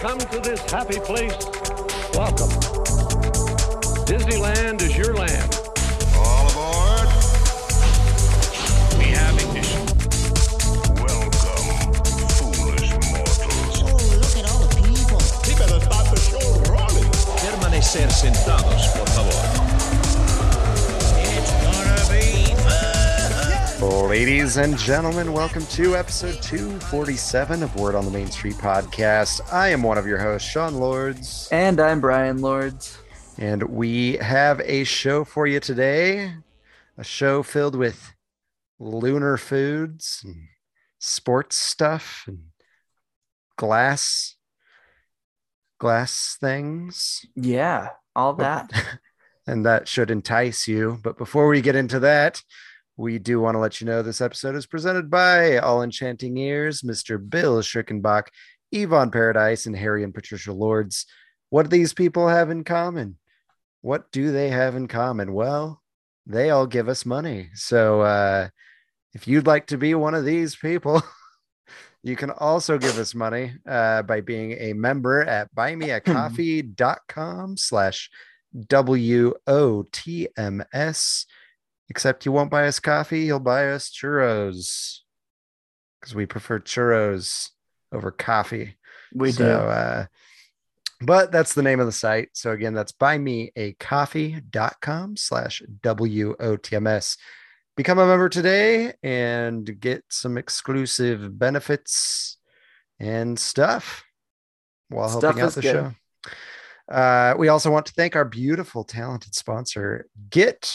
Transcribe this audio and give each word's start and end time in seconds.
come 0.00 0.18
to 0.18 0.40
this 0.40 0.58
happy 0.70 0.98
place, 0.98 1.36
welcome. 2.14 2.48
Disneyland 4.08 4.80
is 4.80 4.96
your 4.96 5.14
land. 5.14 5.60
All 6.16 6.48
aboard. 6.48 7.06
We 8.96 9.12
have 9.12 9.34
ignition. 9.36 9.84
Welcome, 10.96 11.92
foolish 12.32 12.90
mortals. 13.12 13.82
Oh, 13.84 14.00
look 14.16 14.36
at 14.40 14.50
all 14.50 14.60
the 14.60 14.72
people. 14.80 15.20
He 15.44 15.52
better 15.58 15.80
start 15.84 16.06
the 16.08 16.16
show 16.16 16.48
rolling. 16.72 17.10
Permanecer 17.36 18.10
sentados, 18.10 18.86
por 18.96 19.06
favor. 19.08 19.49
Ladies 23.80 24.58
and 24.58 24.76
gentlemen, 24.76 25.32
welcome 25.32 25.64
to 25.66 25.96
episode 25.96 26.42
247 26.42 27.62
of 27.62 27.74
Word 27.76 27.94
on 27.94 28.04
the 28.04 28.10
Main 28.10 28.26
Street 28.30 28.56
podcast. 28.56 29.40
I 29.52 29.68
am 29.68 29.82
one 29.82 29.96
of 29.96 30.06
your 30.06 30.18
hosts, 30.18 30.48
Sean 30.48 30.74
Lords, 30.74 31.48
And 31.50 31.80
I'm 31.80 32.00
Brian 32.00 32.42
Lords. 32.42 32.98
and 33.38 33.62
we 33.62 34.18
have 34.18 34.60
a 34.60 34.84
show 34.84 35.24
for 35.24 35.46
you 35.46 35.60
today. 35.60 36.34
A 36.98 37.04
show 37.04 37.42
filled 37.42 37.74
with 37.74 38.12
lunar 38.78 39.36
foods, 39.38 40.20
and 40.24 40.36
sports 40.98 41.56
stuff, 41.56 42.24
and 42.26 42.40
glass 43.56 44.36
glass 45.78 46.36
things. 46.38 47.24
Yeah, 47.34 47.88
all 48.14 48.34
that. 48.34 48.70
and 49.46 49.64
that 49.64 49.88
should 49.88 50.10
entice 50.10 50.68
you. 50.68 50.98
But 51.02 51.16
before 51.16 51.48
we 51.48 51.62
get 51.62 51.76
into 51.76 51.98
that, 52.00 52.42
we 53.00 53.18
do 53.18 53.40
want 53.40 53.54
to 53.54 53.58
let 53.58 53.80
you 53.80 53.86
know 53.86 54.02
this 54.02 54.20
episode 54.20 54.54
is 54.54 54.66
presented 54.66 55.08
by 55.08 55.56
All 55.56 55.82
Enchanting 55.82 56.36
Ears, 56.36 56.82
Mr. 56.82 57.18
Bill 57.18 57.62
Schickenbach, 57.62 58.24
Yvonne 58.72 59.10
Paradise, 59.10 59.64
and 59.64 59.74
Harry 59.74 60.04
and 60.04 60.12
Patricia 60.12 60.52
Lords. 60.52 61.06
What 61.48 61.62
do 61.62 61.70
these 61.70 61.94
people 61.94 62.28
have 62.28 62.50
in 62.50 62.62
common? 62.62 63.16
What 63.80 64.12
do 64.12 64.32
they 64.32 64.50
have 64.50 64.76
in 64.76 64.86
common? 64.86 65.32
Well, 65.32 65.80
they 66.26 66.50
all 66.50 66.66
give 66.66 66.90
us 66.90 67.06
money. 67.06 67.48
So 67.54 68.02
uh, 68.02 68.48
if 69.14 69.26
you'd 69.26 69.46
like 69.46 69.68
to 69.68 69.78
be 69.78 69.94
one 69.94 70.14
of 70.14 70.26
these 70.26 70.54
people, 70.54 71.02
you 72.02 72.16
can 72.16 72.30
also 72.30 72.76
give 72.76 72.98
us 72.98 73.14
money 73.14 73.54
uh, 73.66 74.02
by 74.02 74.20
being 74.20 74.52
a 74.52 74.74
member 74.74 75.22
at 75.22 75.54
buymeacoffee.com 75.54 77.56
slash 77.56 78.10
W-O-T-M-S. 78.68 79.46
Except 81.90 82.24
you 82.24 82.32
won't 82.32 82.50
buy 82.50 82.68
us 82.68 82.80
coffee, 82.80 83.20
you'll 83.20 83.40
buy 83.40 83.70
us 83.70 83.90
churros. 83.90 85.00
Because 86.00 86.14
we 86.14 86.24
prefer 86.24 86.60
churros 86.60 87.50
over 87.92 88.10
coffee. 88.10 88.76
We 89.12 89.32
so, 89.32 89.44
do. 89.44 89.50
Uh, 89.50 90.06
but 91.00 91.32
that's 91.32 91.54
the 91.54 91.62
name 91.62 91.80
of 91.80 91.86
the 91.86 91.92
site. 91.92 92.28
So 92.34 92.50
again, 92.52 92.74
that's 92.74 92.92
buymeacoffee.com 92.92 95.16
slash 95.16 95.62
W-O-T-M-S. 95.82 97.16
Become 97.76 97.98
a 97.98 98.06
member 98.06 98.28
today 98.28 98.92
and 99.02 99.80
get 99.80 100.04
some 100.10 100.38
exclusive 100.38 101.38
benefits 101.38 102.36
and 102.98 103.38
stuff 103.38 104.04
while 104.90 105.08
Stuff 105.08 105.22
helping 105.22 105.42
out 105.42 105.52
the 105.52 105.62
good. 105.62 105.72
show. 105.72 105.92
Uh, 106.94 107.34
we 107.38 107.48
also 107.48 107.70
want 107.70 107.86
to 107.86 107.94
thank 107.94 108.16
our 108.16 108.24
beautiful, 108.24 108.84
talented 108.84 109.34
sponsor, 109.34 110.06
Get 110.28 110.70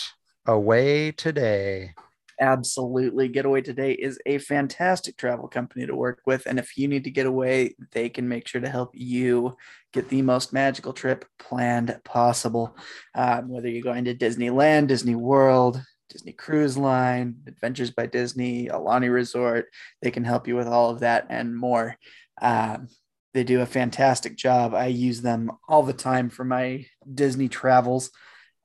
Away 0.47 1.11
Today. 1.11 1.93
Absolutely. 2.39 3.29
Getaway 3.29 3.61
Today 3.61 3.93
is 3.93 4.19
a 4.25 4.37
fantastic 4.37 5.17
travel 5.17 5.47
company 5.47 5.87
to 5.87 5.95
work 5.95 6.21
with. 6.25 6.45
And 6.45 6.59
if 6.59 6.77
you 6.77 6.87
need 6.87 7.05
to 7.05 7.11
get 7.11 7.25
away, 7.25 7.75
they 7.93 8.09
can 8.09 8.27
make 8.27 8.47
sure 8.47 8.61
to 8.61 8.69
help 8.69 8.91
you 8.93 9.55
get 9.93 10.09
the 10.09 10.21
most 10.21 10.51
magical 10.51 10.93
trip 10.93 11.25
planned 11.39 11.97
possible. 12.03 12.77
Um, 13.15 13.49
whether 13.49 13.69
you're 13.69 13.81
going 13.81 14.05
to 14.05 14.15
Disneyland, 14.15 14.87
Disney 14.87 15.15
World, 15.15 15.81
Disney 16.09 16.33
Cruise 16.33 16.77
Line, 16.77 17.37
Adventures 17.47 17.91
by 17.91 18.05
Disney, 18.05 18.67
Aulani 18.67 19.11
Resort, 19.11 19.67
they 20.01 20.11
can 20.11 20.25
help 20.25 20.47
you 20.47 20.55
with 20.55 20.67
all 20.67 20.89
of 20.89 20.99
that 20.99 21.27
and 21.29 21.55
more. 21.55 21.95
Um, 22.41 22.89
they 23.33 23.43
do 23.43 23.61
a 23.61 23.65
fantastic 23.65 24.35
job. 24.35 24.73
I 24.73 24.87
use 24.87 25.21
them 25.21 25.51
all 25.67 25.83
the 25.83 25.93
time 25.93 26.29
for 26.29 26.43
my 26.43 26.85
Disney 27.11 27.49
travels. 27.49 28.11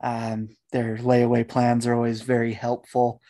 Um, 0.02 0.48
their 0.72 0.96
layaway 0.96 1.46
plans 1.46 1.86
are 1.86 1.94
always 1.94 2.22
very 2.22 2.52
helpful 2.52 3.20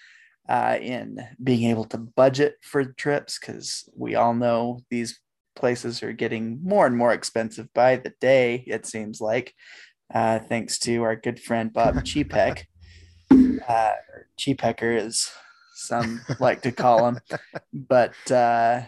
uh, 0.48 0.78
in 0.81 1.19
being 1.42 1.70
able 1.70 1.84
to 1.84 1.98
budget 1.98 2.56
for 2.62 2.84
trips 2.84 3.38
because 3.38 3.88
we 3.97 4.14
all 4.14 4.34
know 4.34 4.81
these 4.91 5.20
places 5.56 6.03
are 6.03 6.12
getting 6.12 6.58
more 6.62 6.86
and 6.86 6.97
more 6.97 7.12
expensive 7.12 7.72
by 7.75 7.97
the 7.97 8.12
day, 8.20 8.64
it 8.66 8.86
seems 8.86 9.20
like, 9.20 9.54
uh, 10.12 10.38
thanks 10.38 10.78
to 10.81 11.03
our 11.03 11.16
good 11.16 11.41
friend 11.41 11.72
Bob 11.72 11.94
Chapek. 12.04 12.64
Uh, 13.31 13.92
Chepecker, 14.38 14.98
as 14.98 15.31
some 15.75 16.20
like 16.41 16.62
to 16.62 16.72
call 16.72 17.06
him. 17.06 17.20
But 17.72 18.31
uh, 18.31 18.82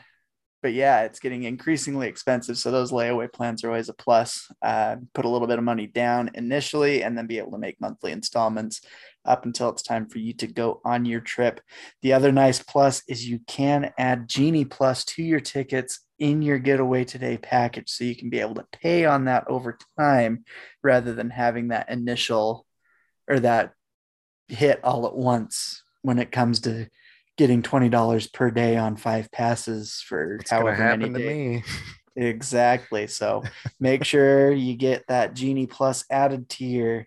but 0.62 0.72
yeah, 0.72 1.02
it's 1.02 1.18
getting 1.18 1.42
increasingly 1.42 2.06
expensive. 2.08 2.56
So 2.56 2.70
those 2.70 2.92
layaway 2.92 3.30
plans 3.30 3.64
are 3.64 3.68
always 3.68 3.88
a 3.88 3.94
plus. 3.94 4.50
Uh, 4.62 4.96
put 5.12 5.24
a 5.24 5.28
little 5.28 5.48
bit 5.48 5.58
of 5.58 5.64
money 5.64 5.88
down 5.88 6.30
initially, 6.34 7.02
and 7.02 7.18
then 7.18 7.26
be 7.26 7.38
able 7.38 7.50
to 7.52 7.58
make 7.58 7.80
monthly 7.80 8.12
installments 8.12 8.80
up 9.24 9.44
until 9.44 9.68
it's 9.68 9.82
time 9.82 10.06
for 10.06 10.18
you 10.18 10.32
to 10.34 10.46
go 10.46 10.80
on 10.84 11.04
your 11.04 11.20
trip. 11.20 11.60
The 12.02 12.12
other 12.12 12.32
nice 12.32 12.62
plus 12.62 13.02
is 13.08 13.28
you 13.28 13.40
can 13.46 13.92
add 13.98 14.28
Genie 14.28 14.64
Plus 14.64 15.04
to 15.06 15.22
your 15.22 15.40
tickets 15.40 16.00
in 16.18 16.42
your 16.42 16.58
getaway 16.58 17.04
today 17.04 17.36
package, 17.38 17.90
so 17.90 18.04
you 18.04 18.14
can 18.14 18.30
be 18.30 18.40
able 18.40 18.54
to 18.54 18.66
pay 18.72 19.04
on 19.04 19.24
that 19.24 19.44
over 19.48 19.76
time 19.98 20.44
rather 20.82 21.12
than 21.12 21.30
having 21.30 21.68
that 21.68 21.90
initial 21.90 22.66
or 23.28 23.40
that 23.40 23.72
hit 24.48 24.80
all 24.84 25.06
at 25.06 25.16
once 25.16 25.82
when 26.02 26.18
it 26.18 26.32
comes 26.32 26.60
to 26.60 26.88
getting 27.36 27.62
twenty 27.62 27.88
dollars 27.88 28.26
per 28.26 28.50
day 28.50 28.76
on 28.76 28.96
five 28.96 29.30
passes 29.30 30.02
for 30.06 30.36
It's 30.36 30.50
however 30.50 30.96
many 30.96 31.08
days. 31.08 31.62
me. 31.64 31.64
Exactly. 32.14 33.06
So 33.06 33.42
make 33.80 34.04
sure 34.04 34.52
you 34.52 34.74
get 34.76 35.06
that 35.08 35.34
Genie 35.34 35.66
Plus 35.66 36.04
added 36.10 36.48
to 36.50 36.64
your 36.64 37.06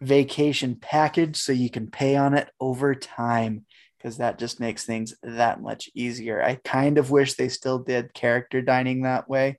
vacation 0.00 0.74
package 0.74 1.36
so 1.36 1.52
you 1.52 1.70
can 1.70 1.88
pay 1.88 2.16
on 2.16 2.34
it 2.34 2.50
over 2.58 2.94
time 2.94 3.64
because 3.96 4.16
that 4.16 4.38
just 4.38 4.58
makes 4.58 4.84
things 4.84 5.14
that 5.22 5.60
much 5.60 5.90
easier. 5.94 6.42
I 6.42 6.56
kind 6.64 6.98
of 6.98 7.10
wish 7.10 7.34
they 7.34 7.48
still 7.48 7.78
did 7.78 8.14
character 8.14 8.62
dining 8.62 9.02
that 9.02 9.28
way. 9.28 9.58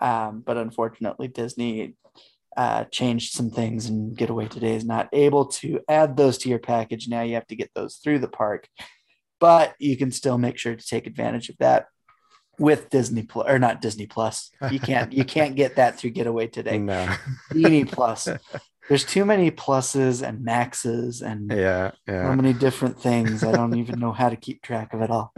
Um, 0.00 0.42
but 0.44 0.56
unfortunately, 0.56 1.28
Disney 1.28 1.94
uh, 2.56 2.84
changed 2.84 3.34
some 3.34 3.50
things 3.50 3.86
and 3.86 4.16
Getaway 4.16 4.48
Today 4.48 4.74
is 4.74 4.84
not 4.84 5.08
able 5.12 5.46
to 5.46 5.80
add 5.88 6.16
those 6.16 6.38
to 6.38 6.48
your 6.48 6.58
package. 6.58 7.08
Now 7.08 7.22
you 7.22 7.34
have 7.34 7.46
to 7.48 7.56
get 7.56 7.70
those 7.74 7.96
through 7.96 8.20
the 8.20 8.28
park, 8.28 8.68
but 9.44 9.74
you 9.78 9.94
can 9.98 10.10
still 10.10 10.38
make 10.38 10.56
sure 10.56 10.74
to 10.74 10.86
take 10.86 11.06
advantage 11.06 11.50
of 11.50 11.56
that 11.58 11.84
with 12.58 12.88
Disney 12.88 13.24
Plus 13.24 13.46
or 13.46 13.58
not 13.58 13.82
Disney 13.82 14.06
Plus. 14.06 14.50
You 14.70 14.80
can't 14.80 15.12
you 15.12 15.22
can't 15.26 15.54
get 15.54 15.76
that 15.76 15.98
through 15.98 16.10
Getaway 16.18 16.46
Today. 16.46 16.78
No. 16.94 17.14
Genie 17.52 17.84
Plus. 17.84 18.26
There's 18.88 19.04
too 19.04 19.26
many 19.26 19.50
pluses 19.50 20.26
and 20.26 20.42
maxes 20.42 21.20
and 21.20 21.50
Yeah. 21.50 21.90
so 22.08 22.12
Yeah. 22.14 22.34
many 22.34 22.54
different 22.54 22.98
things. 22.98 23.44
I 23.44 23.52
don't 23.52 23.76
even 23.76 23.98
know 24.00 24.12
how 24.12 24.30
to 24.30 24.36
keep 24.36 24.62
track 24.62 24.94
of 24.94 25.02
it 25.02 25.10
all. 25.10 25.34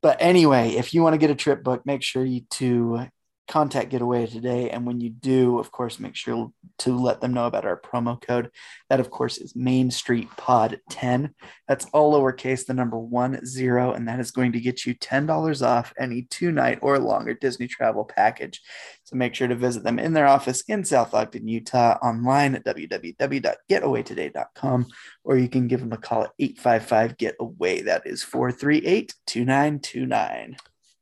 But 0.00 0.16
anyway, 0.20 0.70
if 0.70 0.94
you 0.94 1.02
want 1.02 1.12
to 1.12 1.18
get 1.18 1.30
a 1.30 1.34
trip 1.34 1.62
book, 1.62 1.84
make 1.84 2.02
sure 2.02 2.24
you 2.24 2.42
to 2.52 3.06
contact 3.48 3.90
Getaway 3.90 4.26
today. 4.26 4.70
And 4.70 4.86
when 4.86 5.00
you 5.00 5.10
do, 5.10 5.58
of 5.58 5.70
course, 5.70 6.00
make 6.00 6.16
sure 6.16 6.50
to 6.78 6.96
let 6.96 7.20
them 7.20 7.32
know 7.32 7.46
about 7.46 7.64
our 7.64 7.80
promo 7.80 8.20
code. 8.20 8.50
That, 8.90 8.98
of 9.00 9.10
course, 9.10 9.38
is 9.38 9.56
Main 9.56 9.90
Street 9.90 10.28
Pod 10.36 10.80
10. 10.90 11.34
That's 11.68 11.86
all 11.92 12.14
lowercase, 12.14 12.66
the 12.66 12.74
number 12.74 12.98
one 12.98 13.46
zero, 13.46 13.92
and 13.92 14.08
that 14.08 14.20
is 14.20 14.30
going 14.30 14.52
to 14.52 14.60
get 14.60 14.86
you 14.86 14.94
$10 14.94 15.66
off 15.66 15.92
any 15.98 16.22
two 16.22 16.52
night 16.52 16.78
or 16.82 16.98
longer 16.98 17.32
Disney 17.34 17.68
travel 17.68 18.04
package. 18.04 18.60
So 19.04 19.16
make 19.16 19.34
sure 19.34 19.48
to 19.48 19.54
visit 19.54 19.84
them 19.84 19.98
in 19.98 20.12
their 20.12 20.26
office 20.26 20.62
in 20.68 20.84
South 20.84 21.14
Ogden, 21.14 21.48
Utah, 21.48 21.96
online 22.02 22.56
at 22.56 22.64
www.getawaytoday.com, 22.64 24.86
or 25.24 25.36
you 25.36 25.48
can 25.48 25.68
give 25.68 25.80
them 25.80 25.92
a 25.92 25.96
call 25.96 26.24
at 26.24 26.32
855 26.38 27.16
Getaway. 27.16 27.80
That 27.82 28.06
is 28.06 28.22
438 28.22 29.14
2929. 29.26 30.56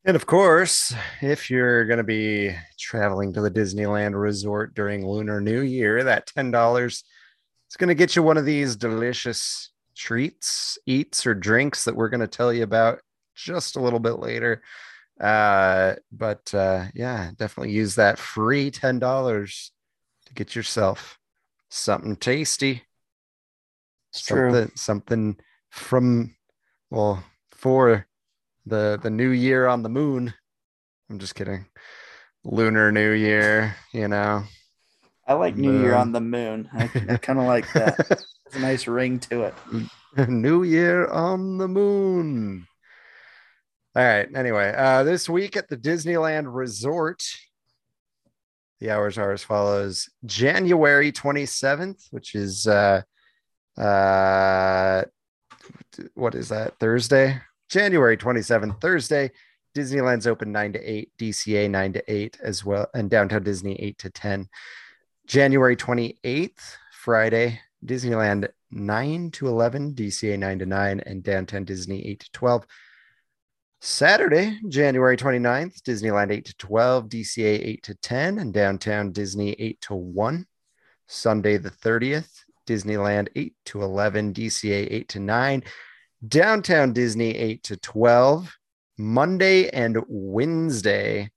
And 0.06 0.16
of 0.16 0.26
course, 0.26 0.94
if 1.22 1.50
you're 1.50 1.86
going 1.86 1.96
to 1.96 2.04
be 2.04 2.54
traveling 2.78 3.32
to 3.32 3.40
the 3.40 3.50
Disneyland 3.50 4.20
resort 4.20 4.74
during 4.74 5.06
Lunar 5.06 5.40
New 5.40 5.62
Year, 5.62 6.04
that 6.04 6.26
$10 6.26 6.86
is 6.86 7.04
going 7.78 7.88
to 7.88 7.94
get 7.94 8.14
you 8.14 8.22
one 8.22 8.36
of 8.36 8.44
these 8.44 8.76
delicious 8.76 9.72
treats, 9.96 10.76
eats, 10.84 11.26
or 11.26 11.34
drinks 11.34 11.84
that 11.84 11.96
we're 11.96 12.10
going 12.10 12.20
to 12.20 12.28
tell 12.28 12.52
you 12.52 12.64
about 12.64 13.00
just 13.34 13.76
a 13.76 13.80
little 13.80 13.98
bit 13.98 14.18
later. 14.18 14.62
Uh, 15.18 15.94
but 16.12 16.52
uh, 16.52 16.84
yeah, 16.94 17.30
definitely 17.38 17.72
use 17.72 17.94
that 17.94 18.18
free 18.18 18.70
$10 18.70 19.70
to 20.26 20.34
get 20.34 20.54
yourself 20.54 21.18
something 21.70 22.16
tasty. 22.16 22.82
It's 24.12 24.26
true. 24.26 24.52
something, 24.52 24.76
something 24.76 25.36
from, 25.70 26.36
well, 26.90 27.24
for 27.52 28.06
the 28.66 28.98
the 29.02 29.10
new 29.10 29.30
year 29.30 29.66
on 29.66 29.82
the 29.82 29.88
moon. 29.88 30.32
I'm 31.10 31.18
just 31.18 31.34
kidding. 31.34 31.66
Lunar 32.44 32.92
New 32.92 33.12
Year, 33.12 33.76
you 33.92 34.08
know. 34.08 34.44
I 35.26 35.34
like 35.34 35.56
New 35.56 35.80
Year 35.80 35.94
on 35.94 36.12
the 36.12 36.20
moon. 36.20 36.68
I, 36.72 36.90
I 37.08 37.16
kind 37.16 37.38
of 37.38 37.46
like 37.46 37.70
that. 37.72 38.24
It's 38.46 38.56
a 38.56 38.60
nice 38.60 38.86
ring 38.86 39.18
to 39.20 39.44
it. 39.44 39.54
New 40.28 40.64
Year 40.64 41.08
on 41.08 41.56
the 41.56 41.66
moon. 41.66 42.66
All 43.96 44.04
right. 44.04 44.28
Anyway, 44.34 44.74
uh, 44.76 45.02
this 45.02 45.30
week 45.30 45.56
at 45.56 45.68
the 45.68 45.78
Disneyland 45.78 46.54
Resort, 46.54 47.22
the 48.80 48.90
hours 48.90 49.16
are 49.16 49.32
as 49.32 49.42
follows: 49.42 50.10
January 50.26 51.10
twenty 51.10 51.46
seventh, 51.46 52.04
which 52.10 52.34
is 52.34 52.66
uh, 52.66 53.00
uh, 53.78 55.04
what 56.12 56.34
is 56.34 56.50
that? 56.50 56.78
Thursday, 56.78 57.40
January 57.74 58.16
twenty 58.16 58.40
seventh, 58.40 58.80
Thursday. 58.80 59.32
Disneyland's 59.76 60.28
open 60.28 60.52
nine 60.52 60.72
to 60.74 60.78
eight, 60.78 61.10
DCA 61.18 61.68
nine 61.68 61.92
to 61.94 62.04
eight 62.06 62.38
as 62.40 62.64
well, 62.64 62.86
and 62.94 63.10
Downtown 63.10 63.42
Disney 63.42 63.74
eight 63.82 63.98
to 63.98 64.10
ten. 64.10 64.48
January 65.26 65.74
twenty 65.74 66.20
eighth, 66.22 66.76
Friday, 66.92 67.58
Disneyland 67.84 68.46
9 68.70 69.30
to 69.32 69.48
11, 69.48 69.94
DCA 69.94 70.38
9 70.38 70.58
to 70.60 70.66
9, 70.66 71.00
and 71.00 71.22
Downtown 71.24 71.64
Disney 71.64 72.06
8 72.06 72.20
to 72.20 72.30
12. 72.30 72.66
Saturday, 73.80 74.56
January 74.68 75.16
29th, 75.16 75.82
Disneyland 75.82 76.30
8 76.30 76.44
to 76.44 76.56
12, 76.56 77.08
DCA 77.08 77.66
8 77.66 77.82
to 77.82 77.94
10, 77.96 78.38
and 78.38 78.54
Downtown 78.54 79.10
Disney 79.10 79.52
8 79.52 79.80
to 79.80 79.94
1. 79.94 80.46
Sunday, 81.08 81.56
the 81.56 81.70
30th, 81.70 82.44
Disneyland 82.68 83.28
8 83.34 83.52
to 83.66 83.82
11, 83.82 84.32
DCA 84.32 84.88
8 84.92 85.08
to 85.08 85.20
9, 85.20 85.62
Downtown 86.26 86.92
Disney 86.92 87.36
8 87.36 87.62
to 87.64 87.76
12. 87.76 88.56
Monday 88.96 89.68
and 89.70 89.98
Wednesday, 90.06 91.30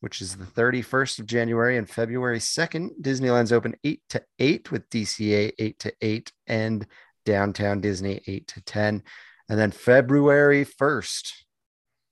which 0.00 0.20
is 0.20 0.36
the 0.36 0.44
31st 0.44 1.20
of 1.20 1.26
January 1.26 1.78
and 1.78 1.88
February 1.88 2.38
2nd. 2.38 2.90
Disneyland's 3.00 3.52
open 3.52 3.74
8 3.82 4.02
to 4.10 4.22
8 4.38 4.70
with 4.70 4.88
DCA 4.90 5.52
8 5.58 5.78
to 5.78 5.92
8 6.00 6.32
and 6.46 6.86
Downtown 7.24 7.80
Disney 7.80 8.20
8 8.26 8.46
to 8.48 8.60
10. 8.60 9.02
And 9.48 9.58
then 9.58 9.70
February 9.70 10.66
1st, 10.66 11.32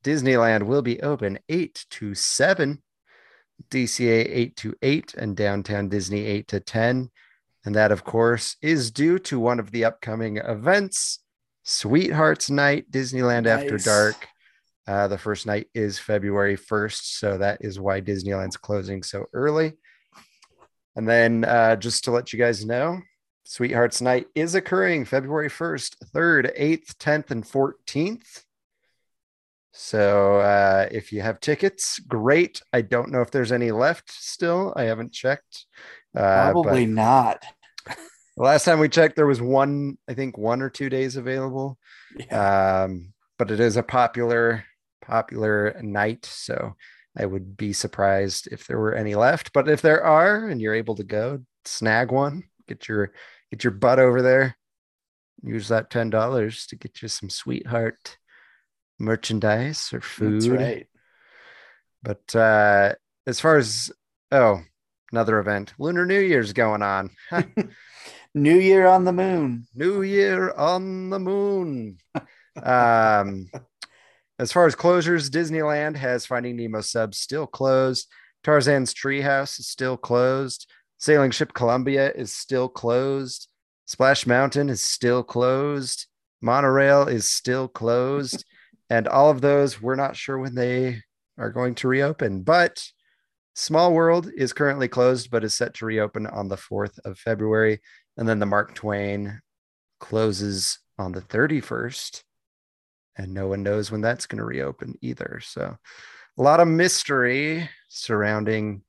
Disneyland 0.03 0.65
will 0.65 0.83
be 0.83 1.03
open 1.03 1.39
8 1.49 1.85
to 1.91 2.15
7, 2.15 2.83
DCA 3.71 4.27
8 4.29 4.57
to 4.57 4.75
8 4.81 5.15
and 5.15 5.37
Downtown 5.37 5.89
Disney 5.89 6.25
8 6.25 6.49
to 6.49 6.61
10. 6.61 7.11
And 7.67 7.75
that, 7.75 7.93
of 7.93 8.05
course, 8.05 8.57
is 8.63 8.91
due 8.91 9.19
to 9.21 9.41
one 9.41 9.59
of 9.59 9.71
the 9.71 9.85
upcoming 9.85 10.37
events, 10.37 11.24
Sweethearts 11.65 12.51
Night, 12.51 12.91
Disneyland 12.91 13.47
After 13.47 13.79
Dark. 13.85 14.29
Uh, 14.87 15.09
the 15.09 15.17
first 15.19 15.47
night 15.47 15.67
is 15.75 15.99
February 15.99 16.57
1st. 16.59 17.19
So 17.19 17.39
that 17.39 17.59
is 17.63 17.81
why 17.81 18.01
Disneyland's 18.03 18.59
closing 18.59 19.03
so 19.03 19.25
early. 19.33 19.73
And 20.95 21.09
then 21.09 21.45
uh, 21.45 21.77
just 21.77 22.05
to 22.05 22.11
let 22.11 22.33
you 22.33 22.39
guys 22.39 22.65
know, 22.67 23.01
Sweethearts 23.45 24.01
Night 24.03 24.27
is 24.35 24.55
occurring 24.55 25.07
February 25.07 25.49
1st, 25.49 25.97
3rd, 26.15 26.59
8th, 26.61 26.95
10th, 26.97 27.31
and 27.31 27.45
14th. 27.45 28.43
So 29.73 30.37
uh, 30.39 30.87
if 30.93 31.13
you 31.13 31.21
have 31.23 31.41
tickets, 31.41 31.99
great. 31.99 32.61
I 32.73 32.83
don't 32.83 33.11
know 33.11 33.23
if 33.23 33.31
there's 33.31 33.53
any 33.53 33.73
left 33.73 34.11
still. 34.13 34.73
I 34.77 34.85
haven't 34.85 35.13
checked. 35.13 35.67
Uh, 36.15 36.53
but- 36.53 36.63
Probably 36.63 36.87
not. 36.87 37.45
Last 38.37 38.65
time 38.65 38.79
we 38.81 38.89
checked, 38.89 39.17
there 39.17 39.27
was 39.27 39.41
one, 39.41 39.99
I 40.09 40.15
think 40.15 40.37
one 40.37 40.63
or 40.63 40.71
two 40.71 40.89
days 40.89 41.17
available. 41.17 41.79
Yeah. 42.17 42.83
Um, 42.85 43.13
but 43.39 43.51
it 43.51 43.61
is 43.61 43.77
a 43.77 43.83
popular, 43.83 44.65
popular 45.03 45.77
night. 45.83 46.27
So 46.27 46.75
I 47.17 47.27
would 47.27 47.57
be 47.57 47.73
surprised 47.73 48.49
if 48.51 48.67
there 48.67 48.79
were 48.79 48.95
any 48.95 49.15
left. 49.15 49.53
But 49.53 49.69
if 49.69 49.83
there 49.83 50.03
are 50.03 50.49
and 50.49 50.61
you're 50.61 50.75
able 50.75 50.97
to 50.97 51.05
go, 51.05 51.41
snag 51.65 52.11
one, 52.11 52.45
get 52.67 52.89
your 52.89 53.13
get 53.51 53.65
your 53.65 53.73
butt 53.73 53.99
over 53.99 54.23
there. 54.23 54.57
Use 55.43 55.69
that 55.69 55.91
ten 55.91 56.11
dollars 56.11 56.67
to 56.69 56.77
get 56.77 57.03
you 57.03 57.09
some 57.09 57.31
sweetheart 57.31 58.19
merchandise 58.99 59.93
or 59.93 60.01
food. 60.01 60.43
That's 60.43 60.49
right. 60.49 60.87
But 62.03 62.37
uh 62.37 62.95
as 63.27 63.41
far 63.41 63.57
as 63.57 63.93
oh, 64.33 64.61
another 65.13 65.39
event, 65.39 65.75
Lunar 65.79 66.07
New 66.07 66.21
Year's 66.21 66.53
going 66.53 66.83
on. 66.83 67.11
New 68.35 68.59
Year 68.59 68.87
on 68.87 69.05
the 69.05 69.13
moon. 69.13 69.67
New 69.75 70.03
Year 70.03 70.53
on 70.53 71.11
the 71.11 71.21
moon. 71.21 71.99
um, 72.63 73.49
as 74.39 74.51
far 74.51 74.67
as 74.67 74.75
closures, 74.75 75.31
Disneyland 75.31 75.97
has 75.97 76.27
Finding 76.27 76.57
Nemo 76.57 76.81
subs 76.81 77.19
still 77.19 77.47
closed. 77.47 78.09
Tarzan's 78.43 78.93
Treehouse 78.93 79.61
is 79.61 79.69
still 79.69 79.97
closed. 79.97 80.69
Sailing 80.99 81.31
Ship 81.31 81.53
Columbia 81.53 82.11
is 82.13 82.33
still 82.33 82.69
closed. 82.69 83.49
Splash 83.87 84.27
Mountain 84.27 84.69
is 84.69 84.83
still 84.83 85.23
closed. 85.23 86.07
Monorail 86.43 87.07
is 87.07 87.31
still 87.31 87.69
closed. 87.69 88.45
and 88.91 89.07
all 89.07 89.31
of 89.31 89.41
those, 89.41 89.81
we're 89.81 89.95
not 89.95 90.17
sure 90.17 90.39
when 90.39 90.55
they 90.55 91.01
are 91.39 91.51
going 91.51 91.75
to 91.77 91.89
reopen. 91.89 92.43
But 92.43 92.83
Small 93.55 93.93
World 93.95 94.29
is 94.37 94.53
currently 94.53 94.89
closed, 94.89 95.31
but 95.31 95.45
is 95.45 95.55
set 95.55 95.75
to 95.75 95.87
reopen 95.87 96.27
on 96.27 96.49
the 96.49 96.57
4th 96.57 96.99
of 97.05 97.19
February. 97.19 97.81
And 98.17 98.29
then 98.29 98.39
the 98.39 98.47
Mark 98.47 98.75
Twain 98.75 99.41
closes 100.01 100.79
on 100.99 101.13
the 101.13 101.21
31st. 101.21 102.23
And 103.17 103.33
no 103.33 103.47
one 103.47 103.63
knows 103.63 103.91
when 103.91 104.01
that's 104.01 104.27
going 104.27 104.39
to 104.39 104.45
reopen 104.45 104.95
either. 105.01 105.41
So 105.43 105.77
a 106.37 106.43
lot 106.43 106.61
of 106.61 106.69
mystery 106.69 107.69
surrounding 107.89 108.83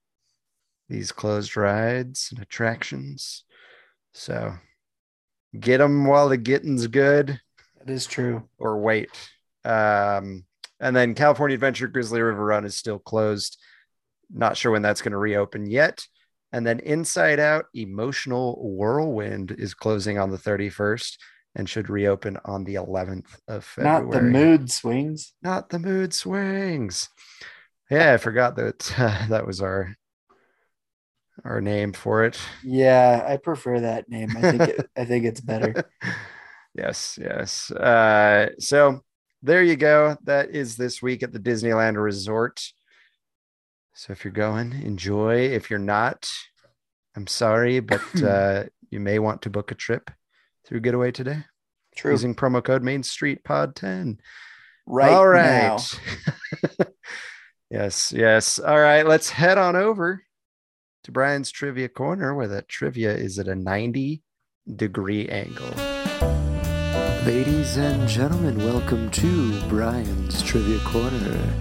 these 0.90 1.12
closed 1.12 1.56
rides 1.56 2.30
and 2.32 2.42
attractions. 2.42 3.44
So 4.14 4.54
get 5.60 5.78
them 5.78 6.06
while 6.06 6.30
the 6.30 6.38
getting's 6.38 6.88
good 6.88 7.40
That 7.80 7.90
is 7.92 8.06
true. 8.08 8.48
or 8.58 8.80
wait. 8.80 9.10
Um, 9.64 10.46
and 10.80 10.96
then 10.96 11.16
California 11.16 11.56
Adventure 11.56 11.88
Grizzly 11.88 12.22
River 12.22 12.44
Run 12.46 12.66
is 12.66 12.76
still 12.76 13.00
closed. 13.00 13.58
Not 14.32 14.58
sure 14.58 14.72
when 14.72 14.82
that's 14.82 15.02
going 15.02 15.12
to 15.12 15.18
reopen 15.18 15.70
yet. 15.70 16.06
And 16.52 16.66
then 16.66 16.80
Inside 16.80 17.40
Out 17.40 17.66
Emotional 17.74 18.58
Whirlwind 18.62 19.52
is 19.58 19.74
closing 19.74 20.18
on 20.18 20.30
the 20.30 20.38
31st 20.38 21.18
and 21.56 21.70
should 21.70 21.90
reopen 21.90 22.38
on 22.46 22.64
the 22.64 22.76
11th 22.76 23.28
of 23.48 23.64
February. 23.64 24.04
Not 24.04 24.12
the 24.12 24.22
mood 24.22 24.72
swings. 24.72 25.34
Not 25.42 25.70
the 25.70 25.80
mood 25.80 26.14
swings. 26.14 27.10
Yeah, 27.90 28.14
I 28.14 28.18
forgot 28.18 28.56
that 28.56 28.80
that 29.30 29.46
was 29.46 29.62
our 29.62 29.96
our 31.44 31.62
name 31.62 31.94
for 31.94 32.24
it. 32.24 32.40
Yeah, 32.64 33.24
I 33.28 33.38
prefer 33.38 33.82
that 33.82 34.10
name. 34.10 34.36
I 34.38 34.42
think 34.42 34.62
it, 34.62 34.90
I 34.96 35.06
think 35.06 35.26
it's 35.26 35.42
better. 35.42 35.84
yes, 36.76 37.20
yes. 37.22 37.72
Uh, 37.72 38.50
so 38.60 39.02
there 39.44 39.62
you 39.62 39.76
go. 39.76 40.18
That 40.24 40.52
is 40.52 40.76
this 40.76 41.02
week 41.02 41.24
at 41.24 41.34
the 41.34 41.40
Disneyland 41.40 42.02
Resort. 42.02 42.62
So 43.98 44.12
if 44.12 44.26
you're 44.26 44.34
going, 44.34 44.74
enjoy. 44.74 45.46
If 45.46 45.70
you're 45.70 45.80
not, 45.80 46.30
I'm 47.16 47.28
sorry, 47.28 47.80
but 47.80 48.02
uh, 48.24 48.66
you 48.90 49.00
may 49.00 49.20
want 49.20 49.42
to 49.44 49.50
book 49.50 49.72
a 49.72 49.76
trip 49.76 50.12
through 50.68 50.82
Getaway 50.82 51.14
today 51.14 51.46
True. 51.96 52.12
using 52.12 52.36
promo 52.36 52.62
code 52.62 52.84
Main 52.84 53.04
Street 53.04 53.46
Pod 53.46 53.74
10. 53.74 54.20
right 54.86 55.14
All 55.14 55.32
now. 55.32 55.78
yes, 57.72 58.12
yes. 58.12 58.60
All 58.60 58.82
right, 58.82 59.08
let's 59.08 59.30
head 59.30 59.58
on 59.58 59.78
over 59.78 60.24
to 61.06 61.12
Brian's 61.14 61.50
Trivia 61.50 61.88
Corner 61.88 62.36
where 62.36 62.50
the 62.50 62.64
trivia 62.64 63.16
is 63.16 63.40
at 63.40 63.48
a 63.48 63.56
90 63.56 64.22
degree 64.76 65.30
angle. 65.30 65.72
Ladies 67.26 67.78
and 67.78 68.10
gentlemen, 68.10 68.58
welcome 68.58 69.10
to 69.12 69.62
Brian's 69.70 70.44
Trivia 70.44 70.80
Corner. 70.80 71.54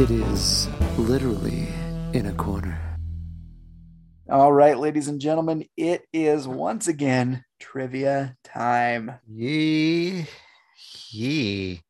It 0.00 0.10
is 0.12 0.68
literally 0.96 1.66
in 2.12 2.26
a 2.26 2.32
corner. 2.32 2.78
All 4.30 4.52
right, 4.52 4.78
ladies 4.78 5.08
and 5.08 5.20
gentlemen, 5.20 5.64
it 5.76 6.04
is 6.12 6.46
once 6.46 6.86
again 6.86 7.44
trivia 7.58 8.36
time. 8.44 9.12
Yee, 9.28 10.26
yee. 11.10 11.80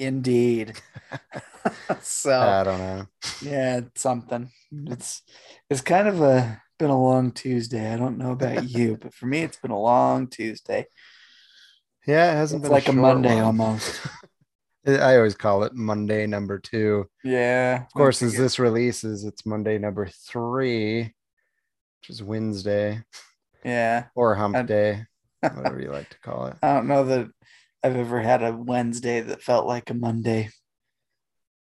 Indeed. 0.00 0.72
so 2.02 2.32
I 2.32 2.64
don't 2.64 2.78
know. 2.78 3.06
yeah, 3.42 3.76
it's 3.78 4.00
something. 4.00 4.50
It's 4.72 5.22
it's 5.70 5.82
kind 5.82 6.08
of 6.08 6.20
a 6.20 6.60
been 6.80 6.90
a 6.90 7.00
long 7.00 7.30
Tuesday. 7.30 7.92
I 7.92 7.96
don't 7.96 8.18
know 8.18 8.32
about 8.32 8.64
you, 8.68 8.98
but 9.00 9.14
for 9.14 9.26
me, 9.26 9.42
it's 9.42 9.58
been 9.58 9.70
a 9.70 9.80
long 9.80 10.26
Tuesday. 10.26 10.86
Yeah, 12.06 12.32
it 12.32 12.34
hasn't 12.34 12.62
It's 12.62 12.68
been 12.68 12.72
like 12.72 12.88
a 12.88 12.92
short 12.92 12.96
Monday 12.96 13.36
one. 13.36 13.44
almost. 13.44 14.00
I 14.86 15.16
always 15.16 15.34
call 15.36 15.62
it 15.62 15.74
Monday 15.74 16.26
number 16.26 16.58
two. 16.58 17.06
Yeah. 17.22 17.82
Of 17.82 17.92
course, 17.94 18.20
as 18.22 18.36
this 18.36 18.58
releases, 18.58 19.24
it's 19.24 19.46
Monday 19.46 19.78
number 19.78 20.06
three, 20.08 21.02
which 21.02 22.10
is 22.10 22.22
Wednesday 22.22 23.00
Yeah. 23.64 24.06
or 24.16 24.34
hump 24.34 24.56
And- 24.56 24.68
day, 24.68 25.04
whatever 25.40 25.80
you 25.80 25.90
like 25.92 26.10
to 26.10 26.18
call 26.20 26.46
it. 26.46 26.56
I 26.62 26.74
don't 26.74 26.88
know 26.88 27.04
that 27.04 27.28
I've 27.84 27.96
ever 27.96 28.20
had 28.20 28.42
a 28.42 28.52
Wednesday 28.56 29.20
that 29.20 29.42
felt 29.42 29.66
like 29.66 29.90
a 29.90 29.94
Monday. 29.94 30.50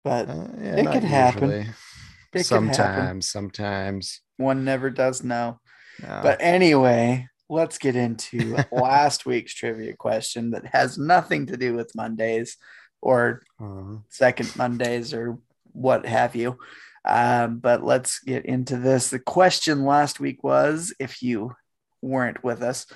but 0.02 0.28
Uh, 0.30 0.46
yeah, 0.58 0.76
It 0.76 0.86
could 0.90 1.04
happen. 1.04 1.50
It 1.50 1.64
could 1.66 1.66
happen. 1.66 2.44
sometimes, 2.44 3.30
sometimes. 3.30 4.20
one 4.38 4.64
never 4.64 4.88
does 4.88 5.22
know. 5.22 5.60
No. 6.00 6.20
But 6.22 6.38
anyway, 6.40 7.28
let's 7.50 7.76
get 7.76 7.96
into 7.96 8.56
last 8.72 9.26
week's 9.26 9.52
trivia 9.52 9.94
question 9.94 10.52
that 10.52 10.64
has 10.72 10.96
nothing 10.96 11.44
to 11.46 11.58
do 11.58 11.74
with 11.74 11.94
Mondays 11.94 12.56
or 13.02 13.42
Uh, 13.60 13.98
second 14.08 14.54
Mondays 14.56 15.12
or 15.14 15.38
what 15.72 16.06
have 16.06 16.34
you. 16.34 16.58
Um, 17.04 17.58
but 17.58 17.82
let's 17.82 18.20
get 18.20 18.44
into 18.44 18.76
this. 18.76 19.10
The 19.10 19.18
question 19.18 19.84
last 19.84 20.20
week 20.20 20.42
was 20.44 20.94
if 20.98 21.22
you 21.22 21.52
weren't 22.02 22.42
with 22.44 22.62
us, 22.62 22.86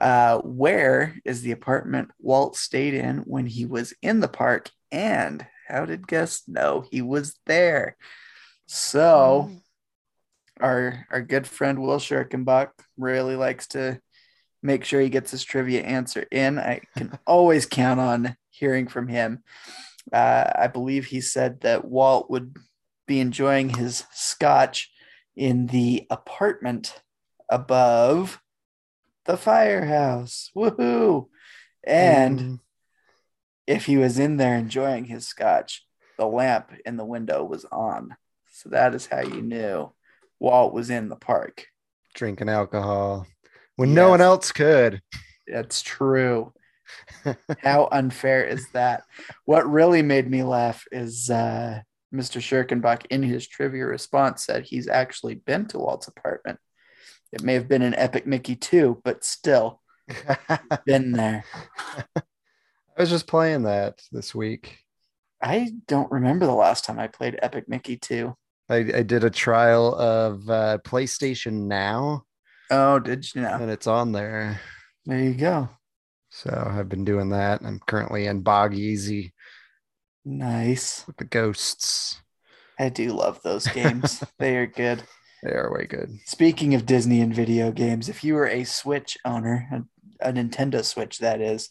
uh, 0.00 0.38
where 0.38 1.16
is 1.24 1.42
the 1.42 1.52
apartment 1.52 2.10
Walt 2.18 2.56
stayed 2.56 2.94
in 2.94 3.18
when 3.18 3.46
he 3.46 3.66
was 3.66 3.94
in 4.02 4.20
the 4.20 4.28
park? 4.28 4.70
And 4.90 5.46
how 5.68 5.84
did 5.84 6.08
guests 6.08 6.48
know 6.48 6.84
he 6.90 7.02
was 7.02 7.34
there? 7.46 7.96
So, 8.66 9.50
our 10.60 11.06
our 11.10 11.20
good 11.20 11.46
friend 11.46 11.80
Will 11.82 11.98
Schirkenbach 11.98 12.70
really 12.96 13.36
likes 13.36 13.66
to 13.68 14.00
make 14.62 14.84
sure 14.84 15.00
he 15.00 15.10
gets 15.10 15.30
his 15.30 15.44
trivia 15.44 15.82
answer 15.82 16.26
in. 16.30 16.58
I 16.58 16.80
can 16.96 17.18
always 17.26 17.66
count 17.66 18.00
on 18.00 18.36
hearing 18.54 18.88
from 18.88 19.08
him. 19.08 19.42
Uh, 20.12 20.50
I 20.54 20.66
believe 20.68 21.06
he 21.06 21.20
said 21.20 21.62
that 21.62 21.84
Walt 21.84 22.30
would 22.30 22.56
be 23.06 23.20
enjoying 23.20 23.70
his 23.70 24.04
scotch 24.12 24.90
in 25.36 25.66
the 25.66 26.06
apartment 26.10 27.02
above 27.48 28.40
the 29.24 29.36
firehouse. 29.36 30.50
Woohoo! 30.56 31.28
And 31.82 32.40
mm, 32.40 32.60
if 33.66 33.86
he 33.86 33.96
was 33.96 34.18
in 34.18 34.36
there 34.36 34.56
enjoying 34.56 35.06
his 35.06 35.26
scotch, 35.26 35.86
the 36.16 36.26
lamp 36.26 36.70
in 36.86 36.96
the 36.96 37.04
window 37.04 37.44
was 37.44 37.64
on. 37.66 38.16
So 38.50 38.68
that 38.70 38.94
is 38.94 39.06
how 39.06 39.20
you 39.20 39.42
knew 39.42 39.92
Walt 40.38 40.72
was 40.72 40.90
in 40.90 41.08
the 41.08 41.16
park. 41.16 41.66
drinking 42.14 42.48
alcohol 42.48 43.26
when 43.76 43.94
no 43.94 44.10
one 44.10 44.20
else 44.20 44.52
could. 44.52 45.00
That's 45.46 45.82
true. 45.82 46.52
How 47.62 47.88
unfair 47.90 48.44
is 48.44 48.66
that? 48.72 49.04
What 49.44 49.68
really 49.70 50.02
made 50.02 50.30
me 50.30 50.42
laugh 50.42 50.84
is 50.92 51.30
uh, 51.30 51.80
Mr. 52.14 52.40
Schirkenbach, 52.40 53.06
in 53.10 53.22
his 53.22 53.46
trivia 53.46 53.86
response, 53.86 54.44
said 54.44 54.64
he's 54.64 54.88
actually 54.88 55.34
been 55.36 55.66
to 55.66 55.78
Walt's 55.78 56.08
apartment. 56.08 56.58
It 57.32 57.42
may 57.42 57.54
have 57.54 57.68
been 57.68 57.82
an 57.82 57.94
Epic 57.94 58.26
Mickey 58.26 58.54
too, 58.56 59.00
but 59.04 59.24
still 59.24 59.80
been 60.86 61.12
there. 61.12 61.44
I 62.16 62.22
was 63.00 63.10
just 63.10 63.26
playing 63.26 63.62
that 63.64 64.00
this 64.12 64.34
week. 64.34 64.78
I 65.42 65.72
don't 65.88 66.10
remember 66.12 66.46
the 66.46 66.52
last 66.54 66.84
time 66.84 66.98
I 66.98 67.08
played 67.08 67.38
Epic 67.42 67.68
Mickey 67.68 67.96
2. 67.96 68.34
I, 68.70 68.76
I 68.76 69.02
did 69.02 69.24
a 69.24 69.30
trial 69.30 69.94
of 69.94 70.48
uh, 70.48 70.78
PlayStation 70.84 71.66
Now, 71.66 72.24
Oh, 72.70 72.98
did 72.98 73.26
you 73.34 73.42
know? 73.42 73.58
and 73.60 73.70
it's 73.70 73.86
on 73.86 74.12
there. 74.12 74.58
There 75.04 75.18
you 75.18 75.34
go. 75.34 75.68
So 76.34 76.50
I've 76.68 76.88
been 76.88 77.04
doing 77.04 77.28
that. 77.30 77.62
I'm 77.62 77.78
currently 77.86 78.26
in 78.26 78.40
Bog 78.42 78.74
Easy 78.74 79.32
Nice. 80.24 81.06
with 81.06 81.16
the 81.16 81.24
ghosts. 81.24 82.20
I 82.78 82.88
do 82.88 83.12
love 83.12 83.40
those 83.42 83.68
games. 83.68 84.22
they 84.38 84.56
are 84.56 84.66
good. 84.66 85.04
They 85.42 85.50
are 85.52 85.72
way 85.72 85.86
good. 85.86 86.18
Speaking 86.24 86.74
of 86.74 86.86
Disney 86.86 87.20
and 87.20 87.34
video 87.34 87.70
games, 87.70 88.08
if 88.08 88.24
you 88.24 88.34
were 88.34 88.48
a 88.48 88.64
Switch 88.64 89.16
owner, 89.24 89.68
a, 90.20 90.28
a 90.28 90.32
Nintendo 90.32 90.84
Switch 90.84 91.18
that 91.18 91.40
is, 91.40 91.70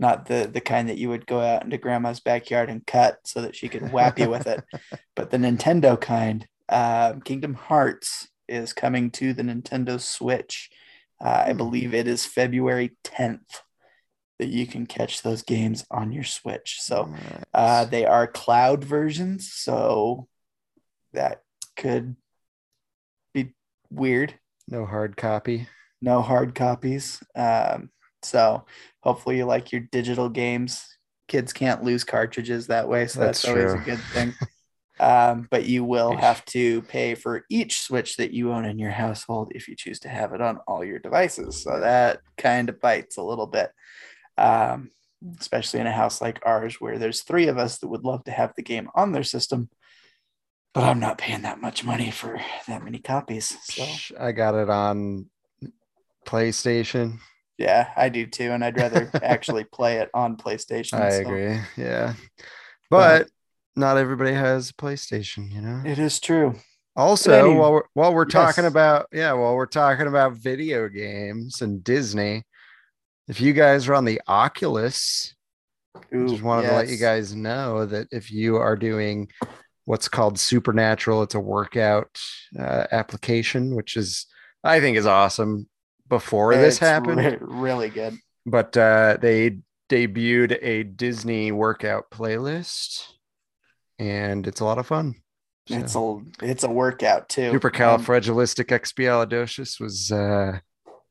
not 0.00 0.26
the 0.26 0.48
the 0.52 0.60
kind 0.60 0.88
that 0.88 0.98
you 0.98 1.08
would 1.08 1.26
go 1.26 1.40
out 1.40 1.64
into 1.64 1.76
grandma's 1.78 2.20
backyard 2.20 2.70
and 2.70 2.86
cut 2.86 3.18
so 3.24 3.42
that 3.42 3.56
she 3.56 3.68
could 3.68 3.82
whap 3.82 4.18
you 4.18 4.30
with 4.30 4.46
it, 4.46 4.62
but 5.16 5.30
the 5.30 5.36
Nintendo 5.38 6.00
kind, 6.00 6.46
um, 6.68 7.20
Kingdom 7.22 7.54
Hearts 7.54 8.28
is 8.48 8.72
coming 8.72 9.10
to 9.12 9.34
the 9.34 9.42
Nintendo 9.42 10.00
Switch. 10.00 10.70
Uh, 11.20 11.44
I 11.48 11.52
Hmm. 11.52 11.58
believe 11.58 11.94
it 11.94 12.06
is 12.08 12.24
February 12.26 12.96
10th 13.04 13.62
that 14.38 14.48
you 14.48 14.66
can 14.66 14.86
catch 14.86 15.22
those 15.22 15.42
games 15.42 15.84
on 15.90 16.12
your 16.12 16.24
Switch. 16.24 16.78
So 16.80 17.12
uh, 17.52 17.84
they 17.86 18.06
are 18.06 18.26
cloud 18.26 18.84
versions, 18.84 19.52
so 19.52 20.28
that 21.12 21.42
could 21.76 22.16
be 23.34 23.54
weird. 23.90 24.34
no 24.68 24.86
hard 24.86 25.16
copy. 25.16 25.66
No 26.00 26.22
hard 26.22 26.54
copies. 26.54 27.20
Um, 27.34 27.90
so 28.22 28.64
hopefully 29.02 29.38
you 29.38 29.44
like 29.44 29.72
your 29.72 29.80
digital 29.80 30.28
games. 30.28 30.84
Kids 31.26 31.52
can't 31.52 31.82
lose 31.82 32.04
cartridges 32.04 32.68
that 32.68 32.88
way, 32.88 33.06
so 33.06 33.20
that's, 33.20 33.42
That's 33.42 33.54
always 33.54 33.72
a 33.72 33.78
good 33.78 34.00
thing. 34.12 34.34
um, 35.00 35.48
but 35.50 35.66
you 35.66 35.84
will 35.84 36.16
have 36.16 36.44
to 36.46 36.82
pay 36.82 37.14
for 37.14 37.44
each 37.50 37.80
Switch 37.80 38.16
that 38.16 38.32
you 38.32 38.52
own 38.52 38.64
in 38.64 38.78
your 38.78 38.90
household 38.90 39.52
if 39.54 39.68
you 39.68 39.74
choose 39.76 39.98
to 40.00 40.08
have 40.08 40.32
it 40.32 40.40
on 40.40 40.58
all 40.68 40.84
your 40.84 40.98
devices. 40.98 41.62
So 41.62 41.80
that 41.80 42.20
kind 42.36 42.68
of 42.68 42.80
bites 42.80 43.16
a 43.16 43.22
little 43.22 43.46
bit. 43.46 43.70
Um, 44.38 44.90
especially 45.40 45.80
in 45.80 45.86
a 45.88 45.92
house 45.92 46.20
like 46.20 46.38
ours 46.46 46.80
where 46.80 46.96
there's 46.96 47.22
three 47.22 47.48
of 47.48 47.58
us 47.58 47.78
that 47.78 47.88
would 47.88 48.04
love 48.04 48.22
to 48.24 48.30
have 48.30 48.52
the 48.54 48.62
game 48.62 48.88
on 48.94 49.10
their 49.10 49.24
system 49.24 49.68
but 50.72 50.84
i'm 50.84 51.00
not 51.00 51.18
paying 51.18 51.42
that 51.42 51.60
much 51.60 51.82
money 51.82 52.08
for 52.12 52.38
that 52.68 52.84
many 52.84 53.00
copies 53.00 53.56
so 53.64 53.84
I 54.16 54.30
got 54.30 54.54
it 54.54 54.70
on 54.70 55.26
PlayStation. 56.26 57.18
yeah 57.56 57.88
i 57.96 58.08
do 58.08 58.26
too 58.26 58.50
and 58.52 58.64
i'd 58.64 58.76
rather 58.76 59.10
actually 59.22 59.64
play 59.64 59.96
it 59.96 60.08
on 60.14 60.36
playstation 60.36 61.00
I 61.00 61.10
so 61.10 61.20
agree. 61.22 61.58
Yeah. 61.76 62.14
But- 62.90 63.26
But 63.26 63.30
not 63.74 63.96
everybody 63.96 64.32
has 64.34 64.70
a 64.70 64.74
PlayStation, 64.74 65.50
you 65.52 65.60
know? 65.60 65.82
it 65.84 65.98
is 65.98 66.20
true 66.20 66.54
Also, 66.96 67.32
any- 67.32 67.58
while 67.58 67.72
we're 67.72 67.82
while 67.94 68.14
we're 68.14 68.24
talking 68.24 68.64
about 68.66 69.06
yeah, 69.12 69.32
while 69.32 69.54
we're 69.56 69.66
talking 69.66 70.06
about 70.06 70.32
video 70.34 70.88
games 70.88 71.60
and 71.62 71.82
Disney, 71.84 72.42
if 73.28 73.40
you 73.40 73.52
guys 73.52 73.88
are 73.88 73.94
on 73.94 74.04
the 74.04 74.20
Oculus, 74.26 75.34
Ooh, 76.14 76.28
just 76.28 76.42
wanted 76.42 76.68
to 76.68 76.74
let 76.74 76.88
you 76.88 76.96
guys 76.96 77.34
know 77.34 77.86
that 77.86 78.08
if 78.10 78.30
you 78.30 78.56
are 78.56 78.76
doing 78.76 79.28
what's 79.84 80.08
called 80.08 80.38
Supernatural, 80.38 81.22
it's 81.22 81.34
a 81.34 81.40
workout 81.40 82.18
uh, 82.58 82.86
application, 82.92 83.74
which 83.74 83.96
is 83.96 84.26
I 84.64 84.80
think 84.80 84.96
is 84.96 85.06
awesome. 85.06 85.68
Before 86.08 86.54
this 86.54 86.78
happened, 86.78 87.18
re- 87.18 87.36
really 87.40 87.90
good 87.90 88.16
but 88.46 88.76
uh, 88.76 89.18
they 89.20 89.58
debuted 89.90 90.58
a 90.62 90.84
Disney 90.84 91.52
workout 91.52 92.10
playlist, 92.10 93.02
and 93.98 94.46
it's 94.46 94.60
a 94.60 94.64
lot 94.64 94.78
of 94.78 94.86
fun. 94.86 95.16
So, 95.68 95.76
it's 95.76 95.94
a 95.94 96.18
it's 96.46 96.64
a 96.64 96.70
workout 96.70 97.28
too 97.28 97.50
Um, 97.50 97.60
supercalifragilisticexpialidocious 97.60 99.78
was 99.80 100.10
uh, 100.10 100.60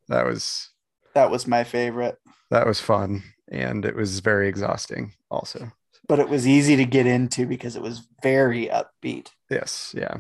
that 0.08 0.26
was 0.26 0.72
that 1.18 1.32
was 1.32 1.48
my 1.48 1.64
favorite 1.64 2.18
that 2.52 2.68
was 2.68 2.80
fun, 2.80 3.24
and 3.52 3.86
it 3.86 3.96
was 3.96 4.20
very 4.20 4.48
exhausting. 4.48 5.14
Also, 5.32 5.72
but 6.08 6.20
it 6.20 6.30
was 6.30 6.48
easy 6.48 6.76
to 6.76 6.86
get 6.86 7.08
into 7.08 7.46
because 7.46 7.76
it 7.76 7.82
was 7.82 8.08
very 8.22 8.68
upbeat 8.68 9.30
yes, 9.50 9.94
yeah. 9.98 10.18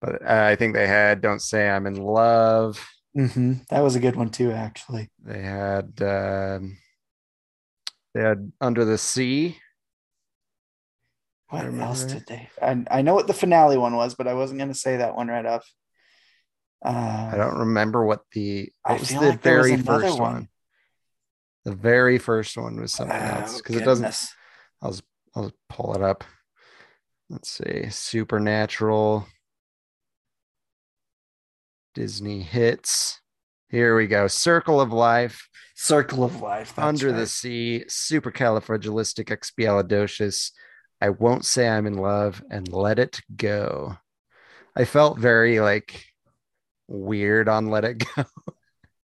But 0.00 0.22
uh, 0.22 0.44
I 0.50 0.56
think 0.56 0.74
they 0.74 0.86
had 0.86 1.20
"Don't 1.20 1.40
Say 1.42 1.68
I'm 1.68 1.86
in 1.86 1.96
Love." 1.96 2.86
hmm 3.14 3.54
that 3.70 3.80
was 3.80 3.96
a 3.96 4.00
good 4.00 4.16
one 4.16 4.30
too 4.30 4.52
actually 4.52 5.08
They 5.24 5.40
had 5.42 6.02
um, 6.02 6.76
they 8.14 8.20
had 8.22 8.52
"Under 8.60 8.84
the 8.84 8.98
Sea." 8.98 9.58
what 11.48 11.64
else 11.64 12.04
did 12.04 12.26
they 12.26 12.48
I, 12.60 12.84
I 12.90 13.02
know 13.02 13.14
what 13.14 13.26
the 13.26 13.32
finale 13.34 13.76
one 13.76 13.94
was 13.94 14.14
but 14.14 14.26
i 14.26 14.34
wasn't 14.34 14.58
going 14.58 14.68
to 14.72 14.74
say 14.74 14.96
that 14.96 15.14
one 15.14 15.28
right 15.28 15.46
off 15.46 15.64
uh, 16.84 17.30
I 17.32 17.36
don't 17.36 17.58
remember 17.58 18.04
what 18.04 18.22
the 18.32 18.72
what 18.82 18.98
was 19.00 19.10
the 19.10 19.20
like 19.20 19.42
very 19.42 19.76
first 19.76 20.18
one. 20.18 20.34
one. 20.34 20.48
The 21.64 21.74
very 21.74 22.18
first 22.18 22.56
one 22.56 22.80
was 22.80 22.92
something 22.92 23.16
else 23.16 23.54
Oh, 23.54 23.58
because 23.58 23.76
it 23.76 23.84
doesn't. 23.84 24.04
I'll 24.82 24.90
just, 24.92 25.02
I'll 25.34 25.44
just 25.44 25.54
pull 25.68 25.94
it 25.94 26.02
up. 26.02 26.24
Let's 27.28 27.50
see, 27.50 27.88
Supernatural, 27.90 29.26
Disney 31.94 32.42
hits. 32.42 33.20
Here 33.68 33.96
we 33.96 34.06
go. 34.06 34.28
Circle 34.28 34.80
of 34.80 34.92
Life, 34.92 35.48
Circle 35.74 36.22
of 36.22 36.40
Life. 36.40 36.78
Under 36.78 37.10
the. 37.10 37.26
Sea, 37.26 37.84
Supercalifragilisticexpialidocious. 37.88 40.52
I 41.00 41.10
won't 41.10 41.44
say 41.44 41.68
I'm 41.68 41.86
in 41.86 41.96
love 41.98 42.44
and 42.48 42.72
let 42.72 43.00
it 43.00 43.20
go. 43.34 43.96
I 44.76 44.84
felt 44.84 45.18
very 45.18 45.58
like 45.60 46.05
weird 46.88 47.48
on 47.48 47.68
Let 47.68 47.84
It 47.84 48.04
Go. 48.16 48.24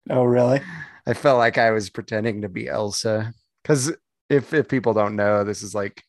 Oh, 0.08 0.24
really? 0.24 0.60
I 1.06 1.14
felt 1.14 1.38
like 1.38 1.56
I 1.56 1.70
was 1.70 1.88
pretending 1.88 2.42
to 2.42 2.48
be 2.48 2.68
Elsa 2.68 3.32
because 3.62 3.92
if 4.28 4.52
if 4.52 4.66
people 4.66 4.92
don't 4.92 5.14
know, 5.14 5.44
this 5.44 5.62
is 5.62 5.72
like 5.74 6.02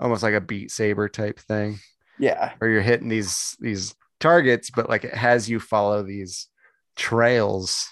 almost 0.00 0.24
like 0.24 0.34
a 0.34 0.40
Beat 0.40 0.72
Saber 0.72 1.08
type 1.08 1.38
thing 1.38 1.78
Yeah. 2.18 2.52
where 2.58 2.70
you're 2.70 2.80
hitting 2.82 3.08
these 3.08 3.56
these 3.60 3.94
targets, 4.18 4.70
but 4.70 4.88
like 4.88 5.04
it 5.04 5.14
has 5.14 5.48
you 5.48 5.60
follow 5.60 6.02
these 6.02 6.48
trails 6.96 7.86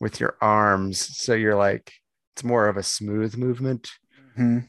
with 0.00 0.20
your 0.20 0.36
arms, 0.40 1.00
so 1.18 1.34
you're 1.34 1.56
like 1.56 1.90
it's 2.36 2.44
more 2.44 2.68
of 2.68 2.76
a 2.76 2.82
smooth 2.82 3.36
movement. 3.36 3.90
Mhm. 4.38 4.68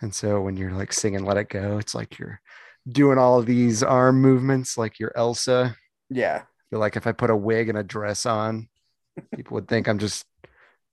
And 0.00 0.14
so 0.14 0.40
when 0.40 0.56
you're 0.56 0.72
like 0.72 0.92
singing 0.92 1.24
Let 1.24 1.36
It 1.36 1.50
Go, 1.50 1.78
it's 1.78 1.94
like 1.94 2.18
you're 2.18 2.40
doing 2.88 3.18
all 3.18 3.38
of 3.38 3.46
these 3.46 3.82
arm 3.84 4.20
movements 4.20 4.76
like 4.78 4.98
you're 4.98 5.16
Elsa. 5.16 5.76
Yeah. 6.08 6.42
Feel 6.70 6.78
like 6.78 6.96
if 6.96 7.06
I 7.06 7.12
put 7.12 7.30
a 7.30 7.36
wig 7.36 7.68
and 7.68 7.76
a 7.76 7.82
dress 7.82 8.24
on, 8.26 8.68
people 9.34 9.56
would 9.56 9.68
think 9.68 9.88
I'm 9.88 9.98
just 9.98 10.24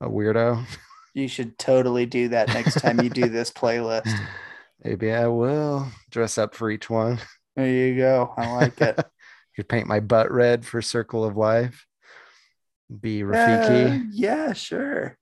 a 0.01 0.09
weirdo. 0.09 0.65
You 1.13 1.27
should 1.27 1.57
totally 1.57 2.05
do 2.05 2.29
that 2.29 2.47
next 2.49 2.81
time 2.81 2.99
you 2.99 3.09
do 3.09 3.27
this 3.29 3.51
playlist. 3.51 4.11
Maybe 4.83 5.11
I 5.11 5.27
will 5.27 5.87
dress 6.09 6.37
up 6.37 6.55
for 6.55 6.69
each 6.69 6.89
one. 6.89 7.19
There 7.55 7.67
you 7.67 7.97
go. 7.97 8.33
I 8.37 8.51
like 8.53 8.79
it. 8.81 8.97
You 8.97 9.03
could 9.55 9.69
paint 9.69 9.87
my 9.87 9.99
butt 9.99 10.31
red 10.31 10.65
for 10.65 10.81
Circle 10.81 11.25
of 11.25 11.37
Life. 11.37 11.85
Be 13.01 13.21
Rafiki. 13.21 13.99
Uh, 13.99 14.03
yeah, 14.11 14.53
sure. 14.53 15.17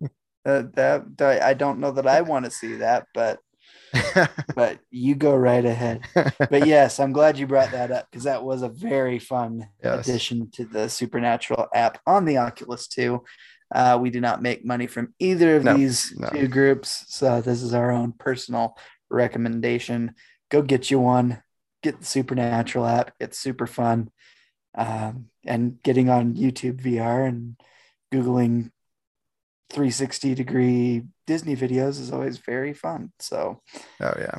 Uh, 0.46 0.62
that 0.74 1.42
I 1.42 1.54
don't 1.54 1.80
know 1.80 1.90
that 1.90 2.06
I 2.06 2.20
want 2.20 2.44
to 2.44 2.52
see 2.52 2.76
that, 2.76 3.08
but 3.12 3.40
but 4.54 4.78
you 4.90 5.14
go 5.14 5.34
right 5.34 5.64
ahead. 5.64 6.02
But 6.14 6.66
yes, 6.66 7.00
I'm 7.00 7.12
glad 7.12 7.38
you 7.38 7.46
brought 7.46 7.72
that 7.72 7.90
up 7.90 8.06
because 8.10 8.24
that 8.24 8.42
was 8.44 8.62
a 8.62 8.68
very 8.68 9.18
fun 9.18 9.68
Yes. 9.82 10.08
addition 10.08 10.50
to 10.52 10.64
the 10.64 10.88
Supernatural 10.88 11.66
app 11.74 11.98
on 12.06 12.24
the 12.24 12.38
Oculus 12.38 12.86
2. 12.88 13.22
Uh, 13.74 13.98
we 14.00 14.10
do 14.10 14.20
not 14.20 14.42
make 14.42 14.64
money 14.64 14.86
from 14.86 15.12
either 15.18 15.56
of 15.56 15.64
No, 15.64 15.76
these 15.76 16.12
no. 16.16 16.28
two 16.28 16.46
groups, 16.48 17.04
so 17.08 17.40
this 17.40 17.62
is 17.62 17.74
our 17.74 17.90
own 17.90 18.12
personal 18.12 18.76
recommendation. 19.10 20.14
Go 20.50 20.62
get 20.62 20.90
you 20.90 21.00
one. 21.00 21.42
Get 21.82 21.98
the 22.00 22.06
Supernatural 22.06 22.86
app. 22.86 23.12
It's 23.20 23.38
super 23.38 23.66
fun. 23.66 24.10
Um, 24.76 25.26
and 25.44 25.82
getting 25.82 26.10
on 26.10 26.34
YouTube 26.34 26.80
VR 26.82 27.26
and 27.26 27.56
googling 28.12 28.70
360 29.70 30.34
degree 30.34 31.02
Disney 31.26 31.56
videos 31.56 32.00
is 32.00 32.12
always 32.12 32.38
very 32.38 32.72
fun. 32.72 33.12
So, 33.18 33.62
oh 34.00 34.14
yeah. 34.18 34.38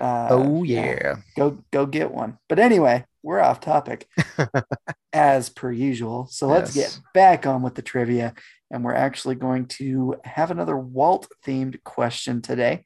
uh, 0.00 0.28
oh 0.30 0.62
yeah. 0.62 1.16
go 1.36 1.58
go 1.70 1.86
get 1.86 2.10
one. 2.12 2.38
But 2.48 2.58
anyway, 2.58 3.04
we're 3.22 3.40
off 3.40 3.60
topic 3.60 4.08
as 5.12 5.48
per 5.50 5.70
usual. 5.70 6.28
So 6.30 6.46
let's 6.46 6.74
Yes. 6.74 6.96
get 6.96 7.04
back 7.14 7.46
on 7.46 7.62
with 7.62 7.74
the 7.74 7.82
trivia. 7.82 8.34
And 8.70 8.84
we're 8.84 8.94
actually 8.94 9.34
going 9.34 9.66
to 9.78 10.16
have 10.24 10.50
another 10.50 10.76
Walt 10.76 11.26
themed 11.46 11.82
question 11.84 12.42
today. 12.42 12.84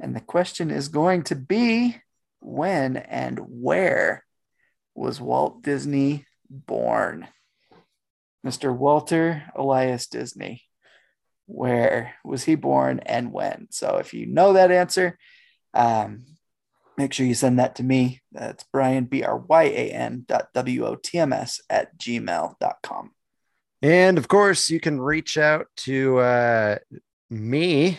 And 0.00 0.14
the 0.14 0.20
question 0.20 0.70
is 0.70 0.88
going 0.88 1.24
to 1.24 1.34
be 1.36 1.96
when 2.40 2.96
and 2.96 3.38
where 3.38 4.24
was 4.94 5.20
Walt 5.20 5.62
Disney 5.62 6.24
born? 6.48 7.26
Mr. 8.46 8.76
Walter 8.76 9.44
Elias 9.56 10.06
Disney. 10.06 10.62
Where 11.46 12.14
was 12.24 12.44
he 12.44 12.54
born 12.54 13.00
and 13.00 13.32
when? 13.32 13.68
So 13.70 13.96
if 13.96 14.14
you 14.14 14.26
know 14.26 14.54
that 14.54 14.70
answer, 14.70 15.18
um, 15.74 16.24
make 16.96 17.12
sure 17.12 17.26
you 17.26 17.34
send 17.34 17.58
that 17.58 17.76
to 17.76 17.82
me. 17.82 18.22
That's 18.32 18.64
Brian, 18.72 19.04
B 19.04 19.22
R 19.22 19.36
Y 19.36 19.64
A 19.64 19.90
N 19.90 20.24
dot 20.26 20.48
W 20.54 20.86
O 20.86 20.94
T 20.94 21.18
M 21.18 21.32
S 21.32 21.60
at 21.68 21.98
gmail.com. 21.98 23.10
And 23.82 24.16
of 24.16 24.28
course, 24.28 24.70
you 24.70 24.80
can 24.80 25.00
reach 25.00 25.36
out 25.36 25.66
to 25.78 26.18
uh, 26.18 26.76
me 27.28 27.98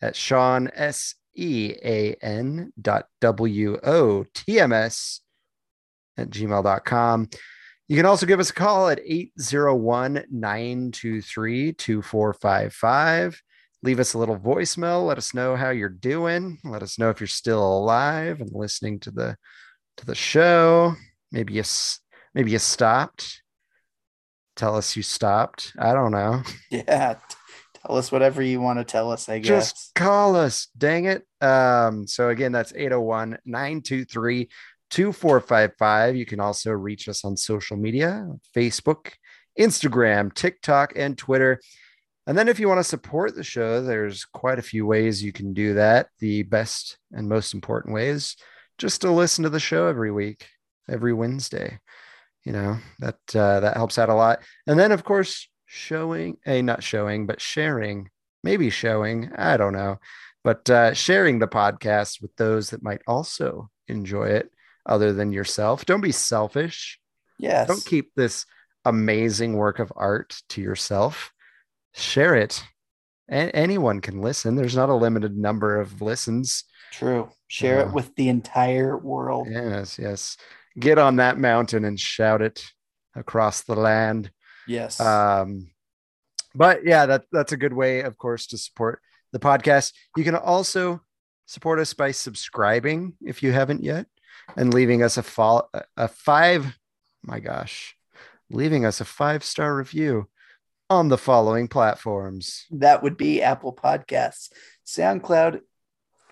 at 0.00 0.16
Sean 0.16 0.70
S 0.74 1.14
E 1.34 1.74
A 1.84 2.14
N 2.22 2.72
dot 2.80 3.06
W 3.20 3.78
O 3.82 4.24
T 4.34 4.58
M 4.58 4.72
S 4.72 5.20
at 6.16 6.30
gmail.com. 6.30 7.28
You 7.90 7.96
can 7.96 8.06
also 8.06 8.24
give 8.24 8.38
us 8.38 8.50
a 8.50 8.54
call 8.54 8.88
at 8.88 9.00
801 9.04 10.24
923 10.30 11.72
2455. 11.72 13.42
Leave 13.82 13.98
us 13.98 14.14
a 14.14 14.18
little 14.18 14.38
voicemail. 14.38 15.06
Let 15.06 15.18
us 15.18 15.34
know 15.34 15.56
how 15.56 15.70
you're 15.70 15.88
doing. 15.88 16.58
Let 16.64 16.82
us 16.84 16.98
know 16.98 17.10
if 17.10 17.20
you're 17.20 17.26
still 17.26 17.62
alive 17.62 18.40
and 18.40 18.50
listening 18.52 19.00
to 19.00 19.10
the 19.10 19.36
to 19.96 20.06
the 20.06 20.14
show. 20.14 20.94
Maybe 21.32 21.54
you 21.54 21.64
maybe 22.32 22.52
you 22.52 22.60
stopped 22.60 23.42
tell 24.60 24.76
us 24.76 24.94
you 24.94 25.02
stopped. 25.02 25.72
I 25.78 25.92
don't 25.92 26.12
know. 26.12 26.42
Yeah. 26.70 27.16
Tell 27.86 27.96
us 27.96 28.12
whatever 28.12 28.42
you 28.42 28.60
want 28.60 28.78
to 28.78 28.84
tell 28.84 29.10
us, 29.10 29.30
I 29.30 29.38
guess. 29.38 29.72
Just 29.72 29.94
call 29.94 30.36
us. 30.36 30.68
Dang 30.76 31.06
it. 31.06 31.26
Um, 31.40 32.06
so 32.06 32.28
again, 32.28 32.52
that's 32.52 32.74
801-923-2455. 34.90 36.16
You 36.16 36.26
can 36.26 36.40
also 36.40 36.70
reach 36.72 37.08
us 37.08 37.24
on 37.24 37.36
social 37.36 37.76
media, 37.76 38.28
Facebook, 38.54 39.12
Instagram, 39.58 40.32
TikTok, 40.34 40.92
and 40.96 41.16
Twitter. 41.16 41.60
And 42.26 42.36
then 42.36 42.48
if 42.48 42.60
you 42.60 42.68
want 42.68 42.78
to 42.78 42.84
support 42.84 43.34
the 43.34 43.42
show, 43.42 43.82
there's 43.82 44.24
quite 44.24 44.58
a 44.58 44.62
few 44.62 44.86
ways 44.86 45.22
you 45.22 45.32
can 45.32 45.52
do 45.52 45.74
that. 45.74 46.08
The 46.18 46.42
best 46.44 46.98
and 47.12 47.28
most 47.28 47.54
important 47.54 47.94
way 47.94 48.08
is 48.08 48.36
just 48.78 49.00
to 49.00 49.10
listen 49.10 49.44
to 49.44 49.50
the 49.50 49.60
show 49.60 49.86
every 49.86 50.12
week, 50.12 50.46
every 50.88 51.12
Wednesday. 51.12 51.80
You 52.44 52.52
know, 52.52 52.78
that 53.00 53.18
uh, 53.34 53.60
that 53.60 53.76
helps 53.76 53.98
out 53.98 54.08
a 54.08 54.14
lot. 54.14 54.40
And 54.66 54.78
then 54.78 54.92
of 54.92 55.04
course, 55.04 55.48
showing 55.66 56.38
a 56.46 56.62
not 56.62 56.82
showing, 56.82 57.26
but 57.26 57.40
sharing, 57.40 58.08
maybe 58.42 58.70
showing, 58.70 59.30
I 59.36 59.58
don't 59.58 59.74
know, 59.74 59.98
but 60.42 60.68
uh, 60.70 60.94
sharing 60.94 61.38
the 61.38 61.48
podcast 61.48 62.22
with 62.22 62.34
those 62.36 62.70
that 62.70 62.82
might 62.82 63.02
also 63.06 63.68
enjoy 63.88 64.28
it 64.28 64.50
other 64.86 65.12
than 65.12 65.32
yourself. 65.32 65.84
Don't 65.86 66.00
be 66.00 66.12
selfish. 66.12 66.98
yes. 67.38 67.68
Don't 67.68 67.84
keep 67.84 68.14
this 68.14 68.46
amazing 68.84 69.56
work 69.56 69.78
of 69.78 69.92
art 69.96 70.40
to 70.50 70.60
yourself. 70.62 71.32
Share 71.94 72.34
it. 72.34 72.62
Anyone 73.28 74.00
can 74.00 74.20
listen. 74.20 74.56
There's 74.56 74.74
not 74.76 74.88
a 74.88 74.94
limited 74.94 75.36
number 75.36 75.78
of 75.80 76.02
listens. 76.02 76.64
True. 76.92 77.30
Share 77.46 77.80
Uh, 77.84 77.88
it 77.88 77.92
with 77.94 78.14
the 78.16 78.28
entire 78.28 78.96
world. 78.98 79.46
Yes, 79.50 79.98
yes. 79.98 80.36
Get 80.78 80.98
on 80.98 81.16
that 81.16 81.38
mountain 81.38 81.84
and 81.84 81.98
shout 81.98 82.42
it 82.42 82.64
across 83.14 83.62
the 83.62 83.74
land. 83.76 84.30
Yes. 84.66 84.98
Um, 85.00 85.70
but 86.54 86.84
yeah, 86.84 87.06
that 87.06 87.24
that's 87.30 87.52
a 87.52 87.56
good 87.56 87.72
way, 87.72 88.00
of 88.00 88.18
course, 88.18 88.46
to 88.48 88.58
support 88.58 89.00
the 89.32 89.38
podcast. 89.38 89.92
You 90.16 90.24
can 90.24 90.34
also 90.34 91.00
support 91.46 91.78
us 91.78 91.94
by 91.94 92.10
subscribing 92.10 93.14
if 93.24 93.42
you 93.42 93.52
haven't 93.52 93.84
yet, 93.84 94.06
and 94.56 94.72
leaving 94.74 95.02
us 95.02 95.16
a 95.16 95.22
fall 95.22 95.70
a 95.96 96.08
five. 96.08 96.66
My 97.22 97.40
gosh, 97.40 97.96
leaving 98.50 98.84
us 98.84 99.00
a 99.00 99.04
five 99.04 99.44
star 99.44 99.74
review 99.76 100.28
on 100.88 101.08
the 101.08 101.18
following 101.18 101.68
platforms. 101.68 102.66
that 102.70 103.02
would 103.02 103.16
be 103.16 103.42
Apple 103.42 103.72
Podcasts, 103.72 104.50
SoundCloud, 104.84 105.60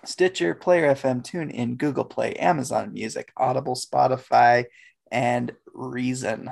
Stitcher, 0.03 0.53
Player 0.53 0.93
FM, 0.93 1.23
TuneIn, 1.23 1.77
Google 1.77 2.03
Play, 2.05 2.33
Amazon 2.33 2.93
Music, 2.93 3.31
Audible, 3.37 3.75
Spotify, 3.75 4.65
and 5.11 5.53
Reason. 5.73 6.51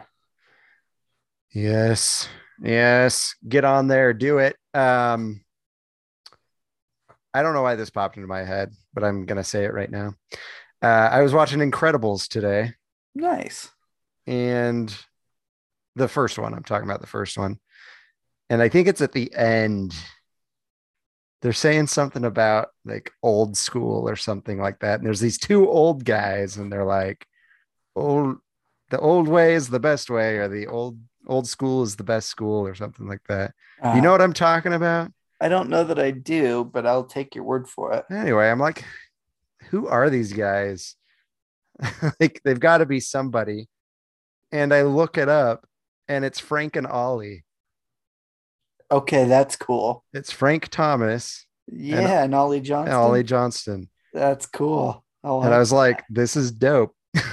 Yes, 1.53 2.29
yes. 2.61 3.35
Get 3.47 3.65
on 3.65 3.87
there, 3.87 4.13
do 4.13 4.37
it. 4.37 4.55
Um, 4.73 5.41
I 7.33 7.41
don't 7.41 7.53
know 7.53 7.61
why 7.61 7.75
this 7.75 7.89
popped 7.89 8.15
into 8.15 8.27
my 8.27 8.43
head, 8.43 8.71
but 8.93 9.03
I'm 9.03 9.25
gonna 9.25 9.43
say 9.43 9.65
it 9.65 9.73
right 9.73 9.91
now. 9.91 10.13
Uh, 10.81 11.09
I 11.11 11.21
was 11.21 11.33
watching 11.33 11.59
Incredibles 11.59 12.27
today, 12.27 12.73
Nice. 13.15 13.69
and 14.27 14.95
the 15.95 16.07
first 16.07 16.37
one. 16.37 16.53
I'm 16.53 16.63
talking 16.63 16.87
about 16.87 17.01
the 17.01 17.07
first 17.07 17.37
one, 17.37 17.59
and 18.49 18.61
I 18.61 18.69
think 18.69 18.87
it's 18.87 19.01
at 19.01 19.11
the 19.13 19.33
end. 19.33 19.95
They're 21.41 21.53
saying 21.53 21.87
something 21.87 22.25
about 22.25 22.69
like 22.85 23.11
old 23.23 23.57
school 23.57 24.07
or 24.09 24.15
something 24.15 24.59
like 24.59 24.79
that. 24.79 24.99
And 24.99 25.05
there's 25.05 25.19
these 25.19 25.37
two 25.37 25.67
old 25.69 26.03
guys, 26.05 26.57
and 26.57 26.71
they're 26.71 26.85
like, 26.85 27.25
"Old, 27.95 28.37
the 28.89 28.99
old 28.99 29.27
way 29.27 29.53
is 29.55 29.69
the 29.69 29.79
best 29.79 30.09
way, 30.09 30.37
or 30.37 30.47
the 30.47 30.67
old 30.67 30.99
old 31.27 31.47
school 31.47 31.83
is 31.83 31.95
the 31.95 32.03
best 32.03 32.27
school, 32.29 32.67
or 32.67 32.75
something 32.75 33.07
like 33.07 33.21
that." 33.29 33.53
Uh, 33.83 33.93
you 33.95 34.01
know 34.01 34.11
what 34.11 34.21
I'm 34.21 34.33
talking 34.33 34.73
about? 34.73 35.11
I 35.41 35.49
don't 35.49 35.69
know 35.69 35.83
that 35.83 35.99
I 35.99 36.09
do, 36.11 36.63
but 36.71 36.85
I'll 36.87 37.03
take 37.05 37.33
your 37.35 37.43
word 37.43 37.67
for 37.67 37.93
it. 37.93 38.05
Anyway, 38.11 38.49
I'm 38.49 38.59
like, 38.59 38.83
who 39.69 39.87
are 39.87 40.09
these 40.09 40.33
guys? 40.33 40.95
like 42.19 42.41
they've 42.43 42.59
got 42.59 42.79
to 42.79 42.85
be 42.85 42.99
somebody. 42.99 43.67
And 44.51 44.73
I 44.73 44.83
look 44.83 45.17
it 45.17 45.29
up 45.29 45.67
and 46.07 46.23
it's 46.25 46.39
Frank 46.39 46.75
and 46.75 46.87
Ollie. 46.87 47.43
Okay, 48.89 49.25
that's 49.25 49.55
cool. 49.55 50.05
It's 50.13 50.31
Frank 50.31 50.69
Thomas 50.69 51.45
Yeah, 51.67 52.23
and, 52.23 52.33
Ollie 52.33 52.61
Johnston. 52.61 52.93
and 52.93 53.01
Ollie 53.03 53.23
Johnston. 53.23 53.89
That's 54.13 54.45
cool. 54.45 55.03
I 55.23 55.29
And 55.29 55.53
I 55.53 55.59
was 55.59 55.73
like, 55.73 56.03
this 56.09 56.35
is 56.37 56.51
dope. 56.51 56.95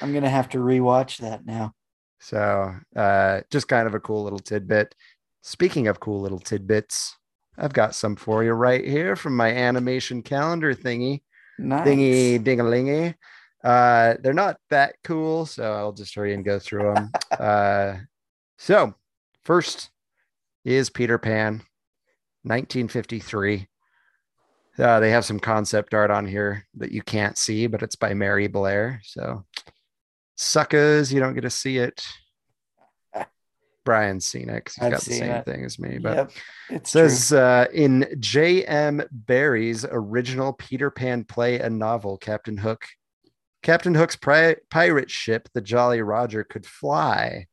I'm 0.00 0.12
gonna 0.12 0.30
have 0.30 0.48
to 0.50 0.58
rewatch 0.58 1.18
that 1.18 1.44
now. 1.44 1.72
so 2.20 2.74
uh 2.96 3.40
just 3.50 3.68
kind 3.68 3.86
of 3.86 3.94
a 3.94 4.00
cool 4.00 4.24
little 4.24 4.38
tidbit. 4.38 4.94
Speaking 5.42 5.88
of 5.88 6.00
cool 6.00 6.20
little 6.22 6.38
tidbits, 6.38 7.16
I've 7.58 7.74
got 7.74 7.94
some 7.94 8.16
for 8.16 8.42
you 8.42 8.52
right 8.52 8.84
here 8.84 9.14
from 9.14 9.36
my 9.36 9.52
animation 9.52 10.22
calendar 10.22 10.74
thingy. 10.74 11.22
Nice. 11.58 11.84
dingy 11.84 12.38
dingalingy. 12.38 13.14
Uh, 13.62 14.14
they're 14.20 14.34
not 14.34 14.58
that 14.70 14.96
cool, 15.04 15.46
so 15.46 15.72
I'll 15.72 15.92
just 15.92 16.14
hurry 16.14 16.34
and 16.34 16.44
go 16.44 16.58
through 16.58 16.94
them. 16.94 17.10
uh, 17.38 17.96
so 18.58 18.94
first 19.44 19.90
is 20.64 20.90
Peter 20.90 21.18
Pan, 21.18 21.62
1953. 22.42 23.66
Uh, 24.76 25.00
they 25.00 25.10
have 25.10 25.24
some 25.24 25.38
concept 25.38 25.94
art 25.94 26.10
on 26.10 26.26
here 26.26 26.66
that 26.74 26.90
you 26.90 27.00
can't 27.02 27.38
see, 27.38 27.66
but 27.66 27.82
it's 27.82 27.96
by 27.96 28.12
Mary 28.12 28.48
Blair. 28.48 29.00
So, 29.04 29.44
suckers, 30.34 31.12
you 31.12 31.20
don't 31.20 31.34
get 31.34 31.42
to 31.42 31.50
see 31.50 31.78
it. 31.78 32.04
Brian's 33.84 34.26
seen 34.26 34.48
it 34.48 34.64
'cause 34.64 34.74
he's 34.74 34.84
I've 34.84 34.92
got 34.92 35.00
the 35.02 35.12
same 35.12 35.30
it. 35.30 35.44
thing 35.44 35.64
as 35.64 35.78
me. 35.78 35.98
But 35.98 36.16
Yep, 36.16 36.30
it's 36.70 36.90
says 36.90 37.32
uh, 37.32 37.66
in 37.72 38.06
J.M. 38.18 39.02
Barrie's 39.12 39.84
original 39.90 40.52
Peter 40.54 40.90
Pan 40.90 41.24
play 41.24 41.60
and 41.60 41.78
novel, 41.78 42.16
Captain 42.16 42.56
Hook, 42.56 42.86
Captain 43.62 43.94
Hook's 43.94 44.16
pri- 44.16 44.56
pirate 44.70 45.10
ship, 45.10 45.48
the 45.54 45.60
Jolly 45.60 46.00
Roger, 46.02 46.44
could 46.44 46.66
fly. 46.66 47.46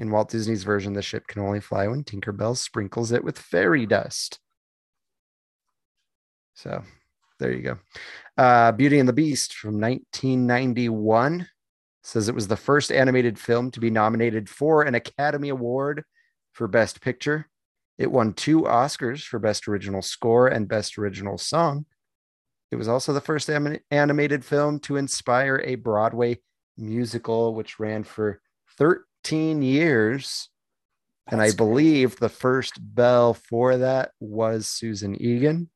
In 0.00 0.10
Walt 0.10 0.28
Disney's 0.28 0.64
version, 0.64 0.92
the 0.92 1.02
ship 1.02 1.26
can 1.28 1.40
only 1.40 1.60
fly 1.60 1.86
when 1.86 2.02
Tinkerbell 2.02 2.56
sprinkles 2.56 3.12
it 3.12 3.22
with 3.22 3.38
fairy 3.38 3.86
dust. 3.86 4.40
So 6.54 6.82
there 7.38 7.52
you 7.52 7.62
go. 7.62 7.78
Uh, 8.36 8.72
Beauty 8.72 8.98
and 8.98 9.08
the 9.08 9.12
Beast 9.12 9.54
from 9.54 9.80
1991 9.80 11.48
says 12.04 12.28
it 12.28 12.34
was 12.34 12.48
the 12.48 12.56
first 12.56 12.92
animated 12.92 13.38
film 13.38 13.70
to 13.72 13.80
be 13.80 13.90
nominated 13.90 14.48
for 14.48 14.82
an 14.82 14.94
Academy 14.94 15.48
Award 15.48 16.04
for 16.52 16.68
Best 16.68 17.00
Picture. 17.00 17.48
It 17.96 18.12
won 18.12 18.34
two 18.34 18.62
Oscars 18.62 19.24
for 19.24 19.38
Best 19.38 19.66
Original 19.66 20.02
Score 20.02 20.46
and 20.46 20.68
Best 20.68 20.98
Original 20.98 21.38
Song. 21.38 21.86
It 22.70 22.76
was 22.76 22.88
also 22.88 23.12
the 23.12 23.20
first 23.20 23.48
anim- 23.48 23.80
animated 23.90 24.44
film 24.44 24.80
to 24.80 24.96
inspire 24.96 25.62
a 25.64 25.76
Broadway 25.76 26.40
musical, 26.76 27.54
which 27.54 27.80
ran 27.80 28.04
for 28.04 28.40
13 28.78 29.62
years. 29.62 30.50
and 31.26 31.40
I 31.40 31.46
great. 31.46 31.56
believe 31.56 32.16
the 32.16 32.28
first 32.28 32.74
belle 32.78 33.32
for 33.32 33.78
that 33.78 34.10
was 34.20 34.68
Susan 34.68 35.14
Egan, 35.18 35.70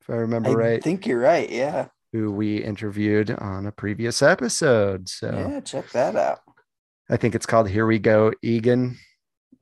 if 0.00 0.10
I 0.10 0.14
remember 0.14 0.50
I 0.50 0.54
right, 0.54 0.78
I 0.78 0.80
think 0.80 1.06
you're 1.06 1.20
right. 1.20 1.48
Yeah. 1.48 1.88
Who 2.12 2.32
we 2.32 2.58
interviewed 2.58 3.30
on 3.30 3.66
a 3.66 3.72
previous 3.72 4.22
episode. 4.22 5.08
So 5.08 5.30
Yeah. 5.32 5.60
Check 5.60 5.90
that 5.90 6.16
out. 6.16 6.40
I 7.08 7.16
think 7.16 7.34
it's 7.34 7.46
called 7.46 7.68
Here 7.68 7.86
We 7.86 7.98
Go, 7.98 8.32
Egan, 8.42 8.96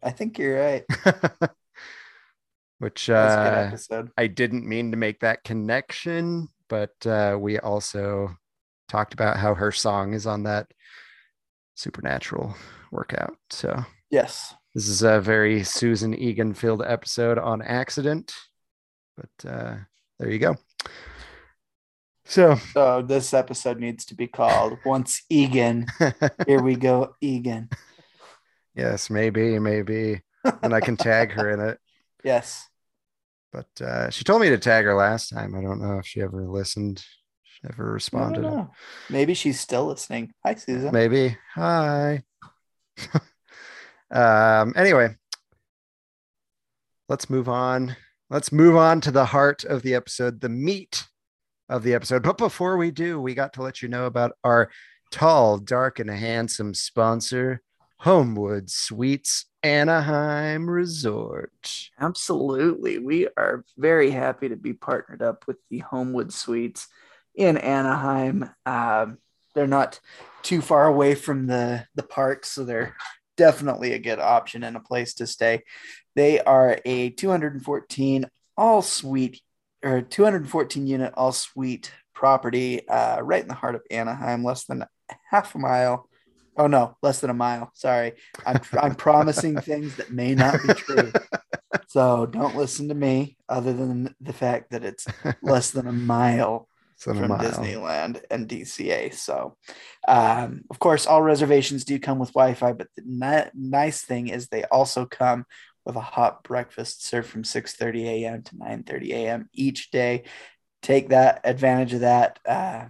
I 0.03 0.11
think 0.11 0.39
you're 0.39 0.59
right. 0.61 0.85
which 2.79 3.07
That's 3.07 3.35
a 3.35 3.51
good 3.51 3.59
uh, 3.59 3.67
episode. 3.69 4.11
I 4.17 4.27
didn't 4.29 4.67
mean 4.69 4.91
to 4.93 4.97
make 4.97 5.21
that 5.21 5.45
connection, 5.45 6.49
but 6.69 6.95
uh, 7.07 7.37
we 7.41 7.59
also 7.59 8.37
talked 8.89 9.15
about 9.15 9.37
how 9.37 9.55
her 9.55 9.73
song 9.73 10.13
is 10.15 10.27
on 10.27 10.45
that 10.45 10.67
supernatural 11.75 12.55
workout. 12.93 13.37
So 13.51 13.85
Yes. 14.11 14.55
this 14.75 14.89
is 14.89 15.03
a 15.03 15.21
very 15.21 15.65
Susan 15.65 16.15
Egan 16.15 16.55
filled 16.55 16.83
episode 16.83 17.39
on 17.39 17.61
accident, 17.63 18.33
but 19.17 19.51
uh, 19.51 19.77
there 20.19 20.31
you 20.31 20.39
go. 20.39 20.57
So 22.29 22.57
So 22.75 23.01
this 23.01 23.33
episode 23.33 23.81
needs 23.81 24.05
to 24.07 24.15
be 24.15 24.27
called 24.27 24.79
Once 24.85 25.23
Egan. 25.31 25.87
Here 26.47 26.61
we 26.61 26.77
go, 26.77 27.15
Egan. 27.23 27.71
yes, 28.75 29.09
maybe, 29.09 29.59
maybe, 29.59 30.21
and 30.63 30.75
I 30.75 30.81
can 30.81 30.99
tag 30.99 31.33
her 31.33 31.51
in 31.51 31.61
it. 31.61 31.79
Yes. 32.25 32.69
But 33.53 33.69
uh, 33.81 34.11
she 34.11 34.25
told 34.25 34.43
me 34.43 34.49
to 34.49 34.59
tag 34.59 34.85
her 34.85 34.95
last 34.95 35.29
time. 35.29 35.55
I 35.55 35.63
don't 35.63 35.81
know 35.81 35.99
if 35.99 36.07
she 36.07 36.21
ever 36.21 36.43
listened, 36.49 37.03
she 37.45 37.61
never 37.63 37.93
responded. 37.93 38.67
Maybe 39.09 39.35
she's 39.35 39.61
still 39.61 39.87
listening. 39.87 40.33
Hi, 40.45 40.57
Susan. 40.57 40.91
Maybe. 40.93 41.39
Hi. 41.55 42.25
um, 44.11 44.75
anyway, 44.77 45.15
let's 47.09 47.31
move 47.31 47.49
on. 47.49 47.97
Let's 48.29 48.51
move 48.51 48.77
on 48.77 49.01
to 49.03 49.13
the 49.13 49.27
heart 49.27 49.65
of 49.65 49.83
the 49.83 49.95
episode, 49.95 50.41
the 50.41 50.49
meat 50.49 51.07
of 51.69 51.83
the 51.83 51.95
episode. 51.95 52.23
But 52.23 52.39
before 52.39 52.77
we 52.77 52.91
do, 52.91 53.21
we 53.21 53.35
got 53.35 53.53
to 53.55 53.63
let 53.63 53.83
you 53.83 53.89
know 53.89 54.07
about 54.07 54.33
our 54.45 54.71
tall, 55.11 55.59
dark, 55.59 55.99
and 55.99 56.11
handsome 56.11 56.75
sponsor, 56.75 57.63
Homewood 57.99 58.71
Suites 58.71 59.47
Anaheim 59.63 60.71
Resort. 60.71 61.91
Absolutely. 61.99 62.99
We 62.99 63.29
are 63.37 63.65
very 63.77 64.11
happy 64.11 64.49
to 64.49 64.57
be 64.57 64.73
partnered 64.73 65.23
up 65.23 65.47
with 65.47 65.57
the 65.69 65.79
Homewood 65.79 66.33
Suites 66.33 66.89
in 67.35 67.57
Anaheim. 67.57 68.51
Um, 68.65 69.19
they're 69.55 69.67
not 69.67 70.01
too 70.43 70.61
far 70.61 70.87
away 70.87 71.15
from 71.15 71.47
the, 71.47 71.87
the 71.95 72.03
park, 72.03 72.45
so 72.45 72.65
they're 72.65 72.97
definitely 73.37 73.93
a 73.93 73.99
good 73.99 74.19
option 74.19 74.63
and 74.63 74.77
a 74.77 74.81
place 74.81 75.15
to 75.15 75.27
stay. 75.27 75.63
They 76.15 76.41
are 76.41 76.79
a 76.85 77.11
214 77.11 78.27
all 78.57 78.83
suite 78.83 79.41
or 79.85 80.03
214 80.03 80.87
unit 80.87 81.13
all 81.17 81.33
suite 81.33 81.93
property 82.15 82.87
uh, 82.89 83.21
right 83.21 83.43
in 83.43 83.49
the 83.49 83.55
heart 83.55 83.75
of 83.75 83.83
Anaheim, 83.91 84.45
less 84.45 84.65
than 84.65 84.85
half 85.31 85.55
a 85.55 85.59
mile. 85.59 86.09
Oh 86.57 86.67
no, 86.67 86.97
less 87.03 87.21
than 87.21 87.31
a 87.31 87.35
mile. 87.35 87.71
Sorry, 87.75 88.15
I'm 88.45 88.61
I'm 88.73 88.95
promising 88.97 89.61
things 89.61 89.97
that 89.97 90.13
may 90.13 90.35
not 90.35 90.61
be 90.63 90.69
true. 90.75 91.13
So 91.87 92.27
don't 92.27 92.57
listen 92.57 92.89
to 92.89 92.95
me, 92.95 93.37
other 93.49 93.73
than 93.73 94.15
the 94.21 94.33
fact 94.33 94.71
that 94.73 94.85
it's 94.85 95.07
less 95.43 95.71
than 95.71 95.87
a 95.87 95.93
mile 95.93 96.69
from 96.99 97.29
mile. 97.29 97.39
Disneyland 97.39 98.23
and 98.31 98.49
DCA. 98.49 99.15
So, 99.15 99.57
um, 100.07 100.63
of 100.71 100.79
course, 100.79 101.07
all 101.07 101.23
reservations 101.23 101.85
do 101.85 101.99
come 101.99 102.19
with 102.19 102.33
Wi-Fi, 102.33 102.73
but 102.73 102.89
the 102.97 103.03
ni- 103.07 103.51
nice 103.55 104.03
thing 104.03 104.29
is 104.29 104.49
they 104.49 104.65
also 104.65 105.07
come 105.07 105.45
with 105.89 105.97
a 105.97 106.01
hot 106.01 106.45
breakfast 106.45 107.05
served 107.05 107.29
from 107.29 107.43
6:30 107.43 108.05
a.m. 108.05 108.43
to 108.43 108.55
9:30 108.55 109.11
a.m. 109.13 109.49
each 109.53 109.91
day. 109.91 110.25
Take 110.83 111.09
that 111.09 111.41
advantage 111.43 111.95
of 111.95 112.01
that. 112.01 112.39
Uh, 112.47 112.85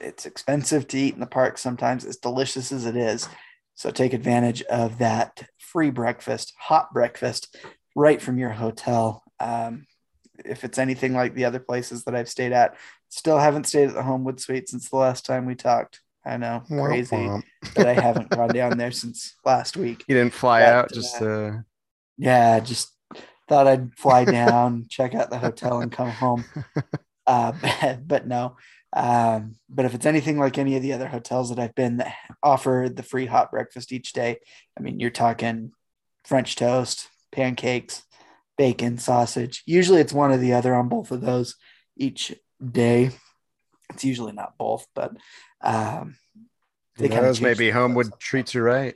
it's 0.00 0.26
expensive 0.26 0.86
to 0.88 0.98
eat 0.98 1.14
in 1.14 1.20
the 1.20 1.26
park 1.26 1.56
sometimes, 1.56 2.04
as 2.04 2.16
delicious 2.18 2.72
as 2.72 2.84
it 2.84 2.96
is. 2.96 3.28
So 3.74 3.90
take 3.90 4.12
advantage 4.12 4.62
of 4.64 4.98
that 4.98 5.48
free 5.58 5.90
breakfast, 5.90 6.52
hot 6.58 6.92
breakfast, 6.92 7.56
right 7.94 8.20
from 8.20 8.38
your 8.38 8.50
hotel. 8.50 9.22
Um, 9.40 9.86
if 10.44 10.64
it's 10.64 10.78
anything 10.78 11.14
like 11.14 11.34
the 11.34 11.44
other 11.46 11.60
places 11.60 12.04
that 12.04 12.14
I've 12.14 12.28
stayed 12.28 12.52
at, 12.52 12.76
still 13.08 13.38
haven't 13.38 13.64
stayed 13.64 13.88
at 13.88 13.94
the 13.94 14.02
Homewood 14.02 14.40
Suite 14.40 14.68
since 14.68 14.90
the 14.90 14.96
last 14.96 15.24
time 15.24 15.46
we 15.46 15.54
talked. 15.54 16.00
I 16.24 16.36
know, 16.38 16.64
crazy 16.68 17.16
womp. 17.16 17.44
that 17.76 17.86
I 17.86 17.94
haven't 17.94 18.30
gone 18.30 18.52
down 18.52 18.76
there 18.76 18.90
since 18.90 19.36
last 19.44 19.76
week. 19.76 20.04
You 20.08 20.16
didn't 20.16 20.34
fly 20.34 20.62
But, 20.62 20.74
out 20.74 20.92
just 20.92 21.22
uh, 21.22 21.58
Yeah, 22.18 22.60
just 22.60 22.92
thought 23.48 23.66
I'd 23.66 23.94
fly 23.96 24.24
down, 24.24 24.86
check 24.90 25.14
out 25.14 25.30
the 25.30 25.38
hotel, 25.38 25.80
and 25.80 25.92
come 25.92 26.10
home. 26.10 26.44
Uh, 27.26 27.52
but, 27.52 27.98
but 28.08 28.26
no. 28.26 28.56
Um, 28.92 29.56
but 29.68 29.84
if 29.84 29.94
it's 29.94 30.06
anything 30.06 30.38
like 30.38 30.56
any 30.56 30.76
of 30.76 30.82
the 30.82 30.92
other 30.92 31.08
hotels 31.08 31.50
that 31.50 31.58
I've 31.58 31.74
been 31.74 31.98
that 31.98 32.14
offer 32.42 32.88
the 32.92 33.02
free 33.02 33.26
hot 33.26 33.50
breakfast 33.50 33.92
each 33.92 34.12
day, 34.12 34.38
I 34.78 34.82
mean, 34.82 35.00
you're 35.00 35.10
talking 35.10 35.72
French 36.24 36.56
toast, 36.56 37.08
pancakes, 37.30 38.02
bacon, 38.56 38.96
sausage. 38.98 39.62
Usually 39.66 40.00
it's 40.00 40.12
one 40.12 40.32
or 40.32 40.38
the 40.38 40.54
other 40.54 40.74
on 40.74 40.88
both 40.88 41.10
of 41.10 41.20
those 41.20 41.56
each 41.96 42.34
day. 42.64 43.10
It's 43.92 44.04
usually 44.04 44.32
not 44.32 44.56
both, 44.58 44.86
but 44.94 45.12
um, 45.60 46.16
they 46.96 47.08
knows, 47.08 47.40
maybe 47.40 47.70
Homewood 47.70 48.18
treats 48.18 48.54
you 48.54 48.62
right. 48.62 48.94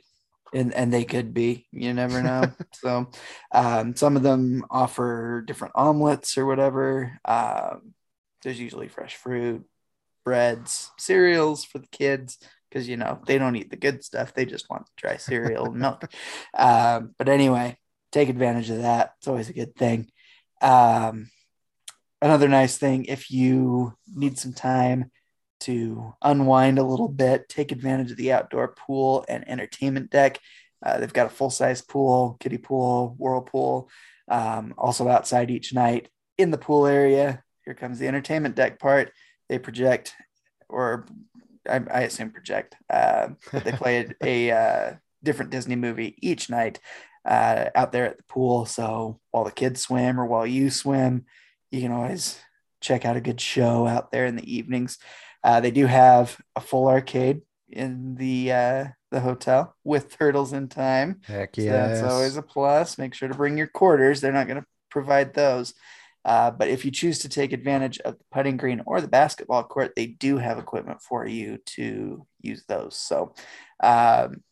And 0.53 0.73
and 0.73 0.91
they 0.91 1.03
could 1.03 1.33
be 1.33 1.67
you 1.71 1.93
never 1.93 2.21
know. 2.21 2.51
So 2.73 3.11
um, 3.51 3.95
some 3.95 4.15
of 4.17 4.23
them 4.23 4.65
offer 4.71 5.43
different 5.45 5.73
omelets 5.75 6.37
or 6.37 6.47
whatever. 6.47 7.19
Um, 7.25 7.93
there's 8.41 8.59
usually 8.59 8.87
fresh 8.87 9.15
fruit 9.15 9.63
breads 10.25 10.89
cereals 10.97 11.63
for 11.63 11.77
the 11.77 11.87
kids 11.87 12.39
because 12.69 12.89
you 12.89 12.97
know 12.97 13.19
they 13.27 13.37
don't 13.37 13.55
eat 13.55 13.69
the 13.69 13.75
good 13.75 14.03
stuff. 14.03 14.33
They 14.33 14.45
just 14.45 14.69
want 14.69 14.87
dry 14.97 15.17
cereal 15.17 15.65
and 15.67 15.75
milk. 15.75 16.11
Um, 16.57 17.13
but 17.17 17.29
anyway 17.29 17.77
take 18.11 18.29
advantage 18.29 18.69
of 18.69 18.81
that. 18.81 19.13
It's 19.17 19.27
always 19.27 19.49
a 19.49 19.53
good 19.53 19.75
thing. 19.75 20.11
Um, 20.61 21.29
another 22.21 22.47
nice 22.47 22.77
thing 22.77 23.05
if 23.05 23.31
you 23.31 23.93
need 24.13 24.37
some 24.37 24.53
time 24.53 25.11
to 25.61 26.13
unwind 26.21 26.79
a 26.79 26.83
little 26.83 27.07
bit, 27.07 27.49
take 27.49 27.71
advantage 27.71 28.11
of 28.11 28.17
the 28.17 28.31
outdoor 28.31 28.69
pool 28.69 29.25
and 29.27 29.47
entertainment 29.47 30.09
deck. 30.09 30.39
Uh, 30.83 30.99
they've 30.99 31.13
got 31.13 31.27
a 31.27 31.29
full 31.29 31.49
size 31.49 31.81
pool, 31.81 32.37
kiddie 32.39 32.57
pool, 32.57 33.15
whirlpool, 33.17 33.89
um, 34.27 34.73
also 34.77 35.07
outside 35.07 35.51
each 35.51 35.73
night 35.73 36.09
in 36.37 36.51
the 36.51 36.57
pool 36.57 36.87
area. 36.87 37.43
Here 37.65 37.73
comes 37.73 37.99
the 37.99 38.07
entertainment 38.07 38.55
deck 38.55 38.79
part. 38.79 39.11
They 39.49 39.59
project, 39.59 40.13
or 40.69 41.05
I, 41.69 41.81
I 41.91 42.01
assume 42.01 42.31
project, 42.31 42.75
uh, 42.89 43.29
but 43.51 43.63
they 43.63 43.71
play 43.71 44.07
a, 44.21 44.49
a 44.49 44.55
uh, 44.55 44.93
different 45.23 45.51
Disney 45.51 45.75
movie 45.75 46.17
each 46.21 46.49
night 46.49 46.79
uh, 47.25 47.65
out 47.75 47.91
there 47.91 48.05
at 48.05 48.17
the 48.17 48.23
pool. 48.23 48.65
So 48.65 49.19
while 49.31 49.43
the 49.43 49.51
kids 49.51 49.81
swim 49.81 50.19
or 50.19 50.25
while 50.25 50.47
you 50.47 50.69
swim, 50.69 51.25
you 51.69 51.81
can 51.81 51.91
always 51.91 52.39
check 52.81 53.05
out 53.05 53.17
a 53.17 53.21
good 53.21 53.39
show 53.39 53.85
out 53.87 54.11
there 54.11 54.25
in 54.25 54.35
the 54.35 54.53
evenings. 54.55 54.97
Uh, 55.43 55.59
they 55.59 55.71
do 55.71 55.85
have 55.85 56.39
a 56.55 56.61
full 56.61 56.87
arcade 56.87 57.41
in 57.69 58.15
the 58.15 58.51
uh, 58.51 58.85
the 59.11 59.19
hotel 59.19 59.75
with 59.83 60.17
Turtles 60.17 60.53
in 60.53 60.67
Time. 60.67 61.21
Heck 61.23 61.55
So 61.55 61.61
yes. 61.61 62.01
that's 62.01 62.13
always 62.13 62.37
a 62.37 62.41
plus. 62.41 62.97
Make 62.97 63.13
sure 63.13 63.27
to 63.27 63.35
bring 63.35 63.57
your 63.57 63.67
quarters. 63.67 64.21
They're 64.21 64.31
not 64.31 64.47
going 64.47 64.61
to 64.61 64.67
provide 64.89 65.33
those. 65.33 65.73
Uh, 66.23 66.51
but 66.51 66.67
if 66.67 66.85
you 66.85 66.91
choose 66.91 67.19
to 67.19 67.29
take 67.29 67.51
advantage 67.51 67.99
of 67.99 68.17
the 68.17 68.23
putting 68.31 68.57
green 68.57 68.81
or 68.85 69.01
the 69.01 69.07
basketball 69.07 69.63
court, 69.63 69.93
they 69.95 70.05
do 70.05 70.37
have 70.37 70.59
equipment 70.59 71.01
for 71.01 71.25
you 71.25 71.57
to 71.65 72.25
use 72.41 72.63
those. 72.67 72.95
So, 72.95 73.33
um, 73.81 74.43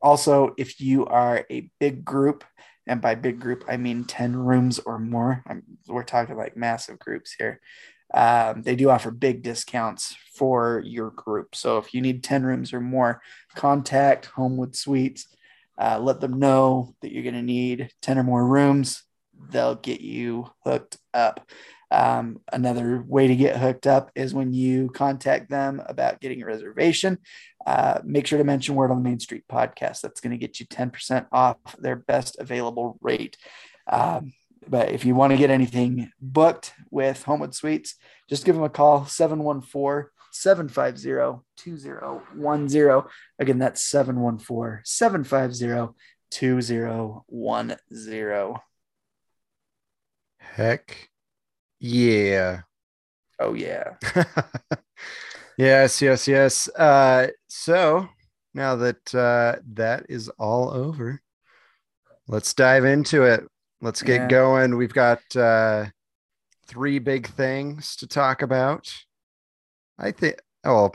also, 0.00 0.54
if 0.56 0.80
you 0.80 1.06
are 1.06 1.44
a 1.50 1.70
big 1.80 2.04
group, 2.04 2.44
and 2.86 3.00
by 3.00 3.14
big 3.14 3.40
group, 3.40 3.64
I 3.68 3.76
mean 3.76 4.04
10 4.04 4.36
rooms 4.36 4.78
or 4.80 4.98
more, 4.98 5.42
I'm, 5.46 5.62
we're 5.86 6.02
talking 6.02 6.36
like 6.36 6.56
massive 6.56 6.98
groups 6.98 7.34
here. 7.36 7.60
Um, 8.14 8.62
they 8.62 8.76
do 8.76 8.90
offer 8.90 9.10
big 9.10 9.42
discounts 9.42 10.16
for 10.34 10.82
your 10.84 11.10
group. 11.10 11.54
So 11.54 11.78
if 11.78 11.94
you 11.94 12.00
need 12.00 12.22
10 12.22 12.44
rooms 12.44 12.72
or 12.72 12.80
more, 12.80 13.22
contact 13.54 14.26
Homewood 14.26 14.76
Suites. 14.76 15.28
Uh, 15.78 15.98
let 15.98 16.20
them 16.20 16.38
know 16.38 16.94
that 17.00 17.12
you're 17.12 17.22
going 17.22 17.34
to 17.34 17.42
need 17.42 17.90
10 18.02 18.18
or 18.18 18.22
more 18.22 18.46
rooms. 18.46 19.02
They'll 19.50 19.74
get 19.74 20.00
you 20.00 20.50
hooked 20.64 20.98
up. 21.14 21.48
Um, 21.90 22.40
another 22.50 23.04
way 23.06 23.28
to 23.28 23.36
get 23.36 23.58
hooked 23.58 23.86
up 23.86 24.10
is 24.14 24.32
when 24.32 24.52
you 24.54 24.88
contact 24.88 25.50
them 25.50 25.82
about 25.86 26.20
getting 26.20 26.42
a 26.42 26.46
reservation. 26.46 27.18
Uh, 27.66 28.00
make 28.02 28.26
sure 28.26 28.38
to 28.38 28.44
mention 28.44 28.74
Word 28.74 28.90
on 28.90 29.02
the 29.02 29.08
Main 29.08 29.20
Street 29.20 29.44
podcast. 29.50 30.00
That's 30.00 30.20
going 30.20 30.30
to 30.30 30.38
get 30.38 30.58
you 30.58 30.66
10% 30.66 31.26
off 31.32 31.58
their 31.78 31.96
best 31.96 32.36
available 32.38 32.98
rate. 33.02 33.36
Um, 33.86 34.32
but 34.68 34.90
if 34.90 35.04
you 35.04 35.14
want 35.14 35.32
to 35.32 35.36
get 35.36 35.50
anything 35.50 36.10
booked 36.20 36.72
with 36.90 37.22
Homewood 37.22 37.54
Suites, 37.54 37.96
just 38.28 38.44
give 38.44 38.54
them 38.54 38.64
a 38.64 38.68
call 38.68 39.06
714 39.06 40.10
750 40.32 41.42
2010. 41.56 43.02
Again, 43.38 43.58
that's 43.58 43.84
714 43.84 44.82
750 44.84 45.94
2010. 46.30 48.54
Heck 50.38 51.08
yeah. 51.84 52.60
Oh, 53.40 53.54
yeah. 53.54 53.94
yes, 55.58 56.00
yes, 56.00 56.28
yes. 56.28 56.68
Uh, 56.68 57.26
so 57.48 58.08
now 58.54 58.76
that 58.76 59.14
uh, 59.14 59.56
that 59.72 60.06
is 60.08 60.28
all 60.38 60.70
over, 60.70 61.20
let's 62.28 62.54
dive 62.54 62.84
into 62.84 63.24
it. 63.24 63.42
Let's 63.82 64.02
get 64.02 64.22
Yeah. 64.22 64.28
going. 64.28 64.76
We've 64.76 64.94
got 64.94 65.20
uh, 65.36 65.86
three 66.66 66.98
big 67.00 67.26
things 67.26 67.96
to 67.96 68.06
talk 68.06 68.40
about. 68.42 68.90
I 69.98 70.12
think. 70.12 70.36
Oh, 70.64 70.92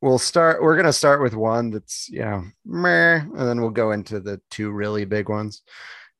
we'll 0.00 0.18
start. 0.18 0.62
We're 0.62 0.76
gonna 0.76 0.92
start 0.92 1.20
with 1.20 1.34
one 1.34 1.70
that's 1.70 2.08
you 2.08 2.20
know 2.20 2.44
meh, 2.64 3.16
and 3.16 3.38
then 3.40 3.60
we'll 3.60 3.70
go 3.70 3.90
into 3.90 4.20
the 4.20 4.40
two 4.50 4.70
really 4.70 5.04
big 5.04 5.28
ones. 5.28 5.62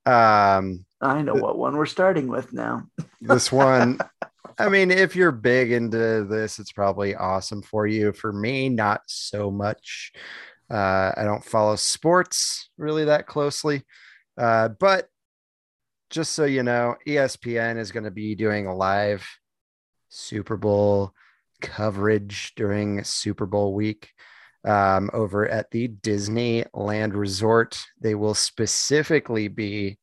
Um, 0.05 0.85
I 1.01 1.23
know 1.23 1.35
what 1.35 1.57
one 1.59 1.77
we're 1.77 1.87
starting 1.87 2.27
with 2.27 2.53
now. 2.53 2.87
this 3.21 3.53
one 3.53 3.99
i 4.59 4.69
mean 4.69 4.91
if 4.91 5.15
you're 5.15 5.31
big 5.33 5.71
into 5.71 6.25
this 6.25 6.59
it's 6.59 6.73
probably 6.73 7.15
awesome 7.15 7.63
for 7.63 7.87
you 7.87 8.13
for 8.13 8.33
me 8.33 8.69
not 8.69 9.03
so 9.07 9.51
much 9.51 10.13
uh, 10.71 11.13
i 11.17 11.23
don't 11.25 11.45
follow 11.45 11.77
sports 11.77 12.71
really 12.79 13.05
that 13.05 13.27
closely 13.27 13.83
uh, 14.39 14.69
but 14.69 15.09
just 16.11 16.33
so 16.33 16.45
you 16.45 16.63
know 16.63 16.95
espn 17.07 17.79
is 17.79 17.93
going 17.93 18.05
to 18.05 18.11
be 18.11 18.35
doing 18.35 18.67
a 18.67 18.75
live 18.75 19.27
super 20.09 20.57
bowl 20.57 21.13
coverage 21.61 22.53
during 22.57 23.03
super 23.05 23.47
bowl 23.47 23.75
week 23.75 24.11
um, 24.65 25.11
over 25.13 25.49
at 25.49 25.71
the 25.71 25.89
disneyland 25.89 27.15
resort 27.15 27.79
they 28.01 28.15
will 28.15 28.35
specifically 28.35 29.49
be 29.49 29.99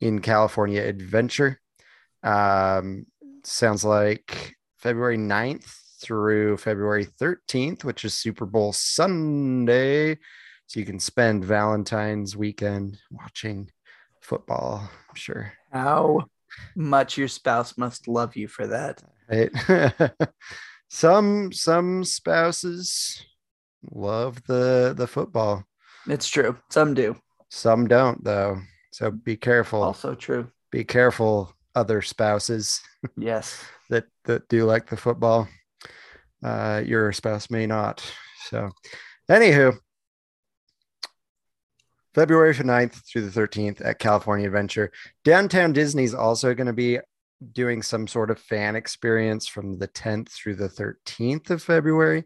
in 0.00 0.20
california 0.20 0.82
adventure 0.82 1.60
um, 2.24 3.06
sounds 3.44 3.84
like 3.84 4.56
February 4.78 5.18
9th 5.18 5.70
through 6.00 6.56
February 6.56 7.06
13th, 7.20 7.84
which 7.84 8.04
is 8.04 8.14
Super 8.14 8.46
Bowl 8.46 8.72
Sunday. 8.72 10.18
So 10.66 10.80
you 10.80 10.86
can 10.86 11.00
spend 11.00 11.44
Valentine's 11.44 12.36
weekend 12.36 12.98
watching 13.10 13.70
football, 14.24 14.88
I'm 15.08 15.14
sure. 15.14 15.52
How 15.72 16.26
much 16.74 17.18
your 17.18 17.28
spouse 17.28 17.76
must 17.76 18.08
love 18.08 18.36
you 18.36 18.48
for 18.48 18.66
that. 18.66 19.02
Right? 19.28 20.10
some 20.88 21.52
some 21.52 22.04
spouses 22.04 23.24
love 23.90 24.42
the 24.46 24.94
the 24.96 25.06
football. 25.06 25.64
It's 26.06 26.28
true. 26.28 26.56
Some 26.70 26.94
do. 26.94 27.16
Some 27.50 27.86
don't 27.86 28.22
though. 28.24 28.60
So 28.92 29.10
be 29.10 29.36
careful. 29.36 29.82
Also 29.82 30.14
true. 30.14 30.50
Be 30.70 30.84
careful 30.84 31.52
other 31.74 32.02
spouses. 32.02 32.82
Yes. 33.18 33.62
that 33.90 34.06
that 34.24 34.48
do 34.48 34.64
like 34.64 34.86
the 34.86 34.96
football. 34.96 35.46
Uh, 36.42 36.82
your 36.84 37.12
spouse 37.12 37.50
may 37.50 37.66
not. 37.66 38.02
So, 38.48 38.70
anywho, 39.30 39.76
February 42.14 42.54
9th 42.54 43.04
through 43.06 43.28
the 43.28 43.40
13th 43.40 43.84
at 43.84 43.98
California 43.98 44.46
Adventure. 44.46 44.92
Downtown 45.24 45.72
Disney 45.72 46.04
is 46.04 46.14
also 46.14 46.54
going 46.54 46.68
to 46.68 46.72
be 46.72 46.98
doing 47.52 47.82
some 47.82 48.06
sort 48.06 48.30
of 48.30 48.38
fan 48.38 48.76
experience 48.76 49.46
from 49.46 49.78
the 49.78 49.88
10th 49.88 50.30
through 50.30 50.54
the 50.54 50.68
13th 50.68 51.50
of 51.50 51.62
February. 51.62 52.24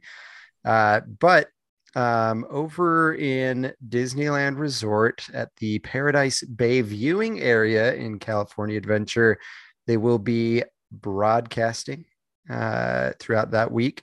Uh, 0.65 1.01
but 1.19 1.49
um, 1.97 2.47
over 2.51 3.15
in 3.15 3.73
Disneyland 3.89 4.59
Resort 4.59 5.27
at 5.33 5.57
the 5.57 5.79
Paradise 5.81 6.43
Bay 6.43 6.83
viewing 6.83 7.41
area 7.41 7.95
in 7.95 8.19
California 8.19 8.77
Adventure, 8.77 9.39
they 9.87 9.97
will 9.97 10.19
be 10.19 10.63
broadcasting 10.93 12.05
uh, 12.51 13.13
throughout 13.19 13.53
that 13.53 13.73
week. 13.73 14.03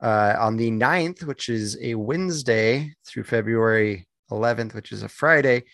Uh, 0.00 0.34
on 0.38 0.56
the 0.56 0.70
9th, 0.70 1.22
which 1.24 1.48
is 1.48 1.78
a 1.80 1.94
Wednesday, 1.94 2.92
through 3.06 3.22
February 3.22 4.06
11th, 4.32 4.74
which 4.74 4.92
is 4.92 5.02
a 5.02 5.08
Friday, 5.08 5.64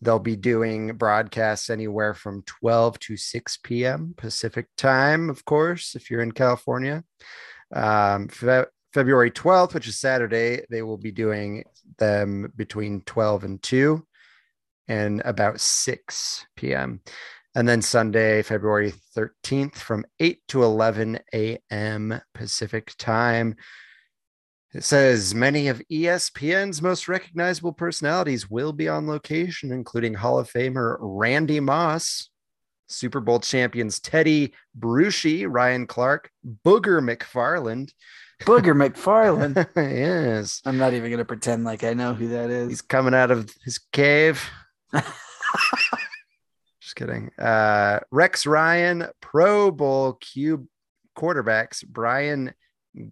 they'll 0.00 0.18
be 0.18 0.36
doing 0.36 0.96
broadcasts 0.96 1.70
anywhere 1.70 2.14
from 2.14 2.42
12 2.42 2.98
to 3.00 3.16
6 3.16 3.58
p.m. 3.62 4.14
Pacific 4.16 4.66
time, 4.76 5.28
of 5.28 5.44
course, 5.44 5.94
if 5.94 6.10
you're 6.10 6.22
in 6.22 6.32
California. 6.32 7.04
Um, 7.72 8.28
Fe- 8.28 8.64
February 8.92 9.30
12th, 9.30 9.74
which 9.74 9.88
is 9.88 9.98
Saturday, 9.98 10.64
they 10.70 10.82
will 10.82 10.96
be 10.96 11.12
doing 11.12 11.64
them 11.98 12.52
between 12.56 13.02
12 13.02 13.44
and 13.44 13.62
2 13.62 14.04
and 14.88 15.22
about 15.24 15.60
6 15.60 16.46
p.m. 16.56 17.00
And 17.54 17.68
then 17.68 17.82
Sunday, 17.82 18.42
February 18.42 18.92
13th 19.16 19.76
from 19.76 20.04
8 20.18 20.40
to 20.48 20.62
11 20.62 21.18
a.m. 21.34 22.20
Pacific 22.34 22.92
time. 22.96 23.56
It 24.72 24.84
says 24.84 25.34
many 25.34 25.66
of 25.66 25.82
ESPN's 25.90 26.80
most 26.80 27.08
recognizable 27.08 27.72
personalities 27.72 28.48
will 28.48 28.72
be 28.72 28.88
on 28.88 29.08
location, 29.08 29.72
including 29.72 30.14
Hall 30.14 30.38
of 30.38 30.50
Famer 30.50 30.96
Randy 31.00 31.58
Moss, 31.58 32.30
Super 32.86 33.20
Bowl 33.20 33.40
champions 33.40 33.98
Tedy 33.98 34.52
Bruschi, 34.78 35.46
Ryan 35.48 35.88
Clark, 35.88 36.30
Booger 36.64 37.00
McFarland. 37.02 37.92
Booger 38.42 38.74
McFarland. 38.90 39.66
yes, 39.74 40.62
I'm 40.64 40.78
not 40.78 40.92
even 40.94 41.10
going 41.10 41.18
to 41.18 41.24
pretend 41.24 41.64
like 41.64 41.82
I 41.82 41.94
know 41.94 42.14
who 42.14 42.28
that 42.28 42.50
is. 42.50 42.68
he's 42.68 42.82
coming 42.82 43.14
out 43.14 43.32
of 43.32 43.52
his 43.64 43.78
cave. 43.92 44.48
Just 46.80 46.94
kidding. 46.94 47.30
Uh, 47.38 48.00
Rex 48.12 48.46
Ryan, 48.46 49.08
Pro 49.20 49.72
Bowl 49.72 50.12
cube 50.14 50.66
quarterbacks, 51.18 51.84
Brian 51.86 52.54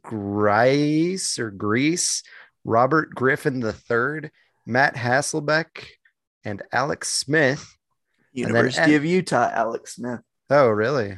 Grice 0.03 1.39
or 1.39 1.51
Grease, 1.51 2.23
Robert 2.65 3.11
Griffin 3.15 3.63
III, 3.63 4.31
Matt 4.67 4.95
Hasselbeck, 4.97 5.87
and 6.45 6.63
Alex 6.73 7.09
Smith. 7.13 7.77
then 8.35 8.47
University 8.49 8.95
at- 8.95 8.99
of 8.99 9.05
Utah, 9.05 9.51
Alex 9.53 9.97
Smith. 9.97 10.21
Oh, 10.51 10.69
really? 10.69 11.17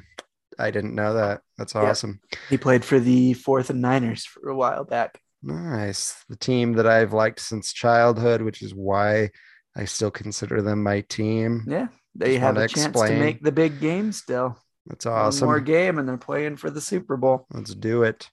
I 0.59 0.70
didn't 0.70 0.94
know 0.94 1.14
that. 1.14 1.40
That's 1.57 1.75
awesome. 1.75 2.20
He 2.49 2.59
played 2.59 2.85
for 2.85 2.99
the 3.01 3.35
Forty 3.35 3.73
Niners 3.73 4.25
for 4.27 4.49
a 4.51 4.57
while 4.57 4.85
back. 4.85 5.18
Nice. 5.42 6.23
The 6.29 6.37
team 6.37 6.75
that 6.75 6.87
I've 6.87 7.12
liked 7.14 7.40
since 7.40 7.73
childhood, 7.73 8.42
which 8.42 8.61
is 8.62 8.75
why 8.75 9.31
I 9.77 9.85
still 9.87 10.11
consider 10.11 10.61
them 10.61 10.83
my 10.83 11.01
team. 11.03 11.64
Yeah, 11.66 11.88
they 12.14 12.33
Just 12.35 12.40
have 12.42 12.57
a 12.59 12.68
chance 12.68 12.87
explain. 12.88 13.12
to 13.12 13.18
make 13.20 13.42
the 13.42 13.53
big 13.53 13.81
game 13.81 14.12
still. 14.12 14.59
That's 14.87 15.07
awesome. 15.07 15.46
One 15.46 15.57
more 15.57 15.61
game, 15.61 15.99
and 15.99 16.09
they're 16.09 16.16
playing 16.18 16.57
for 16.57 16.68
the 16.70 16.81
Super 16.81 17.16
Bowl. 17.16 17.46
Let's 17.53 17.75
do 17.75 18.03
it. 18.03 18.29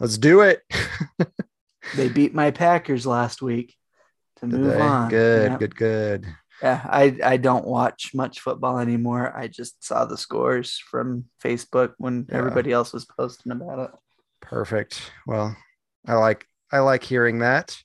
Let's 0.00 0.18
do 0.18 0.40
it. 0.40 0.62
They 1.96 2.08
beat 2.08 2.32
my 2.34 2.52
Packers 2.52 3.04
last 3.04 3.42
week 3.42 3.74
to 4.36 4.46
Did 4.46 4.60
move 4.60 4.72
they? 4.74 4.80
on. 4.80 5.08
Good, 5.08 5.50
Yeah. 5.50 5.58
good, 5.58 5.74
good. 5.76 6.26
Yeah, 6.62 6.86
I 6.88 7.18
I 7.24 7.36
don't 7.36 7.66
watch 7.66 8.12
much 8.14 8.38
football 8.40 8.78
anymore. 8.78 9.36
I 9.36 9.48
just 9.48 9.82
saw 9.82 10.04
the 10.04 10.16
scores 10.16 10.78
from 10.78 11.24
Facebook 11.42 11.94
when 11.98 12.26
Yeah. 12.28 12.38
everybody 12.38 12.70
else 12.70 12.92
was 12.92 13.06
posting 13.06 13.50
about 13.50 13.78
it. 13.80 13.90
Perfect. 14.40 15.10
Well, 15.26 15.56
I 16.06 16.14
like 16.14 16.46
I 16.70 16.78
like 16.78 17.02
hearing 17.02 17.40
that, 17.40 17.76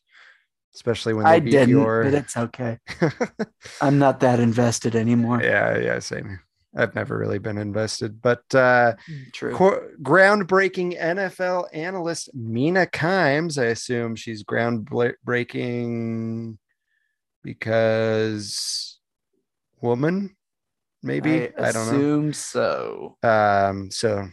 especially 0.76 1.14
when 1.16 1.26
I 1.26 1.40
they 1.40 1.46
beat 1.46 1.52
didn't, 1.52 1.70
your. 1.70 2.04
but 2.04 2.14
it's 2.14 2.38
okay. 2.38 2.78
I'm 3.82 3.98
not 3.98 4.20
that 4.20 4.40
invested 4.40 4.96
anymore. 4.96 5.42
yeah, 5.42 5.80
yeah, 5.80 5.98
same. 6.00 6.42
I've 6.76 6.94
never 6.94 7.18
really 7.18 7.40
been 7.40 7.58
invested, 7.58 8.22
but 8.22 8.44
uh, 8.54 8.94
True. 9.32 9.56
co- 9.56 9.88
groundbreaking 10.02 11.00
NFL 11.00 11.68
analyst 11.74 12.30
Mina 12.34 12.86
Kimes. 12.86 13.58
I 13.58 13.68
assume 13.68 14.16
she's 14.16 14.44
groundbreaking 14.44 16.58
because 17.44 19.00
woman, 19.82 20.36
maybe. 21.02 21.50
I, 21.58 21.72
don't 21.72 21.74
know. 21.74 21.82
assume 21.82 22.34
so. 22.34 23.18
Um, 23.24 23.90
so 23.90 24.28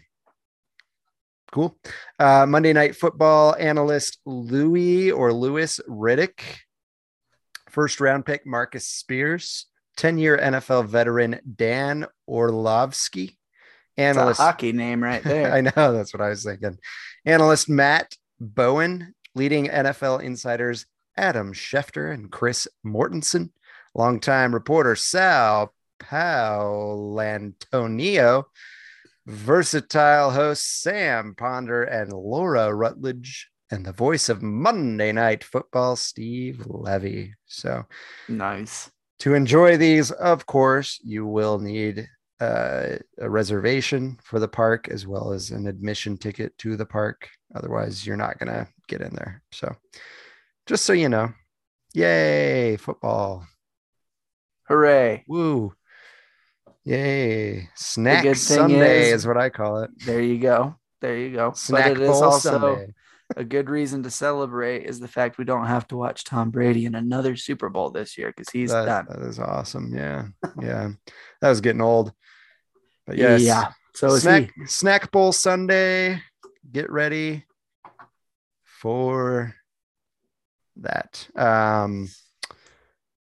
cool. 1.52 1.78
Uh, 2.18 2.46
Monday 2.46 2.72
Night 2.72 2.96
Football 2.96 3.54
analyst 3.58 4.18
Louis 4.26 5.12
or 5.12 5.32
Lewis 5.32 5.80
Riddick, 5.88 6.40
first 7.70 8.00
round 8.00 8.26
pick 8.26 8.44
Marcus 8.46 8.88
Spears, 8.88 9.66
10 9.96 10.18
year 10.18 10.38
NFL 10.38 10.86
veteran 10.86 11.40
Dan 11.56 12.06
Orlovsky, 12.26 13.38
analyst. 13.96 14.40
hockey 14.40 14.72
name 14.72 15.02
right 15.02 15.22
there. 15.22 15.52
I 15.54 15.60
know 15.60 15.92
that's 15.92 16.14
what 16.14 16.22
I 16.22 16.30
was 16.30 16.44
thinking. 16.44 16.78
Analyst 17.24 17.68
Matt 17.68 18.16
Bowen, 18.40 19.14
leading 19.34 19.68
NFL 19.68 20.22
insiders 20.22 20.86
Adam 21.16 21.52
Schefter 21.52 22.12
and 22.12 22.30
Chris 22.30 22.68
Mortensen, 22.84 23.50
longtime 23.94 24.52
reporter 24.54 24.96
Sal 24.96 25.74
Paolantonio, 26.00 28.44
versatile 29.26 30.30
host 30.30 30.82
Sam 30.82 31.34
Ponder 31.36 31.84
and 31.84 32.12
Laura 32.12 32.74
Rutledge, 32.74 33.48
and 33.70 33.86
the 33.86 33.92
voice 33.92 34.28
of 34.28 34.42
Monday 34.42 35.12
Night 35.12 35.44
Football, 35.44 35.94
Steve 35.96 36.66
Levy. 36.66 37.34
So, 37.46 37.84
nice. 38.28 38.90
To 39.22 39.34
enjoy 39.34 39.76
these, 39.76 40.10
of 40.10 40.46
course, 40.46 40.98
you 41.04 41.24
will 41.24 41.60
need 41.60 42.08
uh, 42.40 42.96
a 43.20 43.30
reservation 43.30 44.18
for 44.20 44.40
the 44.40 44.48
park 44.48 44.88
as 44.88 45.06
well 45.06 45.32
as 45.32 45.52
an 45.52 45.68
admission 45.68 46.18
ticket 46.18 46.58
to 46.58 46.76
the 46.76 46.84
park. 46.84 47.28
Otherwise, 47.54 48.04
you're 48.04 48.16
not 48.16 48.40
going 48.40 48.52
to 48.52 48.66
get 48.88 49.00
in 49.00 49.14
there. 49.14 49.40
So, 49.52 49.76
just 50.66 50.84
so 50.84 50.92
you 50.92 51.08
know, 51.08 51.32
yay, 51.94 52.76
football. 52.78 53.46
Hooray. 54.66 55.22
Woo. 55.28 55.72
Yay. 56.84 57.68
Snack 57.76 58.34
Sunday 58.34 59.10
is- 59.10 59.20
is, 59.20 59.26
what 59.28 59.36
I 59.36 59.50
call 59.50 59.84
it. 59.84 59.90
There 60.04 60.20
you 60.20 60.38
go. 60.38 60.74
There 61.00 61.16
you 61.16 61.36
go. 61.36 61.52
Snack 61.52 61.94
but 61.94 62.02
it 62.02 62.02
is 62.02 62.10
also 62.10 62.50
Sunday. 62.58 62.92
A 63.36 63.44
good 63.44 63.70
reason 63.70 64.02
to 64.02 64.10
celebrate 64.10 64.84
is 64.84 65.00
the 65.00 65.08
fact 65.08 65.38
we 65.38 65.44
don't 65.44 65.66
have 65.66 65.86
to 65.88 65.96
watch 65.96 66.24
Tom 66.24 66.50
Brady 66.50 66.84
in 66.86 66.94
another 66.94 67.36
Super 67.36 67.68
Bowl 67.68 67.90
this 67.90 68.16
year 68.18 68.28
because 68.34 68.50
he's 68.50 68.70
That- 68.70 68.84
done. 68.86 69.06
that 69.08 69.26
is 69.26 69.38
awesome. 69.38 69.94
Yeah. 69.94 70.28
Yeah. 70.60 70.90
that 71.40 71.48
was 71.48 71.60
getting 71.60 71.80
old. 71.82 72.12
But 73.06 73.16
yes. 73.18 73.42
Yeah. 73.42 73.72
So 73.94 74.16
snack, 74.16 74.50
snack 74.66 75.10
bowl 75.10 75.32
Sunday. 75.32 76.22
Get 76.70 76.90
ready 76.90 77.44
for 78.64 79.54
that. 80.76 81.26
Um, 81.36 82.08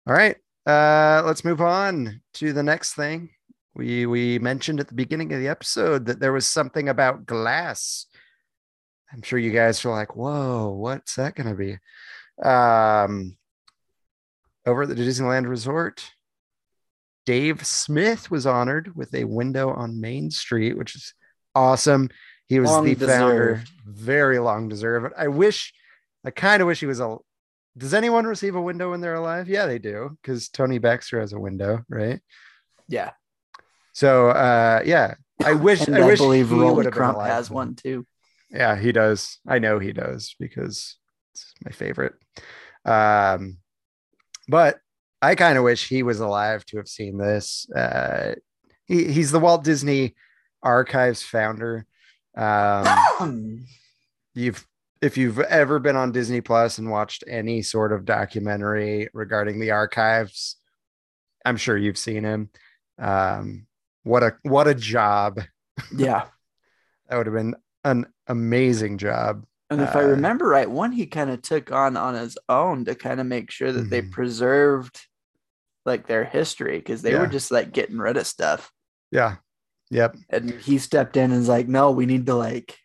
all 0.07 0.15
right. 0.15 0.37
Uh, 0.67 1.23
let's 1.25 1.45
move 1.45 1.61
on 1.61 2.21
to 2.35 2.53
the 2.53 2.63
next 2.63 2.95
thing. 2.95 3.31
We 3.75 4.07
we 4.07 4.39
mentioned 4.39 4.81
at 4.81 4.89
the 4.89 4.95
beginning 4.95 5.33
of 5.33 5.41
the 5.41 5.49
episode 5.49 6.07
that 6.07 6.21
there 6.21 6.33
was 6.33 6.47
something 6.47 6.89
about 6.89 7.25
glass. 7.27 8.07
I'm 9.13 9.23
sure 9.23 9.39
you 9.39 9.51
guys 9.51 9.85
are 9.85 9.91
like, 9.91 10.17
whoa, 10.17 10.71
what's 10.71 11.17
that 11.17 11.35
gonna 11.35 11.55
be? 11.55 11.79
Um 12.43 13.37
over 14.67 14.83
at 14.83 14.89
the 14.89 14.95
Disneyland 14.95 15.49
Resort, 15.49 16.13
Dave 17.27 17.65
Smith 17.65 18.31
was 18.31 18.47
honored 18.47 18.95
with 18.97 19.15
a 19.15 19.25
window 19.25 19.71
on 19.71 20.01
Main 20.01 20.31
Street, 20.31 20.77
which 20.77 20.95
is 20.95 21.15
awesome. 21.55 22.11
He 22.49 22.59
was 22.59 22.71
Long 22.71 22.85
the 22.85 22.95
founder, 22.95 23.63
very 23.85 24.39
long 24.39 24.69
deserved. 24.69 25.15
I 25.17 25.29
wish, 25.29 25.73
I 26.25 26.31
kind 26.31 26.61
of 26.61 26.67
wish 26.67 26.81
he 26.81 26.87
was 26.87 27.01
a. 27.01 27.19
Does 27.79 27.95
anyone 27.95 28.27
receive 28.27 28.57
a 28.57 28.61
window 28.61 28.91
when 28.91 29.01
they're 29.01 29.15
alive? 29.15 29.49
Yeah, 29.49 29.67
they 29.67 29.79
do, 29.79 30.19
because 30.21 30.49
Tony 30.49 30.79
Baxter 30.79 31.21
has 31.21 31.33
a 31.33 31.39
window, 31.39 31.85
right? 31.89 32.21
Yeah. 32.89 33.11
So, 33.93 34.31
uh, 34.31 34.83
yeah, 34.85 35.15
I 35.45 35.53
wish. 35.55 35.89
I 35.89 36.01
I, 36.01 36.07
wish 36.07 36.19
believe 36.19 36.49
he 36.49 36.55
Rolly 36.55 36.75
would 36.75 36.85
have 36.87 36.95
been 36.95 36.99
Crump 36.99 37.21
has 37.21 37.49
one 37.49 37.77
too. 37.77 38.05
Yeah, 38.51 38.77
he 38.77 38.93
does. 38.93 39.39
I 39.47 39.59
know 39.59 39.79
he 39.79 39.93
does 39.93 40.35
because 40.39 40.97
it's 41.33 41.55
my 41.65 41.71
favorite. 41.71 42.15
Um, 42.85 43.59
but 44.49 44.81
I 45.23 45.35
kind 45.35 45.59
of 45.59 45.65
wish 45.65 45.89
he 45.89 46.03
was 46.03 46.21
alive 46.21 46.65
to 46.67 46.79
have 46.79 46.89
seen 46.89 47.19
this. 47.19 47.69
Uh, 47.71 48.35
he, 48.87 49.13
he's 49.13 49.31
the 49.31 49.39
Walt 49.39 49.63
Disney 49.63 50.15
Archives 50.63 51.23
founder. 51.23 51.87
Um, 52.37 53.67
you've 54.35 54.67
if 55.01 55.17
you've 55.17 55.41
ever 55.41 55.79
been 55.79 55.97
on 55.97 56.13
Disney 56.13 56.43
Plus 56.43 56.77
and 56.79 56.91
watched 56.91 57.25
any 57.27 57.63
sort 57.63 57.93
of 57.93 58.05
documentary 58.05 59.09
regarding 59.15 59.59
the 59.59 59.71
archives, 59.71 60.57
I'm 61.45 61.57
sure 61.57 61.77
you've 61.77 61.97
seen 61.97 62.23
him. 62.23 62.51
Um, 62.99 63.67
what 64.03 64.23
a 64.23 64.37
what 64.43 64.69
a 64.69 64.75
job! 64.75 65.41
yeah. 65.97 66.25
That 67.09 67.17
would 67.17 67.27
have 67.27 67.35
been 67.35 67.57
an 67.85 68.07
amazing 68.27 68.99
job. 68.99 69.45
And 69.71 69.81
if 69.81 69.95
I 69.95 70.03
Uh, 70.03 70.09
remember 70.09 70.47
right, 70.49 70.69
one 70.71 70.93
he 70.93 71.07
kind 71.07 71.31
of 71.31 71.43
took 71.43 71.71
on 71.73 71.97
on 71.97 72.15
his 72.15 72.37
own 72.49 72.85
to 72.87 72.95
kind 72.95 73.21
of 73.21 73.27
make 73.27 73.51
sure 73.51 73.71
that 73.73 73.89
they 73.91 74.03
Mhm. 74.03 74.11
preserved 74.13 75.01
like 75.87 76.07
their 76.07 76.25
history 76.25 76.79
because 76.79 77.03
they 77.03 77.15
were 77.15 77.27
just 77.27 77.51
like 77.51 77.73
getting 77.73 77.99
rid 77.99 78.17
of 78.17 78.27
stuff. 78.27 78.71
Yeah. 79.11 79.37
Yep. 79.91 80.17
And 80.29 80.51
he 80.51 80.79
stepped 80.79 81.17
in 81.17 81.31
and 81.31 81.41
was 81.41 81.49
like, 81.49 81.69
no, 81.69 81.91
we 81.91 82.07
need 82.07 82.27
to 82.27 82.35
like 82.35 82.77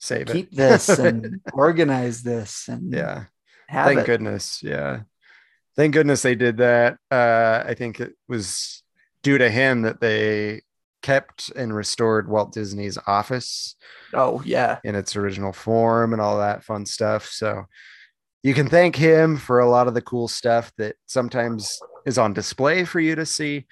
Save 0.00 0.26
keep 0.26 0.28
it. 0.28 0.32
Keep 0.32 0.50
this 0.56 0.88
and 0.98 1.40
organize 1.52 2.22
this 2.22 2.68
and 2.68 2.92
yeah. 2.92 3.24
Thank 3.70 4.00
it. 4.00 4.06
goodness. 4.06 4.62
Yeah. 4.62 5.02
Thank 5.76 5.94
goodness 5.94 6.22
they 6.22 6.34
did 6.34 6.56
that. 6.58 6.98
Uh, 7.10 7.62
I 7.66 7.74
think 7.74 8.00
it 8.00 8.14
was 8.28 8.82
due 9.22 9.38
to 9.38 9.50
him 9.50 9.82
that 9.82 10.00
they 10.00 10.62
kept 11.02 11.50
and 11.56 11.74
restored 11.74 12.28
Walt 12.28 12.52
Disney's 12.52 12.98
office 13.06 13.76
Oh 14.12 14.42
yeah. 14.44 14.78
in 14.84 14.94
its 14.94 15.16
original 15.16 15.52
form 15.52 16.12
and 16.12 16.20
all 16.20 16.38
that 16.38 16.64
fun 16.64 16.86
stuff. 16.86 17.26
So 17.26 17.64
you 18.42 18.54
can 18.54 18.68
thank 18.68 18.96
him 18.96 19.36
for 19.36 19.60
a 19.60 19.68
lot 19.68 19.88
of 19.88 19.94
the 19.94 20.02
cool 20.02 20.28
stuff 20.28 20.72
that 20.78 20.96
sometimes 21.06 21.78
is 22.06 22.18
on 22.18 22.32
display 22.32 22.84
for 22.84 23.00
you 23.00 23.14
to 23.14 23.26
see 23.26 23.66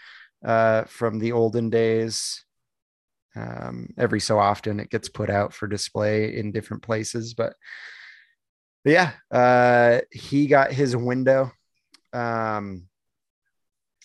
uh, 0.44 0.84
from 0.84 1.18
the 1.18 1.32
olden 1.32 1.70
days. 1.70 2.44
Um, 3.34 3.88
every 3.98 4.20
so 4.20 4.38
often 4.38 4.80
it 4.80 4.90
gets 4.90 5.08
put 5.08 5.28
out 5.28 5.52
for 5.52 5.66
display 5.66 6.36
in 6.36 6.52
different 6.52 6.82
places, 6.82 7.34
but, 7.34 7.52
but 8.84 8.90
yeah, 8.92 9.12
uh, 9.30 10.00
he 10.10 10.46
got 10.46 10.72
his 10.72 10.96
window. 10.96 11.52
Um, 12.12 12.84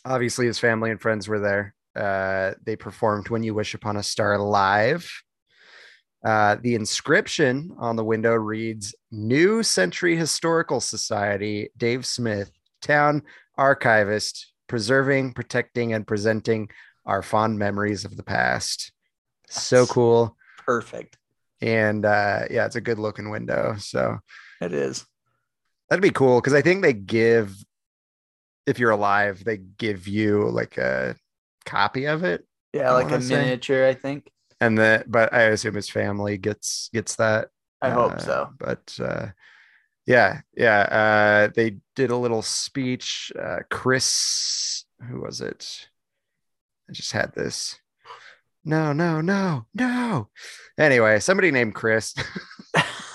obviously, 0.03 0.47
his 0.47 0.59
family 0.59 0.91
and 0.91 0.99
friends 0.99 1.27
were 1.29 1.39
there. 1.39 1.73
Uh, 1.95 2.53
they 2.65 2.75
performed 2.75 3.29
"When 3.29 3.43
You 3.43 3.53
Wish 3.53 3.73
Upon 3.73 3.97
a 3.97 4.03
Star" 4.03 4.37
live. 4.39 5.11
Uh, 6.23 6.57
the 6.61 6.75
inscription 6.75 7.71
on 7.79 7.95
the 7.95 8.03
window 8.05 8.33
reads 8.35 8.93
New 9.11 9.63
Century 9.63 10.15
Historical 10.15 10.79
Society, 10.79 11.69
Dave 11.77 12.05
Smith, 12.05 12.51
town 12.81 13.23
archivist, 13.57 14.53
preserving, 14.67 15.33
protecting, 15.33 15.93
and 15.93 16.05
presenting 16.05 16.69
our 17.05 17.23
fond 17.23 17.57
memories 17.57 18.05
of 18.05 18.15
the 18.17 18.23
past. 18.23 18.91
So 19.49 19.87
cool. 19.87 20.37
Perfect. 20.63 21.17
And 21.59 22.05
uh, 22.05 22.43
yeah, 22.51 22.65
it's 22.67 22.75
a 22.75 22.81
good 22.81 22.99
looking 22.99 23.31
window. 23.31 23.75
So 23.79 24.19
It 24.61 24.73
is. 24.73 25.05
that'd 25.89 26.01
be 26.03 26.11
cool 26.11 26.39
because 26.39 26.53
I 26.53 26.61
think 26.61 26.83
they 26.83 26.93
give, 26.93 27.55
if 28.67 28.77
you're 28.77 28.91
alive, 28.91 29.43
they 29.43 29.57
give 29.57 30.07
you 30.07 30.49
like 30.49 30.77
a 30.77 31.15
copy 31.65 32.05
of 32.05 32.23
it. 32.23 32.45
Yeah, 32.73 32.91
like 32.93 33.11
a 33.11 33.21
say. 33.21 33.35
miniature, 33.35 33.85
I 33.87 33.93
think. 33.93 34.31
And 34.59 34.77
that, 34.77 35.09
but 35.11 35.33
I 35.33 35.43
assume 35.43 35.75
his 35.75 35.89
family 35.89 36.37
gets 36.37 36.89
gets 36.93 37.15
that. 37.17 37.49
I 37.81 37.89
hope 37.89 38.13
Uh, 38.13 38.17
so. 38.19 38.49
But 38.59 38.97
uh, 39.01 39.27
yeah, 40.05 40.41
yeah. 40.55 40.81
Uh, 40.81 41.51
they 41.53 41.77
did 41.95 42.11
a 42.11 42.15
little 42.15 42.41
speech. 42.41 43.31
Uh, 43.37 43.59
Chris, 43.69 44.85
who 45.09 45.21
was 45.21 45.41
it? 45.41 45.87
I 46.89 46.93
just 46.93 47.11
had 47.11 47.33
this. 47.33 47.77
No, 48.63 48.93
no, 48.93 49.21
no, 49.21 49.65
no. 49.73 50.29
Anyway, 50.77 51.19
somebody 51.19 51.49
named 51.49 51.73
Chris 51.73 52.13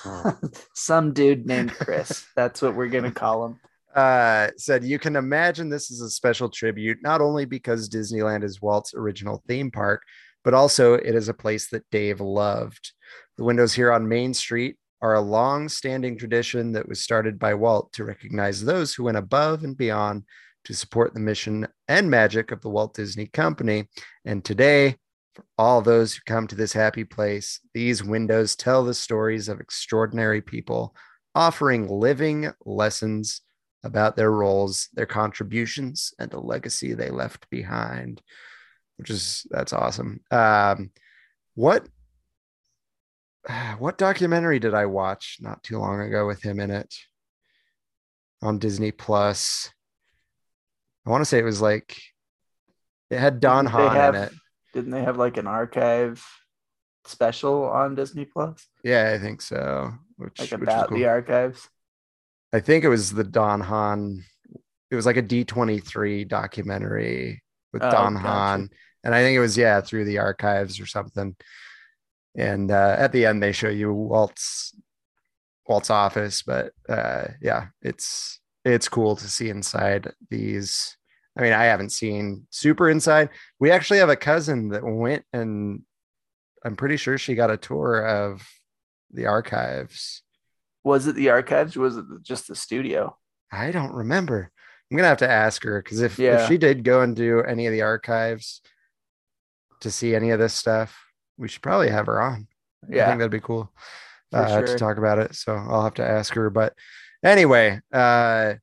Some 0.75 1.13
dude 1.13 1.47
named 1.47 1.73
Chris. 1.73 2.27
That's 2.35 2.63
what 2.63 2.75
we're 2.75 2.89
gonna 2.89 3.13
call 3.13 3.47
him. 3.47 3.61
uh, 3.97 4.51
said, 4.57 4.85
You 4.85 4.99
can 4.99 5.17
imagine 5.17 5.69
this 5.69 5.91
is 5.91 6.03
a 6.03 6.11
special 6.11 6.51
tribute, 6.51 6.99
not 7.03 7.21
only 7.21 7.47
because 7.47 7.89
Disneyland 7.89 8.45
is 8.45 8.61
Walt's 8.61 8.95
original 8.95 9.43
theme 9.49 9.71
park, 9.71 10.03
but 10.45 10.55
also 10.55 10.95
it 10.95 11.15
is 11.15 11.29
a 11.29 11.35
place 11.35 11.71
that 11.71 11.89
Dave 11.91 12.21
loved. 12.21 12.93
The 13.39 13.45
windows 13.45 13.73
here 13.73 13.91
on 13.91 14.09
Main 14.09 14.35
Street 14.35 14.77
are 15.03 15.15
a 15.15 15.21
long 15.21 15.69
standing 15.69 16.17
tradition 16.17 16.73
that 16.73 16.89
was 16.89 17.01
started 17.01 17.39
by 17.39 17.55
Walt 17.55 17.93
to 17.95 18.05
recognize 18.05 18.63
those 18.63 18.95
who 18.95 19.05
went 19.05 19.17
above 19.17 19.65
and 19.65 19.77
beyond 19.77 20.25
to 20.65 20.75
support 20.75 21.15
the 21.15 21.21
mission 21.21 21.67
and 21.89 22.11
magic 22.11 22.51
of 22.51 22.61
the 22.61 22.69
Walt 22.69 22.95
Disney 22.95 23.27
Company. 23.27 23.89
And 24.25 24.45
today, 24.45 24.97
for 25.35 25.45
all 25.59 25.81
those 25.81 26.15
who 26.15 26.21
come 26.27 26.47
to 26.49 26.57
this 26.57 26.73
happy 26.73 27.05
place, 27.05 27.61
these 27.73 28.03
windows 28.03 28.57
tell 28.57 28.85
the 28.85 28.95
stories 28.95 29.49
of 29.49 29.61
extraordinary 29.61 30.43
people, 30.43 30.95
offering 31.35 31.89
living 31.89 32.51
lessons 32.65 33.43
about 33.87 34.17
their 34.17 34.31
roles, 34.31 34.89
their 34.93 35.07
contributions, 35.07 36.13
and 36.19 36.31
the 36.31 36.41
legacy 36.41 36.93
they 36.93 37.11
left 37.11 37.49
behind. 37.51 38.21
Which 38.99 39.11
is 39.11 39.47
that's 39.51 39.73
awesome. 39.73 40.21
Um, 40.31 40.91
what 41.55 41.87
what 43.79 43.99
documentary 43.99 44.59
did 44.59 44.75
I 44.75 44.87
watch 44.87 45.39
not 45.41 45.63
too 45.63 45.79
long 45.79 46.01
ago 46.01 46.27
with 46.27 46.43
him 46.43 46.61
in 46.61 46.71
it 46.71 46.95
on 48.43 48.59
Disney 48.59 48.91
Plus? 48.93 49.71
I 51.07 51.11
want 51.11 51.21
to 51.23 51.25
say 51.27 51.39
it 51.39 51.45
was 51.45 51.63
like 51.63 51.97
it 53.11 53.19
had 53.19 53.41
Don 53.41 53.65
Didn't 53.65 53.73
Hahn 53.73 53.95
have- 53.97 54.15
in 54.15 54.23
it. 54.23 54.33
Didn't 54.75 54.91
they 54.91 55.03
have 55.05 55.17
like 55.17 55.39
an 55.39 55.47
archive 55.47 56.23
special 57.07 57.65
on 57.65 57.95
Disney 57.95 58.27
Plus? 58.27 58.67
Yeah, 58.85 59.13
I 59.15 59.19
think 59.19 59.41
so. 59.41 59.93
Which, 60.17 60.39
Like 60.39 60.51
which 60.51 60.61
about 60.61 60.89
cool. 60.89 60.99
the 60.99 61.07
archives? 61.07 61.67
I 62.53 62.61
think 62.61 62.85
it 62.85 62.89
was 62.89 63.13
the 63.13 63.25
Don 63.25 63.61
Hahn. 63.61 64.25
It 64.91 64.95
was 64.97 65.07
like 65.07 65.17
a 65.17 65.23
D23 65.23 66.29
documentary 66.29 67.43
with 67.73 67.83
Oh, 67.83 67.91
Don 67.91 68.15
gotcha. 68.15 68.27
Hahn. 68.27 68.71
And 69.05 69.15
I 69.15 69.23
think 69.23 69.37
it 69.37 69.41
was, 69.41 69.57
yeah, 69.57 69.81
through 69.81 70.05
the 70.05 70.19
archives 70.19 70.81
or 70.81 70.87
something. 70.87 71.37
And 72.37 72.71
uh, 72.71 72.97
at 72.99 73.13
the 73.13 73.27
end, 73.27 73.43
they 73.43 73.53
show 73.53 73.69
you 73.69 73.93
Walt's 73.93 74.75
Walt's 75.67 75.91
office. 75.91 76.43
But 76.43 76.73
uh, 76.89 77.29
yeah, 77.41 77.69
it's 77.83 78.41
it's 78.65 78.89
cool 78.89 79.17
to 79.17 79.29
see 79.29 79.49
inside 79.49 80.13
these. 80.31 80.97
I 81.39 81.43
mean, 81.43 81.53
I 81.53 81.65
haven't 81.65 81.93
seen 81.93 82.47
super 82.51 82.89
inside. 82.91 83.29
We 83.61 83.71
actually 83.71 83.99
have 83.99 84.09
a 84.09 84.17
cousin 84.17 84.71
that 84.71 84.83
went 84.85 85.25
and 85.33 85.83
I'm 86.65 86.77
pretty 86.77 86.97
sure 86.97 87.19
she 87.19 87.35
got 87.35 87.51
a 87.51 87.57
tour 87.57 88.05
of 88.07 88.47
the 89.13 89.27
archives. 89.27 90.23
Was 90.87 91.09
it 91.09 91.17
the 91.17 91.31
archives 91.31 91.77
was 91.77 91.97
it 91.97 92.05
just 92.23 92.47
the 92.47 92.55
studio? 92.55 93.17
I 93.51 93.73
don't 93.73 93.93
remember. 93.93 94.53
I'm 94.89 94.97
gonna 94.97 95.09
have 95.09 95.19
to 95.19 95.29
ask 95.29 95.65
her 95.65 95.83
because 95.83 96.01
if, 96.01 96.17
Yeah. 96.17 96.43
if 96.43 96.49
she 96.49 96.59
did 96.59 96.85
go 96.85 97.01
and 97.01 97.17
do 97.17 97.41
any 97.41 97.67
of 97.67 97.73
the 97.73 97.83
archives 97.83 98.63
to 99.81 99.91
see 99.91 100.15
any 100.15 100.31
of 100.31 100.39
this 100.39 100.55
stuff, 100.55 100.97
we 101.37 101.49
should 101.49 101.61
probably 101.63 101.89
have 101.91 102.07
her 102.07 102.23
on. 102.23 102.47
Yeah, 102.89 103.03
I 103.03 103.07
think 103.09 103.19
that'd 103.19 103.33
be 103.33 103.41
cool 103.41 103.73
uh, 104.33 104.61
to 104.63 104.79
talk 104.79 104.97
about 104.97 105.19
it. 105.19 105.35
So 105.35 105.57
I'll 105.57 105.83
have 105.83 105.95
to 105.95 106.09
ask 106.09 106.33
her. 106.35 106.51
But 106.51 106.73
anyway, 107.25 107.81
uh, 107.93 108.55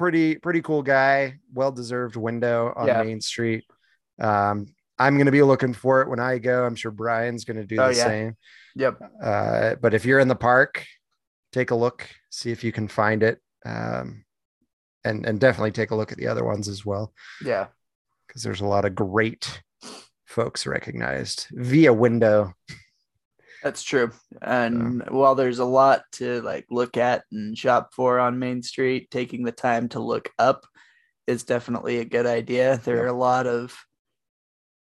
pretty 0.00 0.34
pretty 0.34 0.62
cool 0.62 0.82
guy. 0.82 1.38
Well 1.54 1.70
deserved 1.70 2.16
window 2.16 2.72
on 2.74 2.88
Yeah. 2.88 3.04
Main 3.04 3.20
Street. 3.20 3.64
Um, 4.20 4.74
I'm 4.98 5.16
gonna 5.16 5.30
be 5.30 5.42
looking 5.42 5.74
for 5.74 6.02
it 6.02 6.08
when 6.08 6.18
I 6.18 6.38
go. 6.38 6.66
I'm 6.66 6.74
sure 6.74 6.90
Brian's 6.90 7.44
gonna 7.44 7.64
do 7.64 7.78
Oh, 7.80 7.88
the 7.92 7.96
yeah. 7.98 8.04
same. 8.04 8.36
Yep. 8.74 8.98
Uh, 9.22 9.74
but 9.76 9.94
if 9.94 10.04
you're 10.04 10.18
in 10.18 10.26
the 10.26 10.34
park, 10.34 10.84
take 11.52 11.70
a 11.70 11.74
look, 11.76 12.08
see 12.30 12.50
if 12.50 12.62
you 12.64 12.72
can 12.72 12.88
find 12.88 13.22
it. 13.22 13.40
Um, 13.64 14.24
and 15.04 15.24
and 15.26 15.40
definitely 15.40 15.72
take 15.72 15.90
a 15.92 15.96
look 15.96 16.12
at 16.12 16.18
the 16.18 16.26
other 16.26 16.44
ones 16.44 16.68
as 16.68 16.84
well, 16.84 17.12
Yeah. 17.42 17.68
because 18.26 18.42
there's 18.42 18.60
a 18.60 18.66
lot 18.66 18.84
of 18.84 18.94
great 18.94 19.62
folks 20.26 20.66
recognized 20.66 21.46
via 21.52 21.92
window. 21.92 22.52
That's 23.62 23.82
true. 23.82 24.10
And 24.40 25.02
while 25.10 25.34
there's 25.34 25.58
a 25.58 25.64
lot 25.64 26.02
to 26.12 26.40
like 26.42 26.66
look 26.70 26.96
at 26.96 27.24
and 27.32 27.56
shop 27.56 27.92
for 27.94 28.18
on 28.18 28.38
Main 28.38 28.62
Street, 28.62 29.10
taking 29.10 29.42
the 29.44 29.52
time 29.52 29.88
to 29.90 30.00
look 30.00 30.30
up 30.38 30.66
is 31.26 31.44
definitely 31.44 31.98
a 31.98 32.04
good 32.04 32.26
idea. 32.26 32.78
There 32.84 32.96
Yeah. 32.96 33.02
are 33.02 33.06
a 33.08 33.12
lot 33.12 33.46
of 33.46 33.76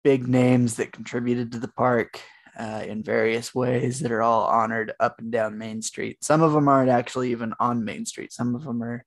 big 0.03 0.27
names 0.27 0.75
that 0.75 0.91
contributed 0.93 1.51
to 1.53 1.59
the 1.59 1.67
park 1.69 2.21
uh, 2.57 2.83
in 2.85 3.03
various 3.03 3.53
ways 3.53 3.99
that 3.99 4.11
are 4.11 4.21
all 4.21 4.45
honored 4.45 4.93
up 4.99 5.19
and 5.19 5.31
down 5.31 5.57
Main 5.57 5.81
Street. 5.81 6.23
Some 6.23 6.41
of 6.41 6.53
them 6.53 6.67
aren't 6.67 6.89
actually 6.89 7.31
even 7.31 7.53
on 7.59 7.85
Main 7.85 8.05
Street. 8.05 8.33
Some 8.33 8.55
of 8.55 8.63
them 8.63 8.81
are 8.83 9.05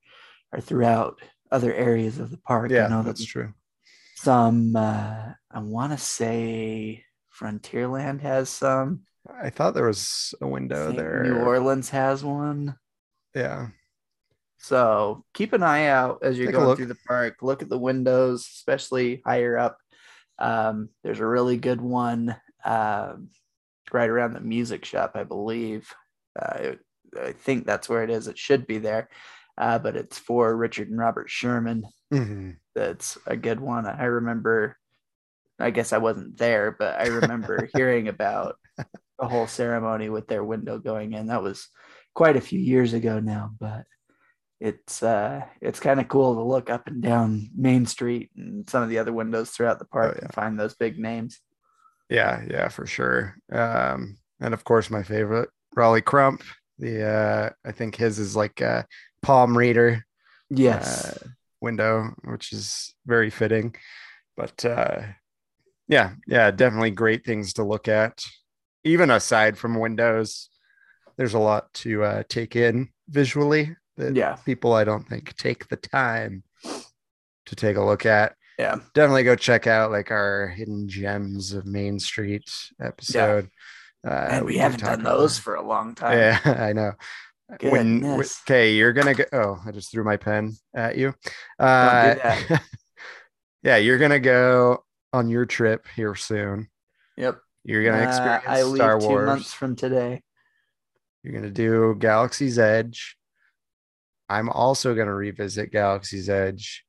are 0.53 0.61
throughout 0.61 1.21
other 1.51 1.73
areas 1.73 2.19
of 2.19 2.31
the 2.31 2.39
park. 2.39 2.71
I 2.71 2.75
Yeah, 2.75 2.87
know 2.89 3.03
that 3.03 3.17
that's 3.17 3.25
true. 3.25 3.53
some 4.17 4.77
uh, 4.77 5.33
I 5.51 5.59
want 5.59 5.93
to 5.93 5.99
say 5.99 7.05
Frontierland 7.39 8.21
has 8.21 8.49
some. 8.49 9.03
I 9.43 9.51
thought 9.51 9.75
there 9.75 9.87
was 9.87 10.35
a 10.41 10.47
window 10.47 10.87
think 10.87 10.99
there. 10.99 11.23
New 11.25 11.39
Orleans 11.39 11.91
has 11.91 12.25
one. 12.25 12.77
Yeah. 13.35 13.69
So 14.59 15.25
keep 15.35 15.53
an 15.53 15.63
eye 15.63 15.87
out 15.87 16.21
as 16.23 16.37
you're 16.37 16.49
Take 16.49 16.57
going 16.57 16.77
through 16.77 16.87
the 16.87 16.99
park. 17.07 17.37
Look 17.43 17.63
at 17.63 17.69
the 17.69 17.79
windows, 17.79 18.41
especially 18.43 19.23
higher 19.25 19.57
up. 19.57 19.79
Um, 20.39 20.91
there's 21.03 21.21
a 21.21 21.27
really 21.27 21.57
good 21.57 21.81
one 21.81 22.37
um, 22.65 23.29
right 23.93 24.09
around 24.09 24.35
the 24.35 24.41
music 24.41 24.85
shop, 24.85 25.13
I 25.15 25.25
believe. 25.25 25.93
Uh, 26.39 26.73
I 27.21 27.33
think 27.33 27.67
that's 27.67 27.89
where 27.89 28.03
it 28.03 28.11
is. 28.11 28.29
It 28.29 28.39
should 28.39 28.67
be 28.67 28.79
there, 28.79 29.09
uh, 29.59 29.79
but 29.79 29.97
it's 29.97 30.19
for 30.19 30.57
Richard 30.57 30.89
and 30.89 30.99
Robert 30.99 31.29
Sherman. 31.29 31.85
Mhm. 32.13 32.57
That's 32.75 33.19
a 33.27 33.37
good 33.37 33.61
one. 33.61 33.87
I 33.87 34.05
remember. 34.05 34.77
I 35.59 35.71
guess 35.71 35.93
I 35.93 35.99
wasn't 35.99 36.39
there, 36.39 36.75
but 36.79 36.99
I 36.99 37.09
remember 37.09 37.69
hearing 37.75 38.09
about 38.09 38.57
the 39.19 39.29
whole 39.29 39.47
ceremony 39.47 40.09
with 40.09 40.27
their 40.27 40.43
window 40.43 40.79
going 40.79 41.13
in. 41.13 41.27
That 41.27 41.43
was 41.43 41.69
quite 42.15 42.37
a 42.37 42.41
few 42.41 42.59
years 42.59 42.95
ago 42.95 43.21
now, 43.21 43.53
but 43.61 43.85
it's 44.61 45.03
uh 45.03 45.41
it's 45.63 45.81
kind 45.81 46.01
of 46.01 46.09
cool 46.09 46.35
to 46.35 46.43
look 46.43 46.69
up 46.69 46.87
and 46.87 47.03
down 47.03 47.51
Main 47.57 47.87
Street 47.87 48.31
and 48.37 48.69
some 48.69 48.83
of 48.83 48.91
the 48.91 48.99
other 48.99 49.13
windows 49.13 49.51
throughout 49.51 49.79
the 49.79 49.87
park 49.87 50.17
yeah. 50.17 50.25
and 50.25 50.35
find 50.35 50.59
those 50.59 50.75
big 50.75 50.99
names. 50.99 51.41
Yeah, 52.11 52.43
yeah, 52.51 52.69
for 52.69 52.87
sure. 52.87 53.37
Um, 53.53 54.19
and 54.41 54.53
of 54.53 54.65
course, 54.65 54.91
my 54.91 55.03
favorite, 55.03 55.49
Rolly 55.77 56.03
Crump. 56.03 56.43
The 56.79 57.07
uh, 57.07 57.51
I 57.65 57.73
think 57.73 57.95
his 57.95 58.19
is 58.19 58.35
like 58.35 58.61
a 58.61 58.87
palm 59.23 59.57
reader 59.57 60.05
Yes. 60.49 61.05
uh, 61.05 61.29
window, 61.61 62.15
which 62.25 62.53
is 62.53 62.95
very 63.07 63.31
fitting. 63.31 63.77
But 64.37 64.65
uh, 64.65 65.03
yeah, 65.89 66.13
yeah, 66.27 66.51
definitely 66.51 66.91
great 66.91 67.25
things 67.25 67.53
to 67.55 67.65
look 67.65 67.87
at. 67.87 68.25
Even 68.83 69.11
aside 69.11 69.59
from 69.59 69.79
windows, 69.79 70.49
there's 71.17 71.35
a 71.35 71.39
lot 71.39 71.73
to 71.75 72.03
uh, 72.03 72.23
take 72.29 72.57
in 72.57 72.89
visually 73.09 73.77
that 73.99 74.17
yeah. 74.17 74.37
people 74.47 74.73
I 74.73 74.85
don't 74.85 75.07
think 75.07 75.37
take 75.37 75.69
the 75.69 75.77
time 75.77 76.43
to 77.47 77.55
take 77.55 77.77
a 77.77 77.85
look 77.85 78.07
at. 78.07 78.35
Yeah. 78.61 78.77
Definitely 78.93 79.23
go 79.23 79.37
check 79.37 79.67
out 79.67 79.91
like 79.91 80.11
our 80.11 80.49
hidden 80.49 80.87
gems 80.87 81.55
of 81.55 81.65
Main 81.65 81.99
Street 81.99 82.45
episode. 82.79 83.49
Uh, 84.07 84.29
and 84.31 84.45
we 84.45 84.53
did 84.53 84.61
haven't 84.61 84.81
done 84.81 85.03
those 85.03 85.39
for 85.39 85.55
a 85.55 85.67
long 85.67 85.95
time. 85.95 86.19
Yeah, 86.19 86.41
I 86.45 86.75
know. 86.75 86.93
When 87.63 88.05
okay, 88.05 88.75
you're 88.75 88.93
gonna 88.93 89.15
go. 89.15 89.25
Oh, 89.33 89.59
I 89.67 89.71
just 89.73 89.91
threw 89.91 90.05
my 90.05 90.19
pen 90.19 90.53
at 90.77 90.99
you. 90.99 91.15
Uh, 91.59 92.15
do 92.49 92.57
yeah, 93.63 93.77
you're 93.79 93.99
gonna 93.99 94.21
go 94.21 94.85
on 95.15 95.31
your 95.31 95.47
trip 95.47 95.87
here 95.97 96.15
soon. 96.15 96.69
Yep. 97.17 97.39
You're 97.65 97.83
gonna 97.83 98.05
Uh, 98.05 98.09
experience 98.09 98.45
I 98.47 98.63
leave 98.63 98.77
Star 98.77 99.01
two 99.01 99.27
months 99.27 99.55
from 99.55 99.75
today. 99.75 100.23
You're 101.23 101.33
gonna 101.33 101.51
do 101.51 101.97
Galaxy's 101.99 102.59
Edge. 102.59 103.17
I'm 104.29 104.51
also 104.51 104.95
gonna 104.95 105.15
revisit 105.15 105.73
Galaxy's 105.73 106.29
Edge, 106.29 106.85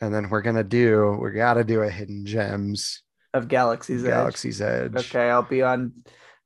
and 0.00 0.14
then 0.14 0.28
we're 0.28 0.42
gonna 0.42 0.64
do. 0.64 1.18
We 1.22 1.32
gotta 1.32 1.64
do 1.64 1.82
a 1.82 1.90
hidden 1.90 2.24
gems 2.26 3.02
Of 3.34 3.48
Galaxy's 3.48 4.04
Edge. 4.04 4.10
Galaxy's 4.10 4.60
Edge. 4.60 4.96
Okay, 4.96 5.30
I'll 5.30 5.42
be 5.42 5.62
on 5.62 5.92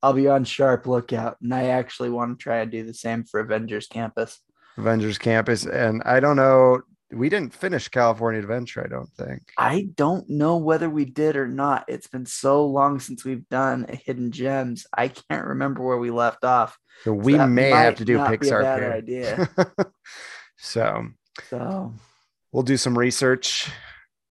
I'll 0.02 0.12
be 0.12 0.28
on 0.28 0.44
sharp 0.44 0.86
lookout. 0.86 1.36
And 1.42 1.54
I 1.54 1.66
actually 1.66 2.10
want 2.10 2.38
to 2.38 2.42
try 2.42 2.58
and 2.58 2.70
do 2.70 2.84
the 2.84 2.94
same 2.94 3.24
for 3.24 3.40
Avengers 3.40 3.86
Campus. 3.86 4.40
Avengers 4.76 5.18
Campus, 5.18 5.66
and 5.66 6.02
I 6.04 6.18
don't 6.20 6.36
know. 6.36 6.80
We 7.12 7.28
didn't 7.28 7.52
finish 7.52 7.88
California 7.88 8.40
Adventure. 8.40 8.82
I 8.82 8.88
don't 8.88 9.10
think. 9.18 9.42
I 9.58 9.88
don't 9.96 10.28
know 10.30 10.56
whether 10.56 10.88
we 10.88 11.04
did 11.04 11.36
or 11.36 11.46
not. 11.46 11.84
It's 11.86 12.06
been 12.06 12.24
so 12.24 12.64
long 12.64 12.98
since 13.00 13.22
we've 13.22 13.46
done 13.50 13.84
a 13.90 13.96
Hidden 13.96 14.32
Gems. 14.32 14.86
I 14.96 15.08
can't 15.08 15.46
remember 15.46 15.82
where 15.82 15.98
we 15.98 16.10
left 16.10 16.42
off. 16.42 16.78
So 17.04 17.12
we 17.12 17.34
that 17.34 17.50
may 17.50 17.68
have 17.68 17.96
to 17.96 18.04
do 18.06 18.16
not 18.16 18.30
be 18.30 18.48
a 18.48 18.50
Pixar. 18.50 18.62
bad 18.62 18.92
idea. 18.92 19.48
so 20.56 21.06
So 21.50 21.92
we'll 22.52 22.62
do 22.62 22.76
some 22.76 22.96
research 22.98 23.70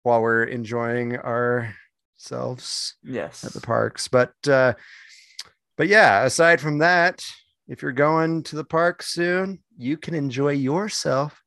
while 0.03 0.21
we're 0.21 0.45
enjoying 0.45 1.17
ourselves 1.17 2.97
yes. 3.03 3.45
at 3.45 3.53
the 3.53 3.61
parks. 3.61 4.09
But 4.09 4.33
uh, 4.47 4.75
but 5.77 5.89
yeah, 5.89 6.25
aside 6.25 6.61
from 6.61 6.79
that, 6.79 7.25
if 7.69 7.83
you're 7.83 7.93
going 7.93 8.43
to 8.45 8.57
the 8.57 8.65
park 8.65 9.03
soon, 9.03 9.61
you 9.77 9.97
can 9.97 10.15
enjoy 10.15 10.51
yourself 10.53 11.41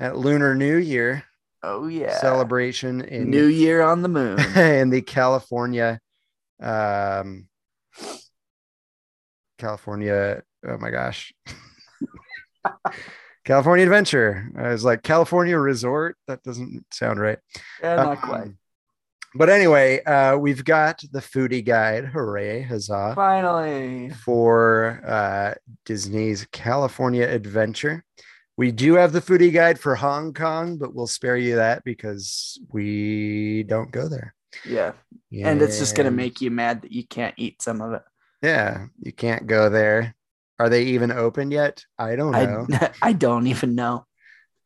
at 0.00 0.16
Lunar 0.16 0.54
New 0.54 0.76
Year 0.76 1.24
Oh 1.62 1.88
yeah. 1.88 2.18
celebration 2.18 3.00
in 3.02 3.30
New 3.30 3.46
Year 3.46 3.82
on 3.82 4.02
the 4.02 4.08
moon. 4.08 4.38
in 4.56 4.90
the 4.90 5.02
California 5.02 6.00
um 6.62 7.48
California 9.58 10.42
oh 10.66 10.78
my 10.78 10.90
gosh 10.90 11.34
California 13.46 13.84
Adventure. 13.84 14.50
I 14.58 14.68
was 14.70 14.84
like 14.84 15.02
California 15.02 15.56
Resort. 15.56 16.16
That 16.26 16.42
doesn't 16.42 16.84
sound 16.92 17.20
right. 17.20 17.38
Yeah, 17.80 17.94
not 17.96 18.08
Um, 18.08 18.16
quite. 18.18 18.48
But 19.36 19.50
anyway, 19.50 20.02
uh, 20.02 20.36
we've 20.36 20.64
got 20.64 21.00
the 21.12 21.20
foodie 21.20 21.64
guide. 21.64 22.06
Hooray, 22.06 22.62
huzzah! 22.62 23.12
Finally. 23.14 24.10
For 24.10 25.00
uh, 25.06 25.54
Disney's 25.84 26.46
California 26.52 27.26
Adventure. 27.28 28.04
We 28.56 28.72
do 28.72 28.94
have 28.94 29.12
the 29.12 29.20
foodie 29.20 29.52
guide 29.52 29.78
for 29.78 29.94
Hong 29.94 30.32
Kong, 30.34 30.76
but 30.78 30.94
we'll 30.94 31.06
spare 31.06 31.36
you 31.36 31.56
that 31.56 31.84
because 31.84 32.58
we 32.72 33.62
don't 33.64 33.92
go 33.92 34.08
there. 34.08 34.34
Yeah. 34.64 34.92
And 35.44 35.62
it's 35.62 35.78
just 35.78 35.94
gonna 35.94 36.10
make 36.10 36.40
you 36.40 36.50
mad 36.50 36.82
that 36.82 36.90
you 36.90 37.06
can't 37.06 37.34
eat 37.36 37.62
some 37.62 37.80
of 37.80 37.92
it. 37.92 38.02
Yeah, 38.42 38.86
you 39.00 39.12
can't 39.12 39.46
go 39.46 39.68
there. 39.68 40.15
Are 40.58 40.68
they 40.68 40.84
even 40.84 41.10
open 41.12 41.50
yet? 41.50 41.84
I 41.98 42.16
don't 42.16 42.32
know. 42.32 42.66
I 42.72 42.90
I 43.02 43.12
don't 43.12 43.46
even 43.46 43.74
know. 43.74 44.06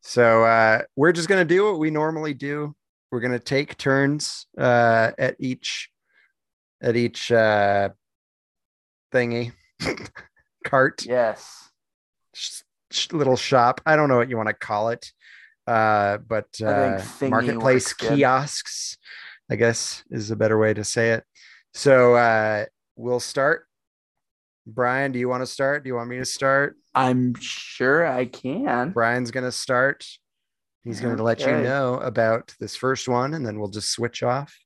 So 0.03 0.45
uh, 0.45 0.83
we're 0.97 1.13
just 1.13 1.29
gonna 1.29 1.45
do 1.45 1.65
what 1.65 1.79
we 1.79 1.91
normally 1.91 2.35
do. 2.35 2.75
We're 3.11 3.21
gonna 3.21 3.39
take 3.39 3.77
turns 3.77 4.47
uh, 4.57 5.11
at 5.19 5.37
each 5.41 5.91
at 6.83 6.97
each 6.97 7.31
uh, 7.33 7.91
thingy 9.13 9.53
cart 10.65 11.05
Yes. 11.05 11.71
sh- 12.35 12.63
sh- 12.91 13.13
little 13.13 13.37
shop. 13.37 13.81
I 13.85 13.97
don't 13.97 14.09
know 14.09 14.17
what 14.17 14.31
you 14.31 14.37
want 14.37 14.49
to 14.49 14.55
call 14.55 14.91
it, 14.91 15.13
uh, 15.67 16.19
but 16.19 16.47
uh, 16.63 17.03
marketplace 17.31 17.93
kiosks, 17.93 18.97
I 19.51 19.57
guess, 19.57 20.05
is 20.11 20.31
a 20.31 20.37
better 20.37 20.59
way 20.59 20.73
to 20.73 20.85
say 20.85 21.11
it. 21.11 21.25
So 21.75 22.15
uh, 22.15 22.67
we'll 22.97 23.21
start. 23.21 23.67
Brian, 24.67 25.13
do 25.13 25.19
you 25.19 25.29
want 25.29 25.43
to 25.43 25.47
start? 25.47 25.85
Do 25.85 25.89
you 25.89 25.95
want 25.95 26.11
me 26.11 26.19
to 26.19 26.25
start? 26.25 26.77
I'm 26.95 27.35
sure 27.41 28.07
I 28.07 28.27
can. 28.27 28.91
Brian's 28.91 29.31
going 29.31 29.45
to 29.45 29.53
start. 29.53 30.07
He's 30.85 31.01
going 31.01 31.17
to 31.19 31.23
let 31.23 31.41
you 31.41 31.47
know 31.47 31.97
about 31.97 32.55
this 32.59 32.75
first 32.75 33.07
one, 33.07 33.35
and 33.35 33.45
then 33.45 33.59
we'll 33.59 33.69
just 33.69 33.91
switch 33.91 34.23
off 34.23 34.57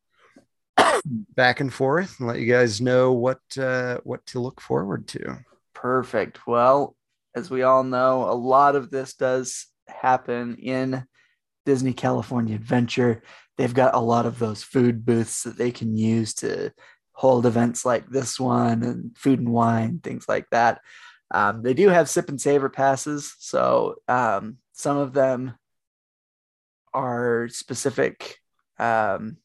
back 1.05 1.61
and 1.61 1.72
forth 1.72 2.18
and 2.18 2.28
let 2.28 2.38
you 2.38 2.47
guys 2.47 2.80
know 2.80 3.12
what 3.12 3.40
uh, 3.59 3.99
what 4.05 4.24
to 4.26 4.38
look 4.38 4.61
forward 4.61 5.09
to. 5.09 5.38
Perfect. 5.74 6.47
Well, 6.47 6.97
as 7.34 7.51
we 7.51 7.62
all 7.62 7.82
know, 7.82 8.30
a 8.30 8.32
lot 8.32 8.76
of 8.76 8.90
this 8.90 9.14
does 9.14 9.66
happen 9.88 10.57
in 10.57 11.05
Disney 11.66 11.92
California 11.92 12.55
Adventure. 12.55 13.22
They've 13.57 13.74
got 13.74 13.95
a 13.95 14.01
lot 14.01 14.26
of 14.26 14.38
those 14.38 14.62
food 14.62 15.05
booths 15.05 15.42
that 15.42 15.59
they 15.59 15.70
can 15.72 15.97
use 15.97 16.34
to 16.34 16.72
hold 17.15 17.47
events 17.47 17.85
like 17.85 18.09
this 18.11 18.39
one 18.39 18.83
and 18.83 19.17
food 19.17 19.39
and 19.39 19.49
wine, 19.49 20.01
things 20.03 20.29
like 20.29 20.51
that. 20.51 20.81
Um, 21.31 21.62
they 21.62 21.75
do 21.75 21.89
have 21.89 22.11
sip 22.11 22.29
and 22.29 22.41
savor 22.41 22.69
passes. 22.69 23.35
So 23.39 23.97
um, 24.09 24.59
some 24.73 24.99
of 24.99 25.12
them 25.15 25.55
are 26.93 27.49
specific 27.49 28.39
um, 28.79 29.39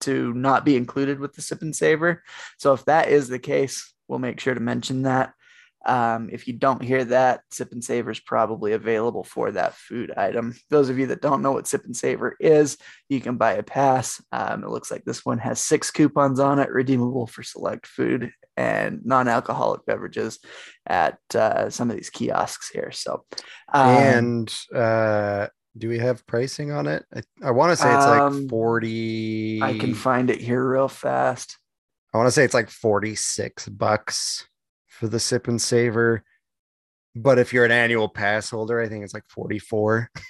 to 0.00 0.32
not 0.32 0.64
be 0.64 0.76
included 0.76 1.18
with 1.18 1.34
the 1.34 1.42
sip 1.42 1.62
and 1.62 1.74
savor. 1.74 2.22
So 2.58 2.72
if 2.72 2.84
that 2.86 3.08
is 3.08 3.28
the 3.28 3.38
case, 3.38 3.92
we'll 4.08 4.18
make 4.18 4.40
sure 4.40 4.54
to 4.54 4.60
mention 4.60 5.02
that. 5.02 5.34
Um, 5.86 6.30
if 6.32 6.46
you 6.46 6.54
don't 6.54 6.82
hear 6.82 7.04
that, 7.06 7.40
Sip 7.50 7.72
and 7.72 7.84
Saver 7.84 8.10
is 8.10 8.20
probably 8.20 8.72
available 8.72 9.24
for 9.24 9.52
that 9.52 9.74
food 9.74 10.12
item. 10.16 10.54
Those 10.70 10.88
of 10.88 10.98
you 10.98 11.06
that 11.08 11.20
don't 11.20 11.42
know 11.42 11.52
what 11.52 11.66
Sip 11.66 11.84
and 11.84 11.96
Saver 11.96 12.36
is, 12.40 12.78
you 13.08 13.20
can 13.20 13.36
buy 13.36 13.54
a 13.54 13.62
pass. 13.62 14.22
Um, 14.32 14.64
it 14.64 14.70
looks 14.70 14.90
like 14.90 15.04
this 15.04 15.24
one 15.24 15.38
has 15.38 15.60
six 15.60 15.90
coupons 15.90 16.40
on 16.40 16.58
it, 16.58 16.70
redeemable 16.70 17.26
for 17.26 17.42
select 17.42 17.86
food 17.86 18.30
and 18.56 19.00
non-alcoholic 19.04 19.84
beverages 19.84 20.38
at 20.86 21.18
uh, 21.34 21.68
some 21.70 21.90
of 21.90 21.96
these 21.96 22.10
kiosks 22.10 22.70
here. 22.70 22.90
So, 22.92 23.24
um, 23.72 23.88
and 23.88 24.58
uh, 24.74 25.48
do 25.76 25.88
we 25.88 25.98
have 25.98 26.26
pricing 26.26 26.70
on 26.70 26.86
it? 26.86 27.04
I, 27.14 27.22
I 27.42 27.50
want 27.50 27.72
to 27.72 27.76
say 27.76 27.92
it's 27.94 28.04
Um, 28.04 28.42
like 28.42 28.50
40. 28.50 29.60
I 29.62 29.78
can 29.78 29.94
find 29.94 30.30
it 30.30 30.40
here 30.40 30.66
real 30.66 30.88
fast. 30.88 31.58
I 32.12 32.16
want 32.16 32.28
to 32.28 32.32
say 32.32 32.44
it's 32.44 32.54
like 32.54 32.70
46 32.70 33.68
bucks 33.70 34.46
for 34.98 35.08
the 35.08 35.20
sip 35.20 35.48
and 35.48 35.60
saver. 35.60 36.22
But 37.16 37.38
if 37.38 37.52
you're 37.52 37.64
an 37.64 37.70
annual 37.70 38.08
pass 38.08 38.50
holder, 38.50 38.80
I 38.80 38.88
think 38.88 39.04
it's 39.04 39.14
like 39.14 39.26
44. 39.28 40.10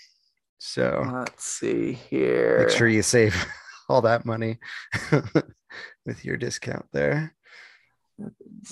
So 0.58 1.04
Let's 1.12 1.44
see 1.44 1.92
here. 1.92 2.60
make 2.60 2.70
sure 2.70 2.88
you 2.88 3.02
save 3.02 3.36
all 3.90 4.00
that 4.00 4.24
money 4.24 4.58
with 6.06 6.24
your 6.24 6.38
discount 6.38 6.86
there. 6.90 7.34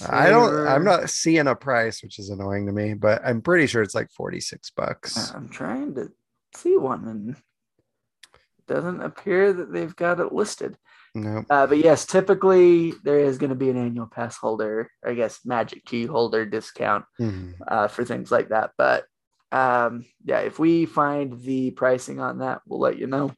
I 0.09 0.30
don't, 0.30 0.66
I'm 0.66 0.84
not 0.84 1.11
seeing 1.11 1.49
a 1.49 1.55
price, 1.55 2.03
which 2.03 2.18
is 2.18 2.30
annoying 2.30 2.64
to 2.64 2.72
me, 2.72 2.95
but 2.95 3.20
I'm 3.22 3.43
pretty 3.43 3.66
sure 3.66 3.82
it's 3.82 3.95
like 3.95 4.11
46 4.11 4.70
bucks. 4.70 5.18
Uh, 5.18 5.36
I'm 5.36 5.51
trying 5.51 5.95
to 5.97 6.11
see 6.57 6.78
one 6.78 7.07
and 7.07 7.30
it 7.36 8.66
doesn't 8.66 9.03
appear 9.03 9.53
that 9.53 9.70
they've 9.70 9.95
got 9.95 10.18
it 10.18 10.32
listed. 10.32 10.78
No. 11.14 11.44
Uh, 11.50 11.66
but 11.66 11.78
yes, 11.78 12.06
typically 12.06 12.92
there 13.04 13.18
is 13.20 13.36
going 13.38 13.50
to 13.50 13.56
be 13.56 13.68
an 13.68 13.76
annual 13.76 14.06
pass 14.06 14.36
holder, 14.38 14.90
I 15.06 15.12
guess, 15.14 15.40
magic 15.44 15.84
key 15.84 16.06
holder 16.06 16.46
discount 16.46 17.04
Mhm. 17.20 17.54
uh, 17.68 17.88
for 17.88 18.04
things 18.04 18.30
like 18.30 18.48
that. 18.48 18.70
But 18.78 19.04
um, 19.50 20.06
yeah, 20.24 20.38
if 20.40 20.58
we 20.58 20.86
find 20.86 21.38
the 21.42 21.70
pricing 21.72 22.18
on 22.20 22.38
that, 22.38 22.62
we'll 22.66 22.80
let 22.80 22.98
you 22.98 23.06
know. 23.06 23.32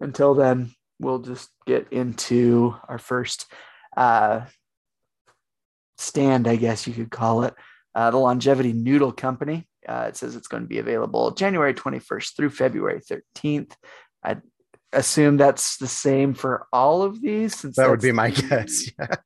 Until 0.00 0.34
then, 0.34 0.70
we'll 0.98 1.18
just 1.18 1.50
get 1.66 1.92
into 1.92 2.74
our 2.88 2.96
first 2.98 3.46
uh, 3.96 4.46
stand, 5.98 6.48
I 6.48 6.56
guess 6.56 6.86
you 6.86 6.94
could 6.94 7.10
call 7.10 7.44
it, 7.44 7.54
uh, 7.94 8.10
the 8.10 8.16
Longevity 8.16 8.72
Noodle 8.72 9.12
Company. 9.12 9.68
Uh, 9.86 10.06
it 10.08 10.16
says 10.16 10.36
it's 10.36 10.48
going 10.48 10.62
to 10.62 10.68
be 10.68 10.78
available 10.78 11.30
January 11.32 11.74
21st 11.74 12.36
through 12.36 12.50
February 12.50 13.00
13th. 13.00 13.72
I 14.24 14.36
assume 14.92 15.36
that's 15.36 15.76
the 15.76 15.86
same 15.86 16.34
for 16.34 16.66
all 16.72 17.02
of 17.02 17.20
these. 17.20 17.56
Since 17.56 17.76
That 17.76 17.90
would 17.90 18.00
be 18.00 18.12
my 18.12 18.30
guess. 18.30 18.90
Yeah. 18.98 19.16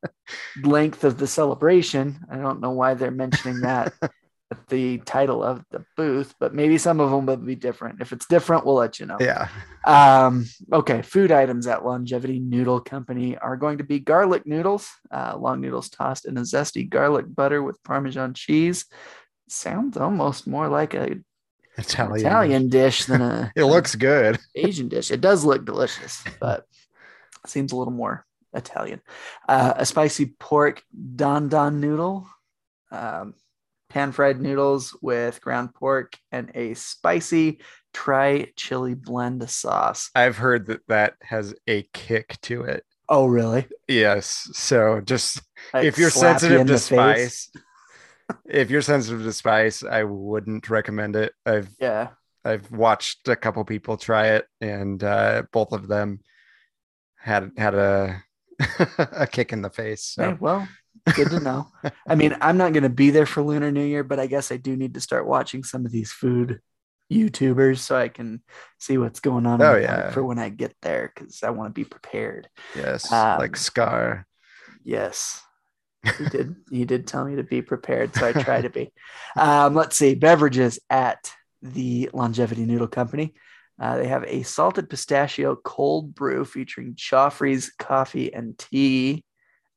Length 0.63 1.05
of 1.05 1.19
the 1.19 1.27
celebration. 1.27 2.19
I 2.31 2.39
don't 2.39 2.61
know 2.61 2.71
why 2.71 2.95
they're 2.95 3.11
mentioning 3.11 3.61
that 3.61 3.93
at 4.03 4.69
the 4.69 4.99
title 4.99 5.43
of 5.43 5.63
the 5.71 5.85
booth, 5.97 6.35
but 6.41 6.55
maybe 6.55 6.79
some 6.79 7.01
of 7.01 7.11
them 7.11 7.27
will 7.27 7.37
be 7.37 7.55
different. 7.55 8.01
If 8.01 8.13
it's 8.13 8.27
different, 8.27 8.65
we'll 8.65 8.77
let 8.77 8.99
you 8.99 9.07
know. 9.07 9.19
Yeah. 9.21 9.49
Um, 9.85 10.47
okay, 10.73 11.03
food 11.03 11.31
items 11.31 11.67
at 11.67 11.85
Longevity 11.85 12.39
Noodle 12.39 12.81
Company 12.81 13.37
are 13.37 13.57
going 13.57 13.79
to 13.79 13.85
be 13.85 13.99
garlic 13.99 14.47
noodles, 14.47 14.89
uh, 15.11 15.37
long 15.37 15.61
noodles 15.61 15.91
tossed 15.91 16.25
in 16.25 16.39
a 16.39 16.43
zesty 16.43 16.89
garlic 16.89 17.27
butter 17.29 17.63
with 17.63 17.83
Parmesan 17.83 18.33
cheese. 18.33 18.87
Sounds 19.49 19.97
almost 19.97 20.47
more 20.47 20.69
like 20.69 20.95
a 20.95 21.17
Italian. 21.79 22.27
Italian 22.27 22.69
dish 22.69 23.05
than 23.07 23.21
a 23.23 23.53
It 23.57 23.65
looks 23.65 23.95
good. 23.95 24.39
Asian 24.55 24.89
dish. 24.89 25.11
It 25.11 25.21
does 25.21 25.45
look 25.45 25.65
delicious, 25.65 26.23
but 26.41 26.65
seems 27.47 27.73
a 27.73 27.77
little 27.77 27.93
more 27.93 28.25
Italian. 28.55 29.01
Uh, 29.49 29.75
a 29.77 29.87
spicy 29.87 30.35
pork 30.39 30.83
dan 31.17 31.49
dan 31.49 31.81
noodle, 31.81 32.29
um, 32.91 33.35
pan 33.89 34.13
fried 34.13 34.41
noodles 34.41 34.97
with 35.03 35.41
ground 35.41 35.75
pork, 35.75 36.17
and 36.31 36.51
a 36.55 36.75
spicy 36.75 37.61
tri 37.93 38.53
chili 38.57 38.95
blend 38.95 39.49
sauce. 39.51 40.11
I've 40.15 40.37
heard 40.37 40.67
that 40.67 40.87
that 40.89 41.15
has 41.23 41.55
a 41.67 41.89
kick 41.93 42.41
to 42.43 42.63
it. 42.63 42.85
Oh, 43.09 43.27
really? 43.27 43.67
Yes. 43.89 44.49
So 44.55 45.01
just 45.01 45.43
Like 45.73 45.85
if 45.85 45.99
you're 45.99 46.11
slap 46.11 46.37
you 46.37 46.49
sensitive 46.49 46.67
to 46.69 46.79
spice, 46.79 47.19
face? 47.19 47.51
If 48.47 48.71
you're 48.71 48.83
sensitive 48.83 49.23
to 49.23 49.33
spice, 49.33 49.83
I 49.83 50.05
wouldn't 50.05 50.69
recommend 50.71 51.17
it. 51.17 51.33
I've 51.47 51.69
Yeah. 51.81 52.09
I've 52.45 52.71
watched 52.71 53.27
a 53.29 53.37
couple 53.37 53.65
people 53.65 53.97
try 53.97 54.29
it, 54.29 54.47
and 54.61 55.03
uh, 55.03 55.45
both 55.53 55.73
of 55.73 55.89
them 55.89 56.21
had 57.17 57.53
had 57.57 57.75
a 57.75 58.23
a 58.99 59.27
kick 59.27 59.53
in 59.53 59.63
the 59.63 59.71
face. 59.71 60.05
So 60.05 60.23
Hey, 60.31 60.37
well, 60.39 60.69
good 61.15 61.31
to 61.31 61.41
know. 61.41 61.69
I 62.07 62.15
mean, 62.15 62.37
I'm 62.43 62.59
not 62.59 62.73
going 62.75 62.83
to 62.83 62.91
be 62.91 63.11
there 63.11 63.25
for 63.27 63.43
Lunar 63.43 63.73
New 63.73 63.85
Year, 63.85 64.05
but 64.05 64.21
I 64.21 64.27
guess 64.27 64.53
I 64.53 64.59
do 64.59 64.77
need 64.77 64.93
to 64.95 65.01
start 65.01 65.27
watching 65.27 65.65
some 65.65 65.87
of 65.87 65.93
these 65.93 66.13
food 66.13 66.61
YouTubers 67.11 67.79
so 67.79 67.97
I 67.97 68.09
can 68.09 68.43
see 68.79 68.99
what's 68.99 69.21
going 69.21 69.47
on 69.47 69.63
Oh, 69.63 69.77
yeah. 69.77 70.11
for 70.11 70.23
when 70.23 70.39
I 70.39 70.49
get 70.51 70.75
there 70.83 71.13
because 71.15 71.43
I 71.43 71.51
want 71.51 71.69
to 71.71 71.73
be 71.79 71.85
prepared. 71.85 72.49
yes, 72.77 73.11
Um, 73.11 73.39
like 73.39 73.57
Scar. 73.57 74.27
Yes. 74.85 75.41
He 76.19 76.29
did 76.29 76.57
he 76.71 76.85
did 76.85 77.07
tell 77.07 77.25
me 77.25 77.37
to 77.37 77.43
be 77.43 77.63
prepared, 77.63 78.15
so 78.15 78.27
I 78.27 78.33
try 78.33 78.61
to 78.61 78.71
be. 78.71 78.93
Um, 79.37 79.75
let's 79.75 79.97
see, 79.97 80.15
beverages 80.15 80.79
at 80.89 81.33
the 81.61 82.09
Longevity 82.13 82.65
Noodle 82.65 82.87
Company. 82.87 83.35
Uh, 83.81 83.97
they 83.97 84.07
have 84.07 84.23
a 84.25 84.45
salted 84.45 84.89
pistachio 84.89 85.57
cold 85.57 86.15
brew 86.15 86.45
featuring 86.45 86.95
Joffrey's 86.95 87.73
coffee 87.77 88.33
and 88.33 88.57
tea, 88.57 89.25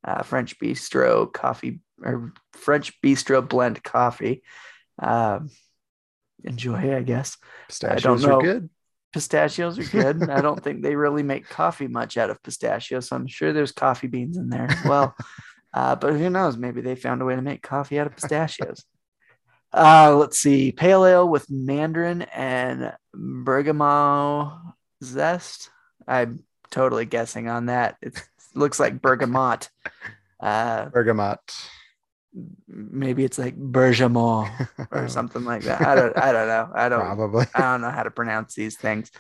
uh, 0.03 0.21
French 0.21 0.59
bistro 0.59 1.31
coffee 1.31 1.79
or 2.03 2.33
French 2.53 2.93
bistro 3.01 3.47
blend 3.47 3.83
coffee. 3.83 4.43
Um, 4.99 5.49
enjoy, 6.43 6.95
I 6.95 7.01
guess. 7.01 7.37
Pistachios 7.67 8.23
know. 8.23 8.37
are 8.37 8.41
good. 8.41 8.69
Pistachios 9.13 9.79
are 9.79 9.83
good. 9.83 10.29
I 10.29 10.41
don't 10.41 10.63
think 10.63 10.83
they 10.83 10.95
really 10.95 11.23
make 11.23 11.49
coffee 11.49 11.87
much 11.87 12.17
out 12.17 12.29
of 12.29 12.43
pistachios, 12.43 13.07
so 13.07 13.15
I'm 13.15 13.27
sure 13.27 13.53
there's 13.53 13.71
coffee 13.71 14.07
beans 14.07 14.37
in 14.37 14.49
there 14.49 14.67
as 14.69 14.85
well. 14.85 15.15
Uh, 15.77 15.95
but 15.95 16.13
who 16.13 16.27
knows? 16.27 16.57
Maybe 16.57 16.81
they 16.81 16.95
found 16.95 17.21
a 17.21 17.25
way 17.25 17.35
to 17.35 17.41
make 17.43 17.61
coffee 17.61 17.99
out 17.99 18.07
of 18.07 18.15
pistachios. 18.15 18.83
Uh, 19.71 20.15
let's 20.17 20.39
see. 20.39 20.71
Pale 20.71 21.05
ale 21.05 21.29
with 21.29 21.51
mandarin 21.51 22.23
and 22.23 22.93
bergamot 23.13 24.53
zest. 25.03 25.69
I'm 26.07 26.43
totally 26.71 27.05
guessing 27.05 27.47
on 27.47 27.67
that. 27.67 27.97
It 28.01 28.19
looks 28.55 28.79
like 28.79 29.03
bergamot. 29.03 29.69
Uh, 30.39 30.85
Bergamot. 30.85 31.37
maybe 32.67 33.23
it's 33.23 33.37
like 33.37 33.55
bergamot 33.55 34.49
or 34.89 35.07
something 35.17 35.45
like 35.45 35.61
that. 35.63 35.81
I 35.81 35.93
don't. 35.93 36.17
I 36.17 36.31
don't 36.31 36.47
know. 36.47 36.71
I 36.73 36.89
don't. 36.89 37.01
Probably. 37.01 37.45
I 37.53 37.61
don't 37.61 37.81
know 37.81 37.91
how 37.91 38.01
to 38.01 38.09
pronounce 38.11 38.55
these 38.55 38.77
things. 38.77 39.11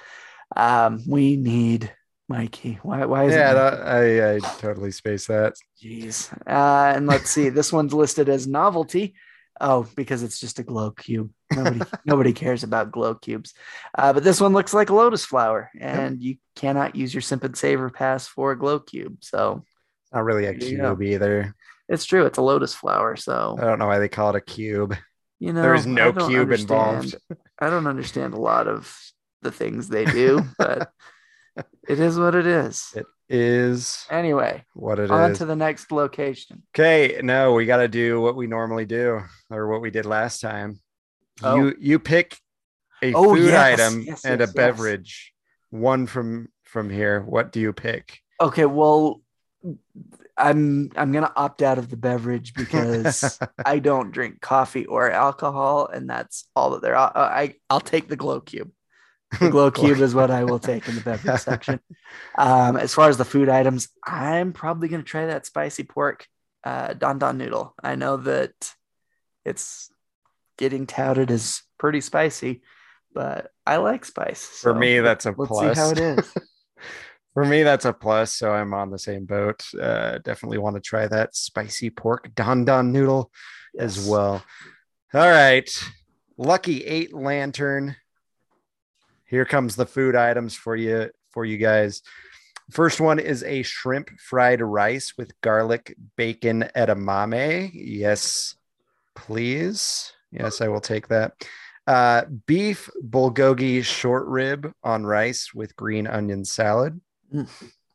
Um, 0.55 1.03
we 1.07 1.35
need 1.35 1.93
Mikey. 2.29 2.79
Why? 2.83 3.05
Why 3.05 3.25
is 3.25 3.33
Yeah, 3.33 3.51
it? 3.51 3.53
that, 3.55 3.73
I, 3.87 4.35
I 4.35 4.39
totally 4.59 4.91
spaced 4.91 5.29
that. 5.29 5.53
Jeez. 5.81 6.31
Uh, 6.45 6.93
and 6.95 7.07
let's 7.07 7.29
see. 7.29 7.49
This 7.49 7.71
one's 7.71 7.93
listed 7.93 8.27
as 8.29 8.47
novelty. 8.47 9.15
Oh, 9.59 9.87
because 9.95 10.21
it's 10.21 10.39
just 10.39 10.59
a 10.59 10.63
glow 10.63 10.91
cube. 10.91 11.31
Nobody, 11.55 11.81
nobody 12.05 12.33
cares 12.33 12.63
about 12.63 12.91
glow 12.91 13.15
cubes. 13.15 13.53
Uh, 13.97 14.13
but 14.13 14.23
this 14.23 14.39
one 14.41 14.53
looks 14.53 14.73
like 14.73 14.89
a 14.89 14.95
lotus 14.95 15.25
flower, 15.25 15.71
and 15.79 16.21
you 16.21 16.35
cannot 16.55 16.95
use 16.95 17.13
your 17.13 17.21
Sip 17.21 17.43
and 17.43 17.57
Savor 17.57 17.89
pass 17.89 18.27
for 18.27 18.51
a 18.51 18.59
glow 18.59 18.79
cube. 18.79 19.17
So 19.21 19.63
Not 20.13 20.25
really 20.25 20.45
a 20.45 20.51
There 20.53 20.69
you 20.69 20.77
go. 20.77 20.95
cube 20.95 21.01
either. 21.03 21.55
it's 21.89 22.05
true. 22.05 22.25
It's 22.25 22.37
a 22.37 22.43
lotus 22.43 22.75
flower. 22.75 23.15
So 23.15 23.55
I 23.59 23.63
don't 23.63 23.79
know 23.79 23.87
why 23.87 23.97
they 23.99 24.09
call 24.09 24.29
it 24.29 24.35
a 24.35 24.41
cube. 24.41 24.95
you 25.39 25.53
know, 25.53 25.61
There 25.63 25.73
is 25.75 25.87
no 25.87 26.09
I 26.09 26.27
cube 26.27 26.51
involved. 26.51 27.15
I 27.59 27.69
don't 27.71 27.87
understand 27.87 28.33
a 28.35 28.39
lot 28.41 28.67
of 28.67 28.95
the 29.41 29.51
things 29.51 29.87
they 29.87 30.05
do, 30.05 30.43
but 30.59 30.91
it 31.87 31.99
is 31.99 32.17
what 32.19 32.35
it 32.35 32.45
is. 32.47 32.93
It 32.95 33.05
is 33.29 34.05
Anyway, 34.09 34.63
what 34.73 34.99
it 34.99 35.05
is. 35.05 35.11
on 35.11 35.33
to 35.35 35.45
the 35.45 35.55
next 35.55 35.91
location. 35.91 36.63
Okay, 36.75 37.19
no, 37.23 37.53
we 37.53 37.65
got 37.65 37.77
to 37.77 37.87
do 37.87 38.21
what 38.21 38.35
we 38.35 38.47
normally 38.47 38.85
do 38.85 39.21
or 39.49 39.67
what 39.67 39.81
we 39.81 39.89
did 39.91 40.05
last 40.05 40.39
time. 40.41 40.79
Oh. 41.43 41.55
You 41.55 41.75
you 41.79 41.99
pick 41.99 42.37
a 43.03 43.13
Oh, 43.13 43.35
food 43.35 43.45
yes, 43.49 43.79
item 43.79 44.01
yes, 44.01 44.25
and 44.25 44.39
yes, 44.39 44.49
a 44.49 44.53
beverage. 44.53 45.33
One 45.69 46.07
from 46.07 46.49
from 46.63 46.89
here. 46.89 47.21
What 47.21 47.51
do 47.51 47.59
you 47.59 47.73
pick? 47.73 48.19
Okay, 48.41 48.65
well, 48.65 49.21
I'm 50.37 50.89
I'm 50.95 51.11
gonna 51.11 51.31
opt 51.35 51.61
out 51.61 51.77
of 51.77 51.89
the 51.89 51.97
beverage 51.97 52.53
because 52.53 53.37
I 53.65 53.79
don't 53.79 54.11
drink 54.11 54.39
coffee 54.41 54.85
or 54.85 55.11
alcohol, 55.11 55.87
and 55.87 56.09
that's 56.09 56.47
all 56.55 56.71
that 56.71 56.81
there. 56.81 56.95
I 56.95 57.55
I'll 57.69 57.79
take 57.79 58.07
the 58.07 58.15
glow 58.15 58.39
cube. 58.39 58.71
The 59.39 59.49
glow 59.51 59.71
cube 59.71 59.99
is 59.99 60.15
what 60.15 60.31
I 60.31 60.43
will 60.43 60.59
take 60.59 60.87
in 60.87 60.95
the 60.95 61.01
beverage 61.01 61.41
section. 61.41 61.79
Um, 62.37 62.77
as 62.77 62.93
far 62.93 63.09
as 63.09 63.17
the 63.17 63.25
food 63.25 63.49
items, 63.49 63.89
I'm 64.05 64.53
probably 64.53 64.87
gonna 64.87 65.03
try 65.03 65.25
that 65.27 65.45
spicy 65.45 65.83
pork 65.83 66.27
uh, 66.63 66.93
dan 66.93 67.19
dan 67.19 67.37
noodle. 67.37 67.73
I 67.83 67.95
know 67.95 68.17
that 68.17 68.73
it's 69.45 69.89
getting 70.57 70.87
touted 70.87 71.31
as 71.31 71.61
pretty 71.77 72.01
spicy, 72.01 72.61
but 73.13 73.51
I 73.65 73.77
like 73.77 74.05
spice. 74.05 74.45
For 74.45 74.73
me, 74.73 74.99
that's 74.99 75.25
a 75.25 75.33
let's 75.37 75.49
plus. 75.49 75.75
see 75.75 75.81
how 75.81 75.91
it 75.91 75.99
is. 75.99 76.33
For 77.33 77.45
me, 77.45 77.61
that's 77.61 77.85
a 77.85 77.93
plus. 77.93 78.33
So 78.33 78.51
I'm 78.51 78.73
on 78.73 78.89
the 78.89 78.97
same 78.97 79.25
boat. 79.25 79.63
Uh, 79.79 80.17
definitely 80.17 80.57
want 80.57 80.75
to 80.75 80.81
try 80.81 81.07
that 81.07 81.35
spicy 81.35 81.91
pork 81.91 82.33
dan 82.33 82.65
dan 82.65 82.91
noodle 82.91 83.31
as 83.77 84.07
well. 84.07 84.43
All 85.13 85.29
right. 85.29 85.69
Lucky 86.37 86.83
eight 86.83 87.13
lantern. 87.13 87.95
Here 89.27 89.45
comes 89.45 89.75
the 89.75 89.85
food 89.85 90.15
items 90.15 90.55
for 90.55 90.75
you 90.75 91.11
for 91.31 91.45
you 91.45 91.57
guys. 91.57 92.01
First 92.71 92.99
one 92.99 93.19
is 93.19 93.43
a 93.43 93.61
shrimp 93.61 94.09
fried 94.19 94.61
rice 94.61 95.13
with 95.17 95.39
garlic 95.41 95.95
bacon 96.15 96.69
edamame. 96.75 97.71
Yes, 97.73 98.55
please. 99.15 100.11
Yes, 100.31 100.59
I 100.61 100.67
will 100.67 100.81
take 100.81 101.07
that. 101.09 101.33
Uh, 101.85 102.23
beef 102.45 102.89
bulgogi 103.01 103.83
short 103.83 104.27
rib 104.27 104.73
on 104.83 105.05
rice 105.05 105.53
with 105.53 105.75
green 105.77 106.07
onion 106.07 106.43
salad. 106.43 106.99
Mm. 107.33 107.49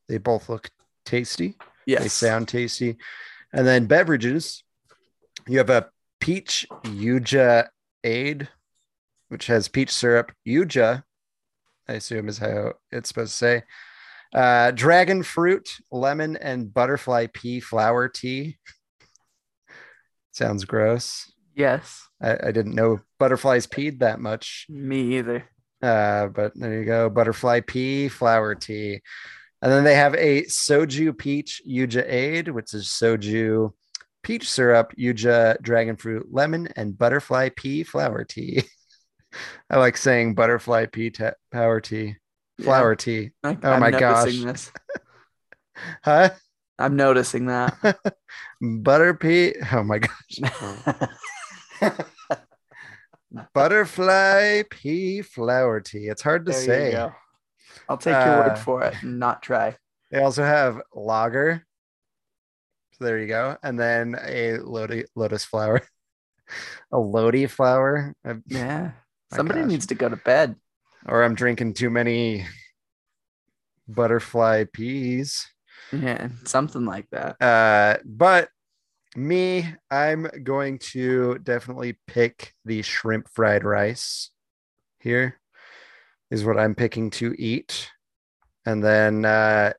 They 0.08 0.18
both 0.18 0.48
look 0.48 0.70
tasty. 1.04 1.56
Yes. 1.86 2.02
They 2.02 2.08
sound 2.08 2.48
tasty. 2.48 2.96
And 3.52 3.66
then 3.66 3.86
beverages, 3.86 4.64
you 5.46 5.58
have 5.58 5.70
a 5.70 5.90
peach 6.20 6.66
yuja 6.84 7.68
aid, 8.02 8.48
which 9.28 9.46
has 9.48 9.68
peach 9.68 9.90
syrup. 9.90 10.32
Yuja, 10.46 11.02
I 11.92 11.96
assume 11.96 12.28
is 12.28 12.38
how 12.38 12.72
it's 12.90 13.08
supposed 13.08 13.32
to 13.32 13.36
say. 13.36 13.62
Uh, 14.34 14.70
dragon 14.70 15.22
fruit, 15.22 15.76
lemon, 15.90 16.36
and 16.38 16.72
butterfly 16.72 17.26
pea 17.32 17.60
flower 17.60 18.08
tea. 18.08 18.56
Sounds 20.30 20.64
gross. 20.64 21.30
Yes. 21.54 22.08
I, 22.20 22.38
I 22.44 22.52
didn't 22.52 22.74
know 22.74 23.00
butterflies 23.18 23.66
peed 23.66 23.98
that 23.98 24.20
much. 24.20 24.66
Me 24.70 25.18
either. 25.18 25.44
Uh, 25.82 26.28
but 26.28 26.52
there 26.54 26.78
you 26.78 26.86
go. 26.86 27.10
Butterfly 27.10 27.60
pea 27.60 28.08
flower 28.08 28.54
tea. 28.54 29.02
And 29.60 29.70
then 29.70 29.84
they 29.84 29.94
have 29.94 30.14
a 30.14 30.44
soju 30.44 31.16
peach 31.16 31.60
yuja 31.68 32.04
aid, 32.10 32.48
which 32.48 32.72
is 32.72 32.86
soju 32.86 33.72
peach 34.22 34.48
syrup, 34.48 34.94
yuja 34.98 35.60
dragon 35.60 35.96
fruit, 35.96 36.26
lemon, 36.30 36.68
and 36.74 36.96
butterfly 36.96 37.50
pea 37.54 37.82
flower 37.82 38.24
tea. 38.24 38.64
I 39.70 39.78
like 39.78 39.96
saying 39.96 40.34
butterfly 40.34 40.86
pea 40.86 41.10
ta- 41.10 41.32
power 41.50 41.80
tea, 41.80 42.16
Yeah. 42.58 42.64
flower 42.64 42.94
tea. 42.94 43.30
I, 43.42 43.56
Oh 43.62 43.72
I'm 43.72 43.80
my 43.80 43.90
noticing 43.90 44.44
gosh. 44.44 44.52
This. 44.52 44.72
Huh? 46.04 46.30
I'm 46.78 46.96
noticing 46.96 47.46
that. 47.46 47.76
Butter 48.60 49.14
pea. 49.14 49.54
Oh 49.72 49.82
my 49.82 49.98
gosh. 49.98 50.40
Butterfly 53.54 54.62
pea 54.70 55.22
flower 55.22 55.80
tea. 55.80 56.08
It's 56.08 56.22
hard 56.22 56.44
to 56.46 56.52
there 56.52 56.60
you 56.60 56.66
say. 56.66 56.90
go. 56.92 57.12
I'll 57.88 57.96
take 57.96 58.12
your 58.14 58.44
Uh, 58.44 58.48
word 58.48 58.58
for 58.58 58.82
it 58.84 58.94
and 59.02 59.18
not 59.18 59.42
try. 59.42 59.76
They 60.10 60.20
also 60.22 60.44
have 60.44 60.80
lager. 60.94 61.64
So 62.92 63.04
there 63.06 63.18
you 63.18 63.26
go. 63.28 63.56
And 63.62 63.78
then 63.80 64.16
a 64.22 64.58
lotus, 64.58 65.08
lotus 65.16 65.44
flower. 65.44 65.80
a 66.92 66.98
Lodi 66.98 67.46
flower. 67.46 68.14
Uh, 68.24 68.34
Yeah. 68.46 68.92
My 69.32 69.36
Somebody 69.36 69.60
gosh. 69.62 69.68
needs 69.70 69.86
to 69.86 69.94
go 69.94 70.08
to 70.08 70.16
bed. 70.16 70.56
Or 71.06 71.24
I'm 71.24 71.34
drinking 71.34 71.74
too 71.74 71.90
many 71.90 72.46
butterfly 73.88 74.64
peas. 74.72 75.46
Yeah, 75.90 76.28
something 76.44 76.84
like 76.84 77.06
that. 77.10 77.40
Uh, 77.42 77.96
but 78.04 78.50
me, 79.16 79.66
I'm 79.90 80.28
going 80.44 80.78
to 80.92 81.38
definitely 81.38 81.98
pick 82.06 82.54
the 82.64 82.82
shrimp 82.82 83.28
fried 83.30 83.64
rice 83.64 84.30
here, 85.00 85.40
is 86.30 86.44
what 86.44 86.58
I'm 86.58 86.74
picking 86.74 87.10
to 87.12 87.34
eat. 87.38 87.90
And 88.64 88.82
then, 88.84 89.24
uh, 89.24 89.72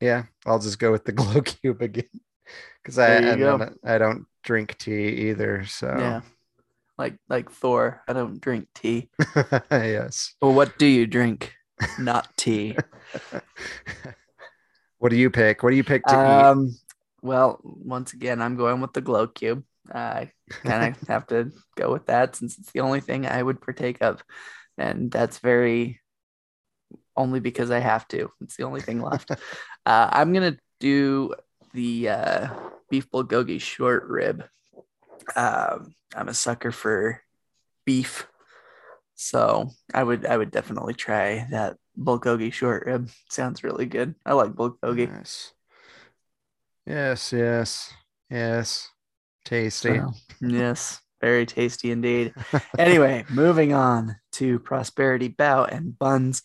yeah, 0.00 0.24
I'll 0.46 0.58
just 0.60 0.78
go 0.78 0.90
with 0.92 1.04
the 1.04 1.12
glow 1.20 1.40
cube 1.42 1.82
again 1.82 2.08
because 2.82 2.98
I, 2.98 3.06
There 3.08 3.22
you 3.22 3.28
and 3.28 3.38
go. 3.40 3.58
then 3.58 3.74
I 3.84 3.98
don't 3.98 4.24
drink 4.44 4.78
tea 4.78 5.28
either. 5.30 5.64
So, 5.66 5.88
Yeah. 5.98 6.20
Like 6.98 7.16
like 7.28 7.50
Thor. 7.50 8.02
I 8.08 8.12
don't 8.12 8.40
drink 8.40 8.68
tea. 8.74 9.08
yes. 9.70 10.34
Well, 10.42 10.52
what 10.52 10.78
do 10.78 10.86
you 10.86 11.06
drink? 11.06 11.54
Not 12.00 12.36
tea. 12.36 12.76
what 14.98 15.10
do 15.10 15.16
you 15.16 15.30
pick? 15.30 15.62
What 15.62 15.70
do 15.70 15.76
you 15.76 15.84
pick 15.84 16.04
to 16.04 16.14
eat? 16.14 16.14
um 16.14 16.76
well, 17.22 17.60
once 17.62 18.12
again, 18.12 18.40
I'm 18.42 18.56
going 18.56 18.80
with 18.80 18.92
the 18.92 19.00
glow 19.00 19.26
cube. 19.26 19.64
I 19.92 20.30
kind 20.64 20.94
of 20.94 21.00
have 21.08 21.26
to 21.28 21.50
go 21.76 21.92
with 21.92 22.06
that 22.06 22.36
since 22.36 22.58
it's 22.58 22.72
the 22.72 22.80
only 22.80 23.00
thing 23.00 23.26
I 23.26 23.42
would 23.42 23.60
partake 23.60 23.98
of. 24.02 24.22
And 24.76 25.10
that's 25.10 25.38
very 25.38 26.00
only 27.16 27.40
because 27.40 27.70
I 27.70 27.80
have 27.80 28.06
to. 28.08 28.30
It's 28.40 28.56
the 28.56 28.64
only 28.64 28.80
thing 28.80 29.00
left. 29.02 29.30
uh, 29.30 29.36
I'm 29.86 30.32
gonna 30.32 30.56
do 30.80 31.34
the 31.74 32.08
uh, 32.08 32.48
beef 32.90 33.10
bulgogi 33.10 33.60
short 33.60 34.04
rib. 34.08 34.44
Um, 35.36 35.94
I'm 36.14 36.28
a 36.28 36.34
sucker 36.34 36.72
for 36.72 37.20
beef, 37.84 38.26
so 39.14 39.70
I 39.92 40.02
would 40.02 40.26
I 40.26 40.36
would 40.36 40.50
definitely 40.50 40.94
try 40.94 41.46
that 41.50 41.76
bulgogi 41.98 42.52
short 42.52 42.86
rib. 42.86 43.10
Sounds 43.30 43.64
really 43.64 43.86
good. 43.86 44.14
I 44.24 44.32
like 44.34 44.52
bulgogi. 44.52 45.08
Yes. 45.08 45.52
Yes, 46.86 47.32
yes, 47.32 47.92
yes. 48.30 48.90
Tasty. 49.44 49.98
So, 49.98 50.12
yes, 50.40 51.00
very 51.20 51.44
tasty 51.44 51.90
indeed. 51.90 52.34
anyway, 52.78 53.24
moving 53.28 53.74
on 53.74 54.16
to 54.32 54.58
prosperity 54.58 55.28
Bao 55.28 55.70
and 55.70 55.98
buns. 55.98 56.42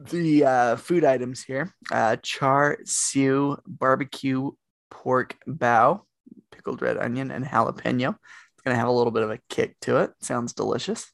The 0.00 0.44
uh, 0.44 0.76
food 0.76 1.04
items 1.04 1.44
here: 1.44 1.74
uh, 1.92 2.16
char 2.22 2.78
siu 2.84 3.58
barbecue 3.66 4.50
pork 4.90 5.36
bao, 5.46 6.02
pickled 6.50 6.82
red 6.82 6.98
onion, 6.98 7.30
and 7.30 7.44
jalapeno. 7.44 8.10
It's 8.10 8.62
gonna 8.64 8.76
have 8.76 8.88
a 8.88 8.92
little 8.92 9.12
bit 9.12 9.22
of 9.22 9.30
a 9.30 9.40
kick 9.48 9.78
to 9.82 9.98
it. 9.98 10.10
Sounds 10.20 10.52
delicious. 10.52 11.10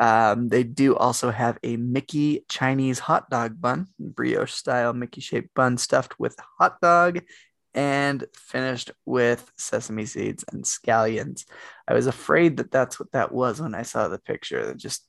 Um, 0.00 0.48
they 0.48 0.62
do 0.62 0.96
also 0.96 1.30
have 1.30 1.58
a 1.62 1.76
Mickey 1.76 2.44
Chinese 2.48 2.98
hot 2.98 3.28
dog 3.28 3.60
bun, 3.60 3.88
brioche 3.98 4.52
style 4.52 4.94
Mickey 4.94 5.20
shaped 5.20 5.54
bun 5.54 5.76
stuffed 5.76 6.18
with 6.18 6.36
hot 6.58 6.80
dog 6.80 7.20
and 7.74 8.24
finished 8.34 8.90
with 9.04 9.50
sesame 9.56 10.06
seeds 10.06 10.44
and 10.50 10.64
scallions. 10.64 11.44
I 11.86 11.94
was 11.94 12.06
afraid 12.06 12.56
that 12.56 12.70
that's 12.70 12.98
what 12.98 13.12
that 13.12 13.32
was 13.32 13.60
when 13.60 13.74
I 13.74 13.82
saw 13.82 14.08
the 14.08 14.18
picture. 14.18 14.66
That 14.66 14.76
just 14.76 15.06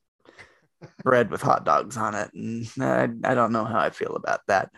bread 1.03 1.31
with 1.31 1.41
hot 1.41 1.63
dogs 1.63 1.97
on 1.97 2.15
it, 2.15 2.31
and 2.33 2.67
I, 2.81 3.31
I 3.31 3.33
don't 3.33 3.53
know 3.53 3.65
how 3.65 3.79
I 3.79 3.91
feel 3.91 4.15
about 4.15 4.41
that. 4.47 4.71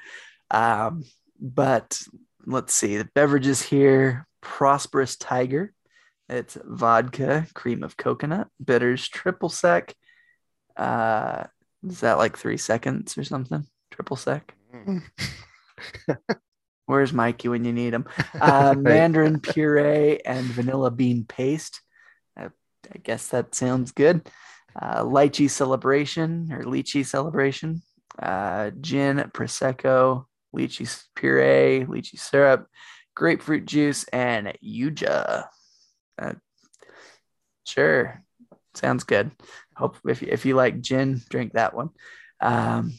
Um, 0.52 1.04
but 1.40 2.00
let's 2.46 2.74
see 2.74 2.98
the 2.98 3.10
beverages 3.16 3.62
here: 3.62 4.28
Prosperous 4.42 5.16
Tiger. 5.16 5.74
It's 6.30 6.58
vodka, 6.64 7.48
cream 7.54 7.84
of 7.84 7.98
coconut, 7.98 8.48
bitters, 8.64 9.08
triple 9.08 9.50
sec. 9.50 9.94
Uh, 10.76 11.44
is 11.86 12.00
that 12.00 12.18
like 12.18 12.38
three 12.38 12.58
seconds 12.58 13.18
or 13.18 13.24
something? 13.24 13.68
Triple 13.92 14.18
sec. 14.18 14.56
Where's 16.86 17.14
Mikey 17.14 17.50
when 17.50 17.66
you 17.66 17.74
need 17.74 17.94
him? 17.94 18.06
Uh, 18.40 18.74
mandarin 18.78 19.40
puree 19.40 20.20
and 20.26 20.46
vanilla 20.46 20.92
bean 20.92 21.26
paste. 21.26 21.82
I, 22.36 22.46
I 22.46 22.98
guess 23.02 23.28
that 23.30 23.56
sounds 23.56 23.92
good. 23.92 24.30
Uh, 24.80 25.04
lychee 25.04 25.50
celebration 25.50 26.52
or 26.52 26.64
lychee 26.64 27.06
celebration. 27.06 27.82
Uh, 28.20 28.72
gin, 28.82 29.18
prosecco, 29.34 30.26
lychee 30.56 31.04
puree, 31.16 31.86
lychee 31.88 32.20
syrup, 32.20 32.68
grapefruit 33.16 33.66
juice, 33.66 34.06
and 34.06 34.54
yuja. 34.64 35.48
Uh, 36.20 36.34
sure, 37.66 38.24
sounds 38.74 39.04
good. 39.04 39.32
Hope 39.76 39.98
if 40.08 40.22
you, 40.22 40.28
if 40.32 40.46
you 40.46 40.56
like 40.56 40.82
gin, 40.82 41.22
drink 41.30 41.54
that 41.54 41.74
one. 41.74 41.90
Um, 42.42 42.94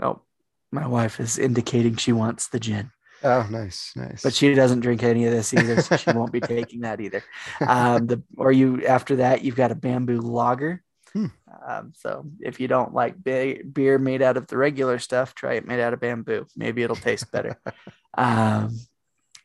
oh, 0.00 0.22
my 0.70 0.86
wife 0.86 1.20
is 1.20 1.38
indicating 1.38 1.96
she 1.96 2.12
wants 2.12 2.48
the 2.48 2.60
gin 2.60 2.90
Oh, 3.24 3.46
nice, 3.50 3.92
nice. 3.96 4.22
but 4.22 4.34
she 4.34 4.54
doesn't 4.54 4.80
drink 4.80 5.02
any 5.02 5.24
of 5.26 5.32
this 5.32 5.52
either, 5.52 5.80
so 5.82 5.96
she 5.96 6.12
won't 6.12 6.32
be 6.32 6.40
taking 6.56 6.80
that 6.80 7.00
either. 7.00 7.22
Um, 7.60 8.06
the 8.06 8.22
or 8.36 8.52
you 8.52 8.86
after 8.86 9.16
that 9.16 9.42
you've 9.42 9.56
got 9.56 9.72
a 9.72 9.74
bamboo 9.74 10.20
lager. 10.20 10.82
Hmm. 11.12 11.26
Um, 11.66 11.92
so 11.96 12.24
if 12.40 12.60
you 12.60 12.68
don't 12.68 12.94
like 12.94 13.22
be- 13.22 13.62
beer 13.62 13.98
made 13.98 14.22
out 14.22 14.36
of 14.36 14.46
the 14.46 14.56
regular 14.56 14.98
stuff, 14.98 15.34
try 15.34 15.54
it 15.54 15.66
made 15.66 15.80
out 15.80 15.92
of 15.92 16.00
bamboo. 16.00 16.46
Maybe 16.56 16.82
it'll 16.82 16.96
taste 16.96 17.30
better. 17.30 17.60
um, 18.14 18.76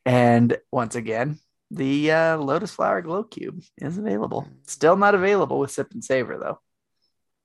and 0.05 0.57
once 0.71 0.95
again, 0.95 1.39
the 1.71 2.11
uh, 2.11 2.37
lotus 2.37 2.71
flower 2.71 3.01
glow 3.01 3.23
cube 3.23 3.63
is 3.77 3.97
available. 3.97 4.47
Still 4.67 4.95
not 4.95 5.15
available 5.15 5.59
with 5.59 5.71
sip 5.71 5.91
and 5.93 6.03
savor 6.03 6.37
though. 6.37 6.59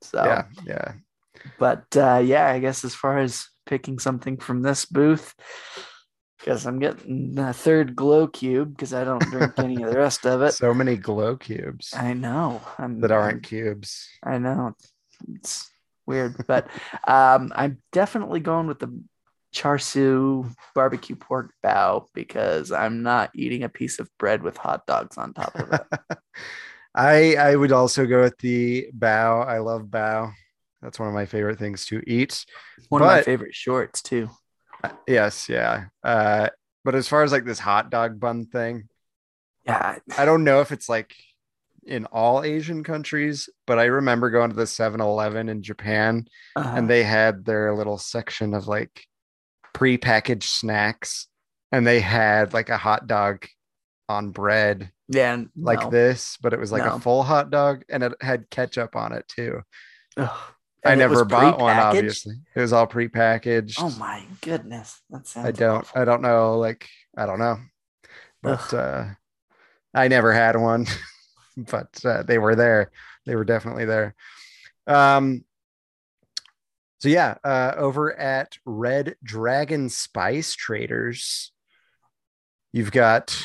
So 0.03 0.23
yeah, 0.25 0.45
yeah. 0.67 0.93
but 1.59 1.85
uh, 1.97 2.23
yeah, 2.25 2.47
I 2.47 2.59
guess 2.59 2.85
as 2.85 2.95
far 2.95 3.19
as 3.19 3.49
picking 3.67 3.99
something 3.99 4.37
from 4.37 4.63
this 4.63 4.85
booth, 4.85 5.35
because 6.49 6.65
I'm 6.65 6.79
getting 6.79 7.39
a 7.39 7.53
third 7.53 7.95
glow 7.95 8.27
cube 8.27 8.75
because 8.75 8.95
I 8.95 9.05
don't 9.05 9.21
drink 9.21 9.53
any 9.59 9.83
of 9.83 9.91
the 9.91 9.99
rest 9.99 10.25
of 10.25 10.41
it. 10.41 10.53
So 10.53 10.73
many 10.73 10.97
glow 10.97 11.37
cubes 11.37 11.93
I 11.95 12.15
know 12.15 12.63
I'm, 12.79 13.03
that 13.03 13.11
aren't 13.11 13.43
cubes. 13.43 14.09
I 14.23 14.39
know 14.39 14.75
it's 15.35 15.71
weird, 16.07 16.47
but 16.47 16.67
um, 17.07 17.53
I'm 17.55 17.83
definitely 17.93 18.41
going 18.41 18.67
with 18.67 18.79
the 18.79 18.99
char 19.53 19.79
siu 19.79 20.49
barbecue 20.75 21.17
pork 21.17 21.53
bao 21.63 22.07
because 22.15 22.73
I'm 22.73 23.03
not 23.03 23.31
eating 23.35 23.63
a 23.63 23.69
piece 23.69 23.99
of 23.99 24.09
bread 24.19 24.43
with 24.43 24.57
hot 24.57 24.87
dogs 24.87 25.19
on 25.19 25.35
top 25.35 25.55
of 25.55 25.71
it. 25.71 26.19
I 26.95 27.35
I 27.35 27.57
would 27.57 27.73
also 27.73 28.07
go 28.07 28.23
with 28.23 28.39
the 28.39 28.89
bao. 28.99 29.47
I 29.47 29.59
love 29.59 29.83
bao. 29.83 30.33
That's 30.81 30.99
one 30.99 31.09
of 31.09 31.15
my 31.15 31.27
favorite 31.27 31.59
things 31.59 31.85
to 31.87 32.03
eat. 32.07 32.47
One 32.89 33.03
of 33.03 33.07
my 33.07 33.21
favorite 33.21 33.55
shorts 33.55 34.01
too. 34.01 34.31
Yes, 35.07 35.49
yeah. 35.49 35.87
Uh, 36.03 36.49
but 36.85 36.95
as 36.95 37.09
far 37.09 37.23
as 37.23 37.33
like 37.33 37.45
this 37.45 37.59
hot 37.59 37.91
dog 37.91 38.21
bun 38.21 38.47
thing, 38.47 38.89
Yeah, 39.65 39.99
I 40.17 40.25
don't 40.25 40.45
know 40.45 40.61
if 40.61 40.73
it's 40.73 40.89
like 40.89 41.15
in 41.87 42.05
all 42.07 42.43
Asian 42.45 42.85
countries, 42.85 43.49
but 43.67 43.79
I 43.79 43.85
remember 43.85 44.31
going 44.31 44.51
to 44.51 44.57
the 44.57 44.65
7-Eleven 44.65 45.49
in 45.49 45.63
Japan 45.63 46.27
uh, 46.57 46.73
and 46.77 46.89
they 46.89 47.03
had 47.03 47.45
their 47.45 47.75
little 47.75 47.99
section 47.99 48.55
of 48.55 48.69
like 48.69 49.05
pre-packaged 49.75 50.49
snacks 50.49 51.29
and 51.73 51.87
they 51.87 52.01
had 52.01 52.53
like 52.53 52.69
a 52.69 52.77
hot 52.77 53.07
dog 53.07 53.47
on 54.09 54.31
bread 54.31 54.91
yeah, 55.09 55.43
like 55.57 55.81
no. 55.83 55.91
this, 55.91 56.37
but 56.43 56.53
it 56.53 56.61
was 56.61 56.71
like 56.73 56.85
No. 56.85 56.97
a 56.97 57.01
full 57.01 57.23
hot 57.23 57.51
dog 57.51 57.83
and 57.89 58.03
it 58.03 58.13
had 58.21 58.51
ketchup 58.51 58.95
on 58.97 59.13
it 59.13 59.27
too. 59.29 59.63
Ugh. 60.19 60.39
I 60.89 60.93
And 60.93 61.03
it 61.03 61.09
was 61.09 61.19
never 61.19 61.25
bought 61.27 61.59
one, 61.61 61.77
obviously. 61.77 62.37
It 62.55 62.61
was 62.61 62.73
all 62.73 62.87
prepackaged. 62.87 63.77
Oh 63.79 63.91
my 63.99 64.25
goodness, 64.41 65.01
that 65.11 65.27
sounds. 65.27 65.47
I 65.47 65.53
don't 65.53 65.81
awful. 65.81 66.01
I 66.01 66.05
don't 66.05 66.23
know, 66.23 66.59
like 66.59 66.89
I 67.17 67.27
don't 67.27 67.39
know. 67.39 67.59
But 68.43 68.73
uh 68.73 69.05
I 69.95 70.09
never 70.09 70.33
had 70.33 70.57
one, 70.57 70.87
but 71.57 72.05
uh, 72.05 72.23
they 72.23 72.39
were 72.39 72.55
there. 72.55 72.91
They 73.27 73.35
were 73.37 73.45
definitely 73.45 73.85
there. 73.85 74.15
Um 74.87 75.45
so 77.01 77.09
yeah, 77.09 77.37
uh 77.45 77.75
over 77.77 78.19
at 78.19 78.57
Red 78.65 79.17
Dragon 79.23 79.91
Spice 79.91 80.55
Traders, 80.55 81.53
you've 82.73 82.93
got 82.93 83.37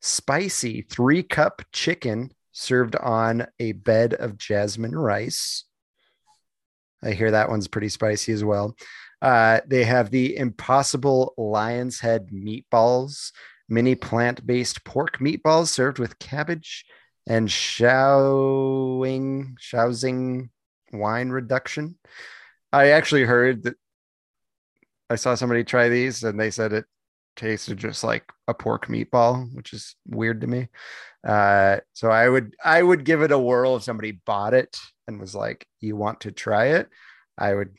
spicy 0.00 0.82
three 0.82 1.24
cup 1.24 1.62
chicken 1.72 2.30
served 2.52 2.96
on 2.96 3.46
a 3.58 3.72
bed 3.72 4.14
of 4.14 4.36
jasmine 4.36 4.96
rice. 4.96 5.64
I 7.02 7.12
hear 7.12 7.30
that 7.30 7.48
one's 7.48 7.68
pretty 7.68 7.88
spicy 7.88 8.32
as 8.32 8.44
well. 8.44 8.76
Uh, 9.20 9.60
they 9.66 9.84
have 9.84 10.10
the 10.10 10.36
Impossible 10.36 11.34
Lion's 11.36 12.00
Head 12.00 12.28
meatballs, 12.32 13.32
mini 13.68 13.94
plant 13.94 14.46
based 14.46 14.84
pork 14.84 15.18
meatballs 15.18 15.68
served 15.68 15.98
with 15.98 16.18
cabbage 16.18 16.84
and 17.26 17.50
showing, 17.50 18.76
shousing 19.58 20.50
wine 20.92 21.30
reduction. 21.30 21.98
I 22.72 22.90
actually 22.90 23.24
heard 23.24 23.64
that 23.64 23.74
I 25.10 25.16
saw 25.16 25.34
somebody 25.34 25.64
try 25.64 25.88
these 25.88 26.22
and 26.22 26.38
they 26.38 26.50
said 26.50 26.72
it 26.72 26.84
tasted 27.36 27.78
just 27.78 28.04
like 28.04 28.24
a 28.46 28.54
pork 28.54 28.86
meatball, 28.86 29.54
which 29.54 29.72
is 29.72 29.96
weird 30.06 30.40
to 30.42 30.46
me. 30.46 30.68
Uh, 31.26 31.78
so 31.92 32.10
I 32.10 32.28
would 32.28 32.54
I 32.64 32.82
would 32.82 33.04
give 33.04 33.22
it 33.22 33.32
a 33.32 33.38
whirl 33.38 33.76
if 33.76 33.82
somebody 33.82 34.12
bought 34.12 34.54
it 34.54 34.78
and 35.08 35.18
was 35.18 35.34
like, 35.34 35.66
"You 35.80 35.96
want 35.96 36.20
to 36.20 36.30
try 36.30 36.66
it?" 36.66 36.88
I 37.36 37.54
would 37.54 37.74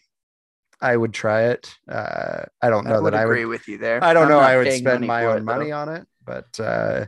I 0.81 0.97
would 0.97 1.13
try 1.13 1.43
it. 1.43 1.73
Uh, 1.87 2.43
I 2.61 2.69
don't 2.69 2.85
know 2.85 3.01
would 3.01 3.13
that 3.13 3.19
I 3.19 3.25
would 3.25 3.31
agree 3.31 3.45
would. 3.45 3.51
with 3.51 3.67
you 3.67 3.77
there. 3.77 4.03
I 4.03 4.13
don't 4.13 4.23
I'm 4.23 4.29
know. 4.29 4.39
I 4.39 4.57
would 4.57 4.73
spend 4.73 5.07
my 5.07 5.25
own 5.25 5.37
it, 5.37 5.43
money 5.43 5.69
though. 5.69 5.77
on 5.77 5.89
it, 5.89 6.07
but 6.25 6.59
uh, 6.59 7.05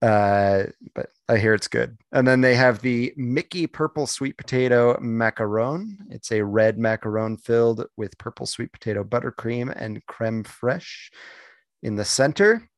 uh, 0.00 0.64
but 0.94 1.10
I 1.28 1.38
hear 1.38 1.54
it's 1.54 1.68
good. 1.68 1.98
And 2.12 2.26
then 2.26 2.40
they 2.40 2.54
have 2.54 2.80
the 2.80 3.12
Mickey 3.16 3.66
Purple 3.66 4.06
Sweet 4.06 4.36
Potato 4.36 4.96
Macaron. 5.00 5.96
It's 6.10 6.30
a 6.30 6.44
red 6.44 6.78
macaron 6.78 7.40
filled 7.40 7.86
with 7.96 8.16
purple 8.18 8.46
sweet 8.46 8.72
potato 8.72 9.02
buttercream 9.02 9.72
and 9.74 10.04
creme 10.06 10.44
fraiche 10.44 11.10
in 11.82 11.96
the 11.96 12.04
center. 12.04 12.68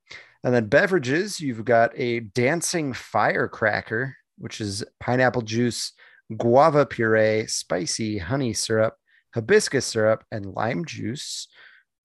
And 0.43 0.55
then 0.55 0.67
beverages, 0.67 1.39
you've 1.41 1.67
got 1.67 1.93
a 1.95 2.21
dancing 2.21 2.95
firecracker, 2.95 4.17
which 4.41 4.61
is 4.61 4.85
pineapple 4.99 5.43
juice, 5.43 5.93
guava 6.37 6.87
puree, 6.87 7.47
spicy 7.47 8.19
honey 8.19 8.53
syrup, 8.53 8.97
hibiscus 9.35 9.85
syrup, 9.87 10.25
and 10.33 10.55
lime 10.55 10.85
juice, 10.85 11.47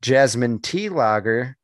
jasmine 0.01 0.59
tea 0.59 0.89
lager, 0.89 1.57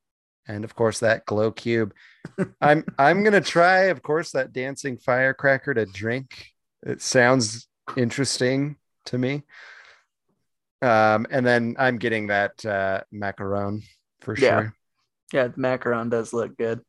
and 0.47 0.63
of 0.63 0.73
course 0.75 0.99
that 0.99 1.25
glow 1.25 1.51
cube. 1.51 1.93
I'm 2.61 2.83
I'm 2.97 3.23
gonna 3.23 3.41
try, 3.41 3.85
of 3.85 4.01
course, 4.01 4.31
that 4.31 4.53
dancing 4.53 4.97
firecracker 4.97 5.73
to 5.73 5.85
drink. 5.85 6.47
It 6.83 7.01
sounds 7.01 7.67
interesting 7.95 8.77
to 9.05 9.17
me. 9.17 9.43
Um, 10.81 11.27
and 11.29 11.45
then 11.45 11.75
I'm 11.77 11.97
getting 11.97 12.27
that 12.27 12.65
uh 12.65 13.01
macaron 13.13 13.83
for 14.21 14.35
Yeah. 14.35 14.49
sure. 14.61 14.73
Yeah, 15.33 15.47
the 15.47 15.57
macaron 15.61 16.09
does 16.09 16.33
look 16.33 16.57
good. 16.57 16.81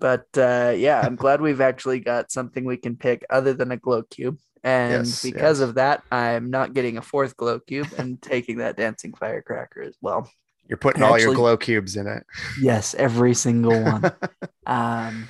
But 0.00 0.26
uh, 0.36 0.74
yeah, 0.76 1.00
I'm 1.00 1.16
glad 1.16 1.40
we've 1.40 1.60
actually 1.60 2.00
got 2.00 2.30
something 2.30 2.64
we 2.64 2.76
can 2.76 2.96
pick 2.96 3.24
other 3.30 3.52
than 3.54 3.72
a 3.72 3.76
glow 3.76 4.02
cube. 4.02 4.38
And 4.64 5.06
Yes, 5.06 5.22
because 5.22 5.60
yes. 5.60 5.68
of 5.68 5.74
that, 5.76 6.02
I'm 6.10 6.50
not 6.50 6.74
getting 6.74 6.98
a 6.98 7.02
fourth 7.02 7.36
glow 7.36 7.60
cube 7.60 7.88
and 7.96 8.20
taking 8.22 8.58
that 8.58 8.76
dancing 8.76 9.14
firecracker 9.14 9.82
as 9.82 9.96
well. 10.00 10.30
You're 10.68 10.76
putting 10.78 11.02
all 11.02 11.18
your 11.18 11.34
glow 11.34 11.56
cubes 11.56 11.96
in 11.96 12.06
it. 12.06 12.24
Yes, 12.60 12.94
every 12.94 13.34
single 13.34 13.82
one. 13.82 14.04
um, 14.66 15.28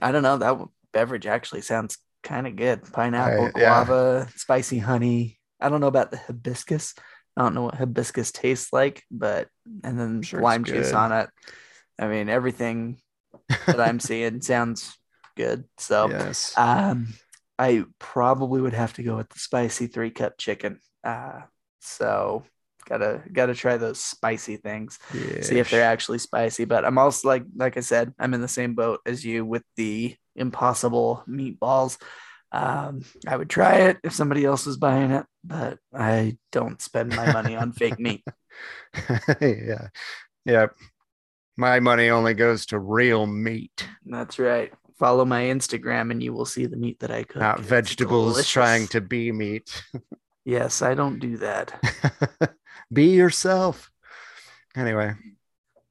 I 0.00 0.12
don't 0.12 0.22
know. 0.22 0.36
That 0.36 0.58
beverage 0.92 1.26
actually 1.26 1.62
sounds 1.62 1.98
kind 2.22 2.46
of 2.46 2.54
good. 2.56 2.82
Pineapple, 2.92 3.46
I- 3.46 3.60
yeah. 3.60 3.84
guava, 3.84 4.28
spicy 4.36 4.78
honey. 4.78 5.38
I 5.60 5.68
don't 5.68 5.80
know 5.80 5.86
about 5.88 6.10
the 6.10 6.18
hibiscus. 6.18 6.94
I 7.36 7.42
don't 7.42 7.54
know 7.54 7.62
what 7.62 7.74
hibiscus 7.74 8.30
tastes 8.30 8.72
like, 8.72 9.02
but 9.10 9.48
and 9.82 9.98
then 9.98 10.22
sure 10.22 10.40
lime 10.40 10.64
juice 10.64 10.92
on 10.92 11.12
it. 11.12 11.28
I 11.98 12.08
mean, 12.08 12.28
everything 12.28 12.98
that 13.48 13.80
I'm 13.80 14.00
seeing 14.00 14.40
sounds 14.40 14.96
good. 15.36 15.64
So, 15.78 16.08
yes. 16.10 16.52
um, 16.56 17.08
I 17.58 17.84
probably 17.98 18.60
would 18.60 18.74
have 18.74 18.94
to 18.94 19.02
go 19.02 19.16
with 19.16 19.28
the 19.30 19.38
spicy 19.38 19.86
three 19.86 20.10
cup 20.10 20.38
chicken. 20.38 20.80
Uh, 21.04 21.42
so 21.80 22.44
Gotta 22.88 23.20
gotta 23.32 23.54
try 23.54 23.76
those 23.76 24.00
spicy 24.00 24.58
things. 24.58 24.98
Yeah. 25.12 25.42
See 25.42 25.58
if 25.58 25.70
they're 25.70 25.82
actually 25.82 26.18
spicy. 26.18 26.66
But 26.66 26.84
I'm 26.84 26.98
also 26.98 27.26
like 27.26 27.44
like 27.56 27.76
I 27.76 27.80
said, 27.80 28.14
I'm 28.18 28.32
in 28.32 28.40
the 28.40 28.48
same 28.48 28.74
boat 28.74 29.00
as 29.04 29.24
you 29.24 29.44
with 29.44 29.64
the 29.76 30.14
impossible 30.36 31.24
meatballs. 31.28 32.00
Um, 32.52 33.02
I 33.26 33.36
would 33.36 33.50
try 33.50 33.88
it 33.88 33.98
if 34.04 34.14
somebody 34.14 34.44
else 34.44 34.66
was 34.66 34.76
buying 34.76 35.10
it, 35.10 35.26
but 35.42 35.78
I 35.92 36.38
don't 36.52 36.80
spend 36.80 37.10
my 37.10 37.32
money 37.32 37.56
on 37.56 37.72
fake 37.72 37.98
meat. 37.98 38.22
yeah. 39.40 39.88
Yeah. 40.44 40.66
My 41.56 41.80
money 41.80 42.10
only 42.10 42.34
goes 42.34 42.66
to 42.66 42.78
real 42.78 43.26
meat, 43.26 43.86
That's 44.04 44.38
right. 44.38 44.72
Follow 44.98 45.24
my 45.24 45.42
Instagram 45.44 46.10
and 46.10 46.22
you 46.22 46.32
will 46.32 46.46
see 46.46 46.66
the 46.66 46.76
meat 46.76 47.00
that 47.00 47.10
I 47.10 47.22
cook. 47.24 47.36
not 47.40 47.58
It's 47.60 47.68
vegetables 47.68 48.34
delicious. 48.34 48.50
trying 48.52 48.86
to 48.88 49.00
be 49.00 49.32
meat. 49.32 49.82
Yes, 50.48 50.80
I 50.80 50.94
don't 50.94 51.18
do 51.18 51.38
that. 51.38 51.74
be 52.92 53.06
yourself. 53.06 53.90
Anyway. 54.76 55.14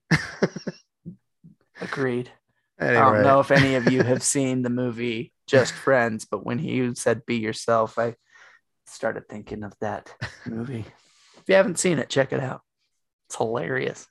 Agreed. 1.82 2.32
anyway. 2.80 2.97
I 2.97 3.11
don't 3.13 3.24
know 3.24 3.41
if 3.41 3.51
any 3.51 3.76
of 3.76 3.91
you 3.91 4.01
have 4.03 4.24
seen 4.24 4.61
the 4.61 4.70
movie 4.70 5.34
Just 5.45 5.74
Friends, 5.74 6.26
but 6.26 6.45
when 6.45 6.57
he 6.57 6.95
said 6.95 7.26
be 7.26 7.36
yourself, 7.36 7.99
I 7.99 8.16
started 8.86 9.28
thinking 9.28 9.63
of 9.63 9.74
that 9.82 10.13
movie. 10.45 10.86
If 11.38 11.43
you 11.49 11.55
haven't 11.55 11.78
seen 11.80 11.99
it, 11.99 12.07
check 12.09 12.32
it 12.32 12.39
out. 12.39 12.61
It's 13.28 13.36
hilarious. 13.36 14.07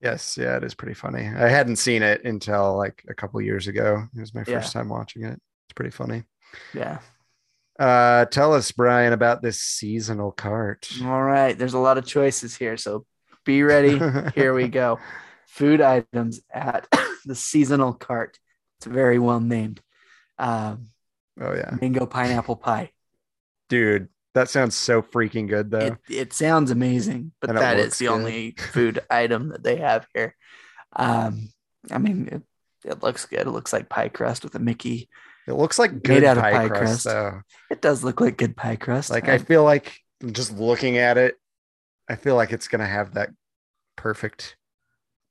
Yes, 0.00 0.36
yeah, 0.40 0.56
it 0.56 0.64
is 0.64 0.74
pretty 0.74 0.94
funny. 0.94 1.26
I 1.26 1.48
hadn't 1.48 1.76
seen 1.76 2.02
it 2.02 2.24
until 2.24 2.76
like 2.76 3.02
a 3.08 3.14
couple 3.14 3.40
years 3.40 3.66
ago. 3.66 4.04
It 4.16 4.20
was 4.20 4.34
my 4.34 4.44
Yeah. 4.46 4.60
first 4.60 4.72
time 4.72 4.88
watching 4.88 5.24
it. 5.24 5.34
It's 5.34 5.74
pretty 5.74 5.90
funny. 5.90 6.22
Yeah. 6.72 7.00
Uh 7.78 8.24
tell 8.26 8.54
us, 8.54 8.70
Brian, 8.72 9.12
about 9.12 9.42
this 9.42 9.60
seasonal 9.60 10.32
cart. 10.32 10.88
All 11.02 11.22
right. 11.22 11.56
There's 11.58 11.74
a 11.74 11.78
lot 11.78 11.98
of 11.98 12.06
choices 12.06 12.56
here. 12.56 12.76
So 12.76 13.06
be 13.44 13.62
ready. 13.62 13.98
Here 14.34 14.54
we 14.54 14.68
go. 14.68 14.98
Food 15.48 15.80
items 15.80 16.40
at 16.52 16.86
the 17.24 17.34
seasonal 17.34 17.92
cart. 17.92 18.38
It's 18.78 18.86
very 18.86 19.18
well 19.18 19.40
named. 19.40 19.80
Um, 20.38 20.88
Oh 21.40 21.54
yeah. 21.54 21.76
mango 21.80 22.06
pineapple 22.06 22.56
pie. 22.56 22.90
Dude, 23.68 24.08
that 24.38 24.48
sounds 24.48 24.74
so 24.76 25.02
freaking 25.02 25.48
good 25.48 25.70
though. 25.70 25.78
It, 25.78 25.96
it 26.08 26.32
sounds 26.32 26.70
amazing, 26.70 27.32
but 27.40 27.50
And 27.50 27.58
that 27.58 27.78
is 27.78 27.98
the 27.98 28.06
good. 28.06 28.12
only 28.12 28.50
food 28.72 29.00
item 29.10 29.48
that 29.48 29.62
they 29.62 29.76
have 29.76 30.06
here. 30.14 30.34
Um, 30.94 31.50
I 31.90 31.98
mean, 31.98 32.28
it, 32.30 32.42
it 32.88 33.02
looks 33.02 33.26
good. 33.26 33.40
It 33.40 33.50
looks 33.50 33.72
like 33.72 33.88
pie 33.88 34.08
crust 34.08 34.44
with 34.44 34.54
a 34.54 34.58
Mickey. 34.58 35.08
It 35.46 35.54
looks 35.54 35.78
like 35.78 36.02
good 36.02 36.24
out 36.24 36.36
of 36.36 36.42
pie, 36.42 36.52
pie 36.52 36.68
crust, 36.68 36.82
crust. 36.82 37.04
though. 37.04 37.40
It 37.70 37.80
does 37.80 38.04
look 38.04 38.20
like 38.20 38.36
good 38.36 38.56
pie 38.56 38.76
crust. 38.76 39.10
Like 39.10 39.28
I 39.28 39.38
feel 39.38 39.64
like 39.64 40.00
just 40.32 40.56
looking 40.58 40.98
at 40.98 41.16
it, 41.18 41.36
I 42.08 42.16
feel 42.16 42.36
like 42.36 42.52
it's 42.52 42.68
gonna 42.68 42.86
have 42.86 43.14
that 43.14 43.30
perfect 43.96 44.56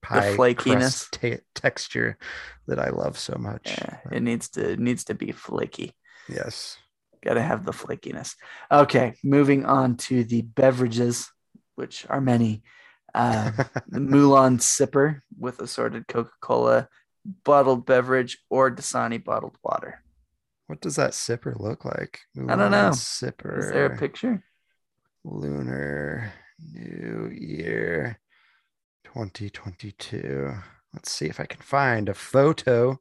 pie 0.01 0.35
flakiness. 0.35 0.63
crust 0.77 1.11
ta- 1.13 1.43
texture 1.55 2.17
that 2.67 2.79
I 2.79 2.89
love 2.89 3.17
so 3.17 3.35
much. 3.39 3.69
yeah, 3.77 3.97
it 4.11 4.21
needs 4.23 4.49
to 4.49 4.71
it 4.71 4.79
needs 4.79 5.03
to 5.05 5.13
be 5.13 5.31
flaky. 5.31 5.93
Yes. 6.27 6.77
Got 7.23 7.35
to 7.35 7.41
have 7.41 7.65
the 7.65 7.71
flakiness. 7.71 8.35
Okay, 8.71 9.13
moving 9.23 9.65
on 9.65 9.97
to 9.97 10.23
the 10.23 10.41
beverages, 10.41 11.31
which 11.75 12.05
are 12.09 12.21
many. 12.21 12.63
Uh, 13.13 13.51
the 13.87 13.99
Mulan 13.99 14.59
sipper 14.59 15.21
with 15.39 15.59
assorted 15.59 16.07
Coca 16.07 16.31
Cola 16.41 16.87
bottled 17.43 17.85
beverage 17.85 18.37
or 18.49 18.71
Dasani 18.71 19.23
bottled 19.23 19.57
water. 19.63 20.01
What 20.67 20.81
does 20.81 20.97
that 20.97 21.11
sipper 21.11 21.57
look 21.59 21.85
like? 21.85 22.19
I 22.37 22.55
don't 22.55 22.71
know. 22.71 22.89
Sipper. 22.89 23.59
Is 23.59 23.71
there 23.71 23.85
a 23.85 23.97
picture? 23.97 24.43
Lunar 25.23 26.33
New 26.59 27.31
Year 27.33 28.19
2022. 29.05 30.53
Let's 30.93 31.11
see 31.11 31.25
if 31.25 31.39
I 31.39 31.45
can 31.45 31.61
find 31.61 32.09
a 32.09 32.13
photo. 32.13 32.99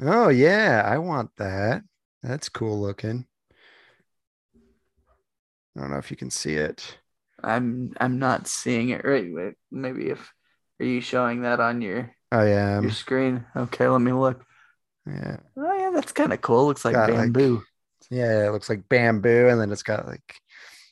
Oh, 0.00 0.28
yeah, 0.28 0.82
I 0.86 0.98
want 0.98 1.30
that. 1.38 1.82
That's 2.22 2.48
cool 2.48 2.80
looking. 2.80 3.26
I 5.76 5.80
don't 5.80 5.90
know 5.90 5.98
if 5.98 6.10
you 6.10 6.16
can 6.16 6.30
see 6.30 6.54
it. 6.54 6.98
I'm 7.42 7.92
I'm 7.98 8.18
not 8.18 8.46
seeing 8.46 8.90
it 8.90 9.04
right. 9.04 9.26
Wait, 9.30 9.54
maybe 9.70 10.10
if 10.10 10.32
are 10.80 10.86
you 10.86 11.00
showing 11.00 11.42
that 11.42 11.60
on 11.60 11.80
your 11.80 12.14
I 12.30 12.46
am. 12.48 12.82
your 12.82 12.92
screen? 12.92 13.44
Okay, 13.56 13.88
let 13.88 14.00
me 14.00 14.12
look. 14.12 14.44
Yeah. 15.06 15.38
Oh 15.56 15.78
yeah, 15.78 15.90
that's 15.94 16.12
kind 16.12 16.32
of 16.32 16.40
cool. 16.40 16.66
Looks 16.66 16.84
like 16.84 16.94
Got, 16.94 17.10
like, 17.10 17.32
bamboo. 17.32 17.62
Yeah, 18.10 18.46
it 18.46 18.50
looks 18.50 18.68
like 18.68 18.88
bamboo, 18.88 19.48
and 19.48 19.60
then 19.60 19.72
it's 19.72 19.82
got 19.82 20.06
like 20.06 20.40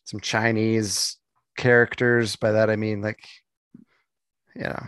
some 0.04 0.20
Chinese 0.20 1.16
characters. 1.56 2.36
By 2.36 2.52
that 2.52 2.70
I 2.70 2.76
mean 2.76 3.02
like, 3.02 3.26
you 4.56 4.62
know, 4.62 4.86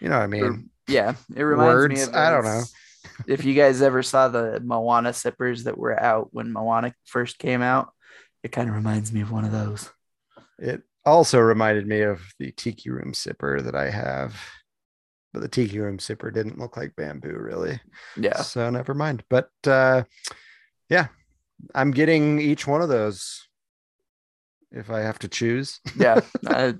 you 0.00 0.08
know 0.08 0.16
what 0.16 0.24
I 0.24 0.28
mean. 0.28 0.70
yeah, 0.88 1.14
it 1.34 1.42
reminds 1.42 1.88
me 1.88 2.00
of. 2.00 2.14
I 2.14 2.30
don't 2.30 2.44
know. 2.44 2.62
If 3.26 3.44
you 3.44 3.54
guys 3.54 3.82
ever 3.82 4.02
saw 4.02 4.28
the 4.28 4.60
Moana 4.60 5.12
sippers 5.12 5.64
that 5.64 5.78
were 5.78 6.00
out 6.00 6.28
when 6.32 6.52
Moana 6.52 6.94
first 7.04 7.38
came 7.38 7.62
out, 7.62 7.92
it 8.42 8.52
kind 8.52 8.68
of 8.68 8.74
reminds 8.74 9.12
me 9.12 9.20
of 9.20 9.30
one 9.30 9.44
of 9.44 9.52
those. 9.52 9.90
It 10.58 10.82
also 11.04 11.38
reminded 11.38 11.86
me 11.86 12.02
of 12.02 12.20
the 12.38 12.52
tiki 12.52 12.90
room 12.90 13.12
sipper 13.12 13.62
that 13.62 13.74
I 13.74 13.90
have, 13.90 14.34
but 15.32 15.40
the 15.40 15.48
tiki 15.48 15.78
room 15.78 15.98
sipper 15.98 16.32
didn't 16.32 16.58
look 16.58 16.76
like 16.76 16.96
bamboo 16.96 17.36
really. 17.36 17.80
Yeah, 18.16 18.42
So 18.42 18.68
never 18.70 18.94
mind. 18.94 19.24
But 19.28 19.50
uh, 19.66 20.04
yeah, 20.88 21.08
I'm 21.74 21.90
getting 21.90 22.40
each 22.40 22.66
one 22.66 22.82
of 22.82 22.88
those 22.88 23.46
if 24.70 24.90
I 24.90 25.00
have 25.00 25.18
to 25.20 25.28
choose. 25.28 25.80
yeah. 25.96 26.20
I, 26.46 26.74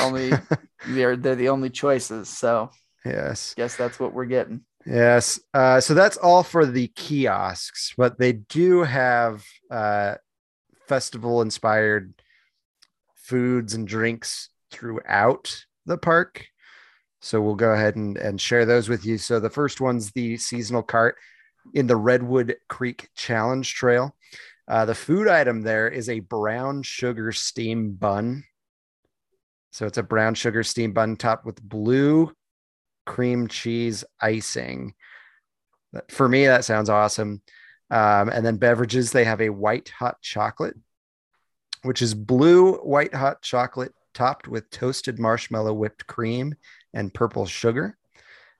only 0.00 0.32
they're 0.88 1.16
they're 1.16 1.34
the 1.34 1.48
only 1.48 1.70
choices. 1.70 2.28
So 2.28 2.70
yes. 3.04 3.54
guess 3.56 3.76
that's 3.76 3.98
what 4.00 4.12
we're 4.12 4.24
getting. 4.24 4.62
Yes. 4.86 5.40
Uh, 5.52 5.80
so 5.80 5.94
that's 5.94 6.16
all 6.16 6.42
for 6.42 6.66
the 6.66 6.88
kiosks, 6.88 7.94
but 7.96 8.18
they 8.18 8.32
do 8.32 8.82
have 8.82 9.44
uh, 9.70 10.16
festival 10.86 11.42
inspired 11.42 12.14
foods 13.14 13.74
and 13.74 13.88
drinks 13.88 14.50
throughout 14.70 15.64
the 15.86 15.96
park. 15.96 16.46
So 17.20 17.40
we'll 17.40 17.54
go 17.54 17.72
ahead 17.72 17.96
and, 17.96 18.18
and 18.18 18.38
share 18.38 18.66
those 18.66 18.88
with 18.88 19.06
you. 19.06 19.16
So 19.16 19.40
the 19.40 19.48
first 19.48 19.80
one's 19.80 20.12
the 20.12 20.36
seasonal 20.36 20.82
cart 20.82 21.16
in 21.72 21.86
the 21.86 21.96
Redwood 21.96 22.56
Creek 22.68 23.08
Challenge 23.14 23.72
Trail. 23.72 24.14
Uh, 24.68 24.84
the 24.84 24.94
food 24.94 25.28
item 25.28 25.62
there 25.62 25.88
is 25.88 26.10
a 26.10 26.20
brown 26.20 26.82
sugar 26.82 27.32
steam 27.32 27.92
bun. 27.92 28.44
So 29.72 29.86
it's 29.86 29.98
a 29.98 30.02
brown 30.02 30.34
sugar 30.34 30.62
steam 30.62 30.92
bun 30.92 31.16
topped 31.16 31.46
with 31.46 31.62
blue 31.62 32.32
cream 33.04 33.48
cheese 33.48 34.04
icing. 34.20 34.94
For 36.08 36.28
me, 36.28 36.46
that 36.46 36.64
sounds 36.64 36.88
awesome. 36.88 37.42
Um, 37.90 38.28
and 38.28 38.44
then 38.44 38.56
beverages, 38.56 39.12
they 39.12 39.24
have 39.24 39.40
a 39.40 39.50
white 39.50 39.90
hot 39.90 40.20
chocolate, 40.22 40.76
which 41.82 42.02
is 42.02 42.14
blue 42.14 42.74
white 42.76 43.14
hot 43.14 43.42
chocolate 43.42 43.94
topped 44.14 44.48
with 44.48 44.70
toasted 44.70 45.18
marshmallow 45.18 45.74
whipped 45.74 46.06
cream 46.06 46.54
and 46.94 47.12
purple 47.12 47.46
sugar. 47.46 47.96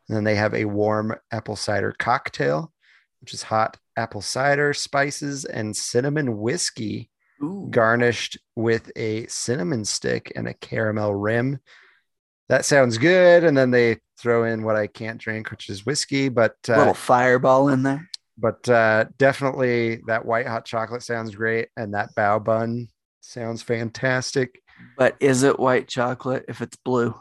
And 0.09 0.17
then 0.17 0.25
they 0.25 0.35
have 0.35 0.55
a 0.55 0.67
warm 0.67 1.15
apple 1.31 1.57
cider 1.57 1.95
cocktail, 1.99 2.73
which 3.21 3.33
is 3.33 3.43
hot 3.43 3.79
apple 3.97 4.21
cider, 4.21 4.75
spices, 4.75 5.45
and 5.45 5.75
cinnamon 5.75 6.39
whiskey 6.39 7.11
Ooh, 7.43 7.69
garnished 7.71 8.39
with 8.55 8.91
a 8.97 9.27
cinnamon 9.29 9.85
stick 9.85 10.33
and 10.37 10.47
a 10.47 10.55
caramel 10.55 11.15
rim. 11.15 11.59
That 12.49 12.65
sounds 12.65 12.99
good. 12.99 13.45
And 13.45 13.57
then 13.57 13.71
they 13.71 13.99
throw 14.19 14.45
in 14.45 14.63
what 14.65 14.77
I 14.77 14.87
can't 14.87 15.19
drink, 15.19 15.51
which 15.51 15.69
is 15.71 15.87
whiskey, 15.87 16.29
but 16.29 16.57
uh, 16.69 16.77
little 16.77 16.95
fireball 16.95 17.69
in 17.69 17.83
there. 17.83 18.09
but 18.39 18.69
uh, 18.69 19.07
definitely 19.19 20.03
that 20.07 20.25
white 20.25 20.47
hot 20.47 20.65
chocolate 20.65 21.03
sounds 21.03 21.35
great, 21.35 21.69
and 21.77 21.95
that 21.95 22.15
bao 22.15 22.43
bun 22.43 22.89
sounds 23.21 23.63
fantastic. 23.63 24.61
But 24.99 25.17
is 25.21 25.43
it 25.43 25.59
white 25.59 25.89
chocolate 25.89 26.45
if 26.49 26.61
it's 26.61 26.77
blue? 26.77 27.15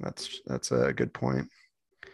That's 0.00 0.40
that's 0.46 0.70
a 0.70 0.92
good 0.92 1.12
point. 1.12 1.48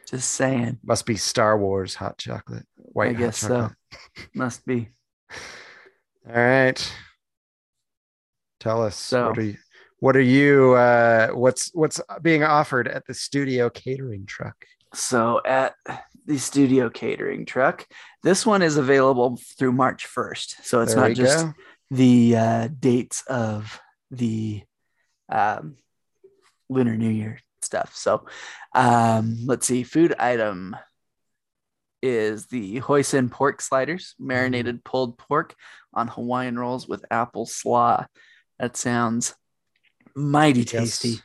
Just 0.08 0.30
saying. 0.32 0.78
Must 0.84 1.04
be 1.06 1.16
Star 1.16 1.58
Wars 1.58 1.94
hot 1.94 2.18
chocolate. 2.18 2.66
White 2.76 3.10
I 3.10 3.12
guess 3.14 3.38
so. 3.38 3.70
Must 4.34 4.64
be. 4.66 4.90
All 6.28 6.34
right. 6.34 6.94
Tell 8.60 8.82
us 8.82 8.96
So- 8.96 9.28
what 9.28 9.38
are 9.38 9.42
you 9.42 9.56
what 10.04 10.16
are 10.16 10.20
you 10.20 10.74
uh 10.74 11.28
what's 11.28 11.70
what's 11.72 11.98
being 12.20 12.42
offered 12.42 12.86
at 12.86 13.06
the 13.06 13.14
studio 13.14 13.70
catering 13.70 14.26
truck? 14.26 14.66
So 14.92 15.40
at 15.46 15.76
the 16.26 16.36
studio 16.36 16.90
catering 16.90 17.46
truck, 17.46 17.86
this 18.22 18.44
one 18.44 18.60
is 18.60 18.76
available 18.76 19.38
through 19.58 19.72
March 19.72 20.06
1st. 20.06 20.56
So 20.62 20.82
it's 20.82 20.92
There 20.94 21.08
not 21.08 21.16
just 21.16 21.46
go. 21.46 21.52
the 21.90 22.36
uh, 22.36 22.68
dates 22.78 23.22
of 23.28 23.80
the 24.10 24.62
um, 25.30 25.76
Lunar 26.68 26.98
New 26.98 27.08
Year 27.08 27.40
stuff. 27.62 27.96
So 27.96 28.26
um, 28.74 29.38
let's 29.46 29.66
see, 29.66 29.84
food 29.84 30.14
item 30.18 30.76
is 32.02 32.48
the 32.48 32.80
hoisin 32.80 33.30
pork 33.30 33.62
sliders, 33.62 34.14
marinated 34.18 34.84
pulled 34.84 35.16
pork 35.16 35.54
on 35.94 36.08
Hawaiian 36.08 36.58
rolls 36.58 36.86
with 36.86 37.06
apple 37.10 37.46
slaw. 37.46 38.04
That 38.58 38.76
sounds 38.76 39.34
mighty 40.16 40.60
Yes. 40.60 40.98
tasty. 41.00 41.20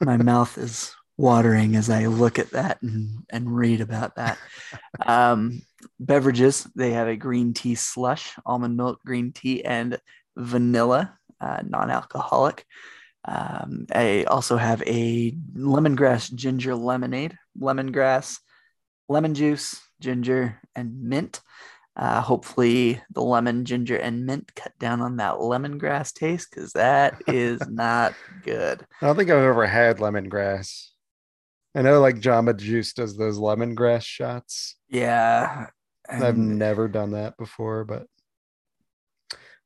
My 0.00 0.16
mouth 0.16 0.58
is 0.58 0.94
watering 1.16 1.76
as 1.76 1.88
I 1.90 2.06
look 2.06 2.38
at 2.38 2.50
that 2.50 2.80
and, 2.82 3.24
and 3.30 3.54
read 3.54 3.80
about 3.80 4.16
that. 4.16 4.38
Um, 5.06 5.62
beverages, 5.98 6.68
they 6.76 6.92
have 6.92 7.08
a 7.08 7.16
green 7.16 7.54
tea 7.54 7.74
slush, 7.74 8.34
almond 8.46 8.76
milk 8.76 9.00
green 9.04 9.32
tea, 9.32 9.64
and 9.64 9.98
vanilla, 10.36 11.18
uh, 11.40 11.62
non 11.66 11.90
alcoholic. 11.90 12.64
Um, 13.24 13.86
I 13.92 14.24
also 14.24 14.56
have 14.58 14.82
a 14.86 15.32
lemongrass 15.56 16.32
ginger 16.32 16.74
lemonade, 16.74 17.36
lemongrass, 17.58 18.38
lemon 19.08 19.34
juice, 19.34 19.80
ginger, 20.00 20.60
and 20.76 21.02
mint. 21.02 21.40
Uh, 21.94 22.22
hopefully, 22.22 23.02
the 23.10 23.20
lemon, 23.20 23.64
ginger, 23.66 23.96
and 23.96 24.24
mint 24.24 24.54
cut 24.54 24.72
down 24.78 25.02
on 25.02 25.16
that 25.18 25.34
lemongrass 25.34 26.12
taste 26.12 26.48
because 26.50 26.72
that 26.72 27.20
is 27.26 27.60
not 27.68 28.14
good. 28.44 28.86
I 29.02 29.06
don't 29.06 29.16
think 29.16 29.28
I've 29.30 29.42
ever 29.42 29.66
had 29.66 29.98
lemongrass. 29.98 30.88
I 31.74 31.82
know 31.82 32.00
like 32.00 32.16
Jamba 32.16 32.56
Juice 32.56 32.92
does 32.94 33.16
those 33.16 33.38
lemongrass 33.38 34.04
shots. 34.04 34.76
Yeah. 34.88 35.66
I've 36.08 36.36
never 36.36 36.88
done 36.88 37.12
that 37.12 37.36
before, 37.36 37.84
but 37.84 38.06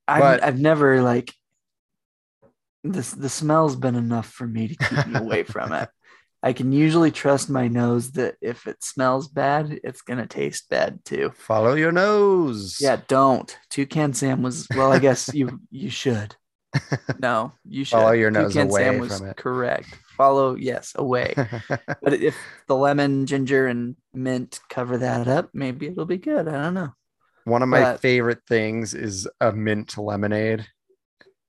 I've, 0.06 0.20
but- 0.20 0.42
I've 0.42 0.60
never 0.60 1.02
like 1.02 1.32
this. 2.84 3.10
The 3.10 3.28
smell's 3.28 3.76
been 3.76 3.96
enough 3.96 4.28
for 4.28 4.46
me 4.46 4.68
to 4.68 4.76
keep 4.76 5.06
me 5.06 5.18
away 5.18 5.42
from 5.42 5.72
it. 5.72 5.88
I 6.42 6.52
can 6.52 6.70
usually 6.72 7.10
trust 7.10 7.50
my 7.50 7.66
nose 7.68 8.12
that 8.12 8.36
if 8.40 8.66
it 8.66 8.82
smells 8.84 9.26
bad, 9.28 9.80
it's 9.82 10.02
gonna 10.02 10.26
taste 10.26 10.68
bad 10.68 11.04
too. 11.04 11.32
follow 11.36 11.74
your 11.74 11.92
nose. 11.92 12.76
Yeah, 12.80 13.00
don't. 13.08 13.56
Toucan 13.70 14.12
Sam 14.14 14.42
was 14.42 14.66
well. 14.76 14.92
I 14.92 14.98
guess 14.98 15.32
you 15.34 15.60
you 15.70 15.90
should. 15.90 16.36
No, 17.18 17.52
you 17.64 17.84
should. 17.84 17.96
Follow 17.96 18.12
your 18.12 18.30
nose 18.30 18.52
Toucan 18.54 18.68
away 18.70 18.84
Sam 18.84 18.98
was 19.00 19.18
from 19.18 19.28
it. 19.30 19.36
correct. 19.36 19.88
Follow 20.16 20.54
yes 20.56 20.92
away. 20.94 21.34
but 21.68 22.12
if 22.12 22.36
the 22.68 22.76
lemon, 22.76 23.26
ginger, 23.26 23.66
and 23.66 23.96
mint 24.12 24.60
cover 24.68 24.98
that 24.98 25.26
up, 25.26 25.50
maybe 25.54 25.86
it'll 25.86 26.04
be 26.04 26.18
good. 26.18 26.46
I 26.48 26.62
don't 26.64 26.74
know. 26.74 26.92
One 27.44 27.62
of 27.62 27.68
my 27.68 27.80
But- 27.80 28.00
favorite 28.00 28.40
things 28.48 28.92
is 28.92 29.26
a 29.40 29.52
mint 29.52 29.96
lemonade. 29.96 30.66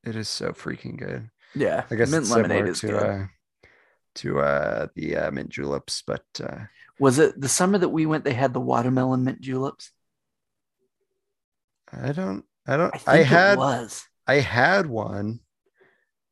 It 0.06 0.16
is 0.16 0.30
so 0.30 0.54
freaking 0.54 0.98
good. 0.98 1.30
Yeah, 1.56 1.84
I 1.92 1.96
guess 1.96 2.10
mint 2.10 2.30
lemonade 2.30 2.68
is 2.68 2.80
good. 2.82 3.28
To 4.18 4.40
uh 4.40 4.88
the 4.96 5.16
uh, 5.18 5.32
mint 5.32 5.50
juleps, 5.50 6.04
but 6.06 6.26
uh 6.44 6.66
Was 7.00 7.20
it 7.20 7.40
the 7.40 7.50
summer 7.50 7.78
that 7.78 7.90
we 7.90 8.06
went? 8.06 8.24
They 8.24 8.34
had 8.34 8.54
the 8.54 8.60
watermelon 8.62 9.24
mint 9.24 9.42
juleps. 9.42 9.92
I 11.92 12.12
don't 12.12 12.44
I 12.68 12.78
don't 12.78 12.94
I 13.08 13.20
I, 13.20 13.24
had 13.24 13.54
it 13.54 13.58
was. 13.60 14.06
I 14.28 14.36
had 14.36 14.88
one 14.88 15.40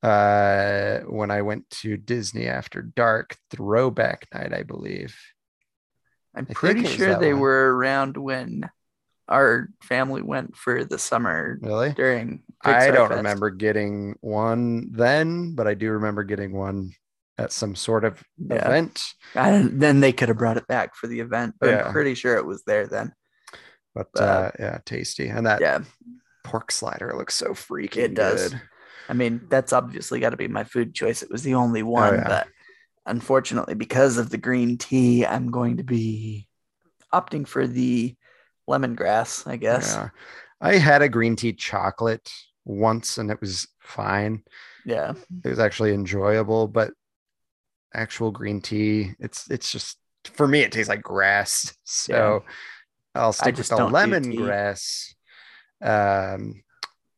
uh 0.04 1.00
when 1.08 1.32
I 1.32 1.42
went 1.42 1.70
to 1.82 1.98
Disney 1.98 2.48
after 2.48 2.82
dark 2.82 3.38
throwback 3.50 4.28
night, 4.34 4.54
I 4.54 4.64
believe. 4.64 5.16
I'm 6.36 6.46
pretty 6.46 6.86
sure 6.86 7.16
they 7.16 7.34
one. 7.34 7.42
were 7.42 7.76
around 7.76 8.18
when 8.18 8.70
our 9.28 9.70
family 9.82 10.22
went 10.22 10.56
for 10.56 10.84
the 10.84 11.00
summer 11.00 11.58
Really? 11.62 11.94
during. 11.94 12.44
I 12.62 12.92
don't 12.92 13.08
Fest. 13.10 13.18
remember 13.18 13.50
getting 13.52 14.16
one 14.22 14.92
then, 14.92 15.56
but 15.56 15.68
I 15.68 15.74
do 15.76 15.92
remember 15.92 16.24
getting 16.24 16.52
one 16.54 16.92
at 17.38 17.52
some 17.52 17.76
sort 17.76 18.06
of 18.06 18.24
Yeah. 18.38 18.66
event. 18.66 19.04
I 19.36 19.52
don't, 19.52 19.80
then 19.80 20.00
they 20.00 20.14
could 20.14 20.30
have 20.30 20.38
brought 20.38 20.58
it 20.58 20.68
back 20.68 20.96
for 20.96 21.08
the 21.08 21.20
event, 21.20 21.56
but 21.60 21.70
Yeah. 21.70 21.86
I'm 21.88 21.92
pretty 21.92 22.16
sure 22.16 22.38
it 22.38 22.46
was 22.46 22.64
there 22.64 22.88
then. 22.88 23.14
But 23.94 24.08
But- 24.14 24.24
uh, 24.24 24.52
yeah, 24.60 24.78
tasty. 24.86 25.28
And 25.28 25.46
that 25.46 25.60
Yeah, 25.62 25.80
pork 26.44 26.72
slider 26.72 27.14
looks 27.16 27.36
so 27.36 27.50
freaking 27.54 27.98
It 27.98 28.14
does. 28.14 28.50
good. 28.50 28.62
I 29.08 29.14
mean 29.14 29.42
that's 29.50 29.72
obviously 29.74 30.20
got 30.20 30.32
to 30.32 30.38
be 30.38 30.48
my 30.48 30.64
food 30.64 30.96
choice. 30.96 31.22
It 31.22 31.30
was 31.30 31.44
the 31.44 31.54
only 31.56 31.84
one, 31.84 32.14
Oh, 32.14 32.18
yeah. 32.18 32.28
but 32.28 32.48
unfortunately, 33.06 33.76
because 33.76 34.18
of 34.18 34.30
the 34.32 34.38
green 34.38 34.78
tea, 34.78 35.26
I'm 35.26 35.52
going 35.52 35.78
to 35.78 35.84
be 35.84 36.48
opting 37.14 37.48
for 37.48 37.68
the 37.68 38.16
lemongrass. 38.70 39.46
I 39.48 39.58
guess. 39.58 39.94
Yeah. 39.96 40.10
I 40.62 40.78
had 40.78 41.02
a 41.02 41.10
green 41.10 41.36
tea 41.36 41.54
chocolate 41.54 42.32
once 42.64 43.18
and 43.18 43.30
it 43.30 43.40
was 43.42 43.68
fine. 43.80 44.44
yeah. 44.86 45.14
It 45.44 45.50
was 45.50 45.60
actually 45.60 45.94
enjoyable, 45.94 46.68
but 46.68 46.94
actual 47.96 48.32
green 48.32 48.62
tea, 48.62 49.14
it's 49.20 49.50
it's 49.50 49.72
just 49.72 49.98
for 50.24 50.48
me 50.48 50.62
it 50.62 50.72
tastes 50.72 50.89
like 50.89 51.02
grass. 51.02 51.76
So 51.86 52.43
I'll 53.14 53.34
stick 53.34 53.58
with 53.58 53.70
the 53.70 53.76
lemongrass. 53.76 55.14
Um 55.82 56.64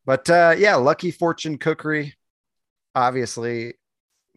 but 0.06 0.30
uh 0.30 0.56
yeah, 0.58 0.76
Lucky 0.76 1.12
Fortune 1.12 1.58
Cookery. 1.58 2.14
Obviously, 2.96 3.74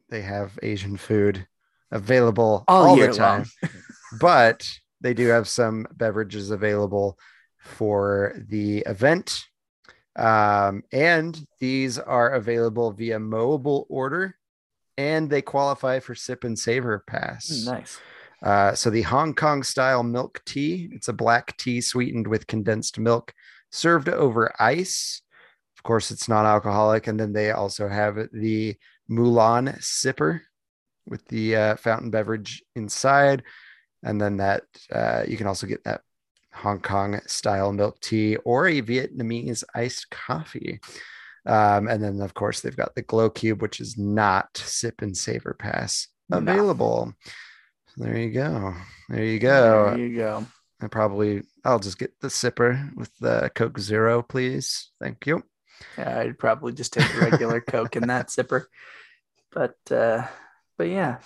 they 0.08 0.22
have 0.22 0.58
Asian 0.62 0.96
food 0.96 1.46
available 1.90 2.64
All 2.68 2.88
all, 2.88 2.96
the 2.96 3.12
time. 3.12 3.44
but 4.20 4.68
they 5.00 5.14
do 5.14 5.28
have 5.28 5.48
some 5.48 5.86
beverages 5.92 6.50
available 6.50 7.18
for 7.58 8.34
the 8.48 8.78
event. 8.80 9.44
Um, 10.16 10.82
and 10.92 11.40
these 11.60 11.98
are 11.98 12.30
available 12.30 12.92
via 12.92 13.18
mobile 13.18 13.86
order 13.88 14.36
and 15.00 15.30
they 15.30 15.40
qualify 15.40 15.98
for 15.98 16.14
sip 16.14 16.44
and 16.44 16.58
savor 16.58 17.02
pass. 17.06 17.64
Nice. 17.64 17.98
Uh, 18.42 18.74
so 18.74 18.90
the 18.90 19.02
Hong 19.02 19.34
Kong 19.34 19.62
style 19.62 20.02
milk 20.02 20.42
tea, 20.44 20.90
it's 20.92 21.08
a 21.08 21.14
black 21.14 21.56
tea 21.56 21.80
sweetened 21.80 22.26
with 22.26 22.46
condensed 22.46 22.98
milk 22.98 23.32
served 23.70 24.10
over 24.10 24.54
ice. 24.58 25.22
Of 25.76 25.82
course, 25.82 26.10
it's 26.10 26.28
non-alcoholic. 26.28 27.06
And 27.06 27.18
then 27.18 27.32
they 27.32 27.50
also 27.50 27.88
have 27.88 28.28
the 28.32 28.76
Mulan 29.10 29.78
sipper 29.78 30.40
with 31.06 31.24
the 31.28 31.56
uh, 31.56 31.76
fountain 31.76 32.10
beverage 32.10 32.62
inside. 32.76 33.42
And 34.02 34.20
then 34.20 34.36
that 34.36 34.64
uh, 34.92 35.24
you 35.26 35.38
can 35.38 35.46
also 35.46 35.66
get 35.66 35.84
that 35.84 36.02
Hong 36.52 36.80
Kong 36.80 37.20
style 37.26 37.72
milk 37.72 38.00
tea 38.00 38.36
or 38.36 38.66
a 38.66 38.82
Vietnamese 38.82 39.64
iced 39.74 40.10
coffee. 40.10 40.80
Um, 41.46 41.88
and 41.88 42.02
then, 42.02 42.20
of 42.20 42.34
course, 42.34 42.60
they've 42.60 42.76
got 42.76 42.94
the 42.94 43.02
Glow 43.02 43.30
Cube, 43.30 43.62
which 43.62 43.80
is 43.80 43.96
not 43.98 44.48
sip 44.56 45.02
and 45.02 45.16
Savor 45.16 45.54
pass 45.54 46.08
No. 46.28 46.38
available. 46.38 47.12
So 47.88 48.04
there 48.04 48.16
you 48.18 48.30
go. 48.30 48.74
There 49.08 49.24
you 49.24 49.38
go. 49.38 49.90
There 49.90 49.98
you 49.98 50.16
go. 50.16 50.46
I 50.82 50.86
probably 50.86 51.42
I'll 51.64 51.78
just 51.78 51.98
get 51.98 52.12
the 52.20 52.28
sipper 52.28 52.94
with 52.94 53.10
the 53.18 53.50
Coke 53.54 53.78
Zero, 53.78 54.22
please. 54.22 54.90
Thank 55.00 55.26
you. 55.26 55.42
Yeah, 55.98 56.20
I'd 56.20 56.38
probably 56.38 56.72
just 56.72 56.92
take 56.92 57.12
a 57.14 57.18
regular 57.20 57.60
Coke 57.66 57.96
in 57.96 58.06
that 58.08 58.28
sipper. 58.28 58.64
But 59.52 59.76
uh 59.90 60.26
but 60.78 60.88
yeah. 60.88 61.18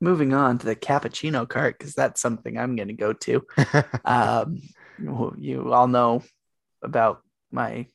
Moving 0.00 0.34
on 0.34 0.58
to 0.58 0.66
the 0.66 0.76
cappuccino 0.76 1.48
cart 1.48 1.78
because 1.78 1.94
that's 1.94 2.20
something 2.20 2.58
I'm 2.58 2.76
going 2.76 2.88
to 2.88 2.94
go 2.94 3.14
to. 3.14 3.46
Um, 4.04 4.60
you 4.98 5.72
all 5.72 5.88
know 5.88 6.22
about 6.82 7.22
my 7.50 7.86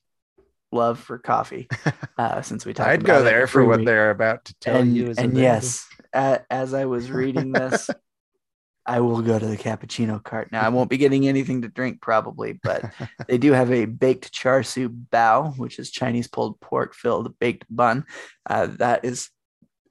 love 0.71 0.99
for 0.99 1.17
coffee 1.17 1.67
uh, 2.17 2.41
since 2.41 2.65
we 2.65 2.73
talked. 2.73 2.89
I'd 2.89 3.03
go 3.03 3.23
there 3.23 3.47
for 3.47 3.63
what 3.65 3.79
week. 3.79 3.87
they're 3.87 4.11
about 4.11 4.45
to 4.45 4.55
tell 4.59 4.77
and, 4.77 4.95
you. 4.95 5.13
And 5.17 5.37
yes, 5.37 5.87
a- 6.13 6.41
as 6.49 6.73
I 6.73 6.85
was 6.85 7.11
reading 7.11 7.51
this, 7.51 7.89
I 8.85 8.99
will 8.99 9.21
go 9.21 9.37
to 9.37 9.45
the 9.45 9.57
cappuccino 9.57 10.21
cart. 10.23 10.51
Now 10.51 10.61
I 10.61 10.69
won't 10.69 10.89
be 10.89 10.97
getting 10.97 11.27
anything 11.27 11.61
to 11.61 11.67
drink 11.67 12.01
probably, 12.01 12.59
but 12.63 12.91
they 13.27 13.37
do 13.37 13.51
have 13.51 13.71
a 13.71 13.85
baked 13.85 14.31
char 14.31 14.63
siu 14.63 14.89
bao, 14.89 15.55
which 15.57 15.77
is 15.77 15.91
Chinese 15.91 16.27
pulled 16.27 16.59
pork 16.59 16.95
filled 16.95 17.37
baked 17.39 17.65
bun. 17.69 18.05
Uh, 18.49 18.67
that 18.79 19.05
is 19.05 19.29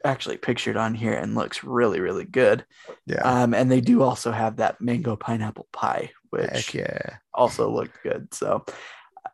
actually 0.05 0.39
pictured 0.39 0.77
on 0.77 0.95
here 0.95 1.13
and 1.13 1.35
looks 1.35 1.63
really 1.63 2.01
really 2.01 2.25
good. 2.25 2.65
yeah, 3.07 3.21
Um, 3.23 3.55
and 3.55 3.71
they 3.71 3.81
do 3.81 4.03
also 4.03 4.33
have 4.33 4.57
that 4.57 4.81
mango 4.81 5.15
pineapple 5.15 5.69
pie, 5.73 6.11
heck 6.35 6.53
which 6.53 6.75
yeah. 6.75 7.17
also 7.33 7.71
looked 7.71 8.03
good. 8.03 8.33
So, 8.35 8.65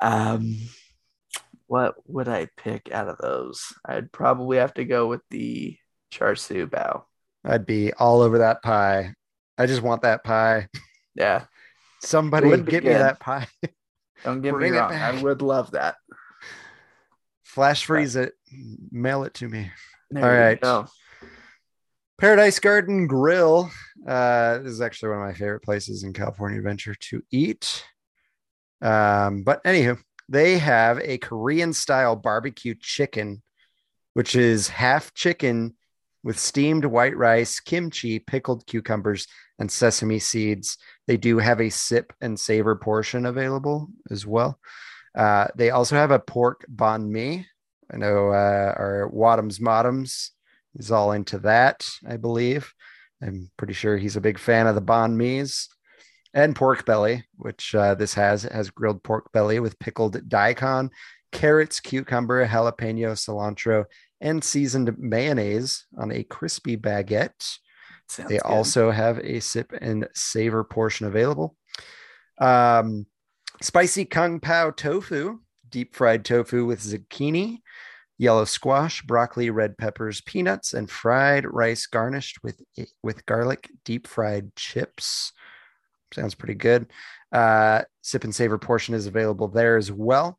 um, 0.01 0.59
what 1.66 1.94
would 2.06 2.28
I 2.28 2.48
pick 2.56 2.90
out 2.92 3.08
of 3.08 3.18
those? 3.18 3.72
I'd 3.84 4.12
probably 4.12 4.58
have 4.58 4.74
to 4.74 4.84
go 4.84 5.06
with 5.06 5.22
the 5.30 5.76
char 6.10 6.36
siu 6.36 6.66
bao. 6.66 7.02
I'd 7.44 7.66
be 7.66 7.92
all 7.92 8.22
over 8.22 8.38
that 8.38 8.62
pie. 8.62 9.14
I 9.58 9.66
just 9.66 9.82
want 9.82 10.02
that 10.02 10.24
pie. 10.24 10.68
Yeah, 11.14 11.46
Somebody 12.02 12.48
get 12.62 12.84
me 12.84 12.90
that 12.90 13.20
pie. 13.20 13.48
don't 14.24 14.42
get 14.42 14.52
Bring 14.52 14.72
me 14.72 14.78
wrong. 14.78 14.92
I 14.92 15.20
would 15.22 15.42
love 15.42 15.72
that. 15.72 15.96
Flash 17.44 17.84
freeze 17.84 18.16
it. 18.16 18.34
Mail 18.90 19.24
it 19.24 19.34
to 19.34 19.48
me. 19.48 19.70
There 20.10 20.24
All 20.24 20.30
right. 20.30 20.60
go. 20.60 20.86
Paradise 22.18 22.58
Garden 22.58 23.06
Grill. 23.06 23.70
Uh, 24.06 24.58
this 24.58 24.72
is 24.72 24.80
actually 24.80 25.10
one 25.10 25.18
of 25.18 25.26
my 25.26 25.32
favorite 25.34 25.62
places 25.62 26.02
in 26.02 26.12
California 26.12 26.58
Adventure 26.58 26.94
to 26.94 27.22
eat. 27.30 27.84
Um, 28.80 29.42
but 29.42 29.64
anywho, 29.64 29.98
they 30.29 30.59
have 30.59 30.99
a 31.01 31.18
Korean 31.18 31.72
style 31.72 32.16
barbecue 32.16 32.74
chicken, 32.79 33.43
which 34.14 34.35
is 34.35 34.68
half 34.68 35.14
chicken 35.14 35.74
with 36.24 36.39
steamed 36.39 36.85
white 36.85 37.16
rice, 37.16 37.61
kimchi, 37.61 38.18
pickled 38.18 38.66
cucumbers, 38.66 39.29
and 39.59 39.70
sesame 39.70 40.18
seeds. 40.18 40.77
They 41.07 41.16
do 41.16 41.39
have 41.39 41.61
a 41.61 41.70
sip 41.70 42.12
and 42.20 42.39
savor 42.39 42.74
portion 42.74 43.27
available 43.27 43.89
as 44.11 44.27
well. 44.27 44.59
Uh, 45.16 45.47
they 45.55 45.70
also 45.70 45.95
have 45.97 46.11
a 46.11 46.18
pork 46.18 46.64
banh 46.74 47.09
mi. 47.09 47.47
I 47.93 47.97
know 47.97 48.31
uh, 48.31 48.74
our 48.77 49.11
Wadhams 49.14 49.61
Modums 49.61 50.31
is 50.74 50.91
all 50.91 51.12
into 51.12 51.39
that, 51.39 51.89
I 52.07 52.16
believe. 52.16 52.74
I'm 53.22 53.51
pretty 53.57 53.72
sure 53.72 53.97
he's 53.97 54.16
a 54.16 54.20
big 54.20 54.39
fan 54.39 54.66
of 54.66 54.74
the 54.74 54.83
banh 54.83 55.14
mi's 55.14 55.68
and 56.35 56.55
pork 56.57 56.85
belly, 56.85 57.24
which 57.37 57.74
uh, 57.74 57.95
this 57.95 58.14
has. 58.14 58.45
It 58.45 58.53
has 58.53 58.70
grilled 58.70 59.03
pork 59.03 59.33
belly 59.33 59.61
with 59.61 59.79
pickled 59.79 60.29
daikon, 60.29 60.91
carrots, 61.33 61.81
cucumber, 61.81 62.47
jalapeno, 62.47 63.12
cilantro, 63.12 63.85
and 64.20 64.43
seasoned 64.43 64.97
mayonnaise 64.99 65.87
on 65.99 66.11
a 66.12 66.24
crispy 66.24 66.77
baguette. 66.77 67.59
Sounds 68.09 68.29
They 68.29 68.39
good. 68.39 68.47
also 68.47 68.91
have 68.91 69.18
a 69.18 69.41
sip 69.41 69.72
and 69.81 70.09
savor 70.14 70.64
portion 70.64 71.07
available. 71.07 71.57
Um, 72.39 73.07
spicy 73.62 74.05
kung 74.05 74.41
pao 74.41 74.70
tofu, 74.70 75.41
deep 75.68 75.95
fried 75.97 76.24
tofu 76.24 76.64
with 76.64 76.81
zucchini, 76.81 77.59
yellow 78.18 78.45
squash, 78.45 79.03
broccoli, 79.03 79.51
red 79.51 79.77
peppers, 79.77 80.20
peanuts, 80.20 80.72
and 80.72 80.91
fried 80.91 81.45
rice 81.45 81.87
garnished 81.87 82.39
with 82.43 82.62
with 83.03 83.27
garlic 83.27 83.70
deep 83.85 84.07
fried 84.07 84.55
chips. 84.57 85.33
Sounds 86.12 86.34
pretty 86.34 86.54
good. 86.54 86.86
Uh, 87.32 87.82
sip 88.02 88.24
and 88.24 88.34
savor 88.34 88.59
portion 88.59 88.94
is 88.94 89.07
available 89.07 89.48
there 89.48 89.76
as 89.76 89.90
well. 89.90 90.38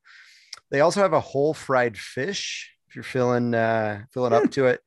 They 0.71 0.81
also 0.81 1.01
have 1.01 1.13
a 1.13 1.19
whole 1.19 1.53
fried 1.53 1.97
fish. 1.97 2.73
If 2.89 2.95
you're 2.95 3.03
feeling 3.03 3.53
uh, 3.53 4.03
feeling 4.11 4.33
up 4.33 4.49
to 4.51 4.67
it, 4.67 4.81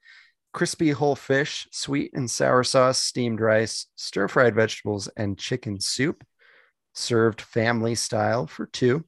crispy 0.52 0.90
whole 0.90 1.16
fish, 1.16 1.68
sweet 1.70 2.12
and 2.14 2.30
sour 2.30 2.64
sauce, 2.64 2.98
steamed 2.98 3.40
rice, 3.40 3.86
stir 3.96 4.28
fried 4.28 4.54
vegetables, 4.54 5.08
and 5.16 5.38
chicken 5.38 5.80
soup, 5.80 6.24
served 6.94 7.40
family 7.40 7.94
style 7.94 8.46
for 8.46 8.66
two. 8.66 9.04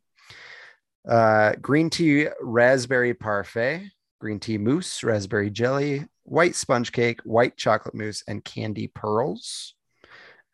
Uh, 1.08 1.54
green 1.60 1.90
tea 1.90 2.28
raspberry 2.40 3.14
parfait, 3.14 3.90
green 4.20 4.38
tea 4.38 4.58
mousse, 4.58 5.02
raspberry 5.02 5.50
jelly, 5.50 6.06
white 6.22 6.54
sponge 6.54 6.92
cake, 6.92 7.20
white 7.24 7.56
chocolate 7.56 7.94
mousse, 7.94 8.22
and 8.28 8.44
candy 8.44 8.86
pearls. 8.86 9.74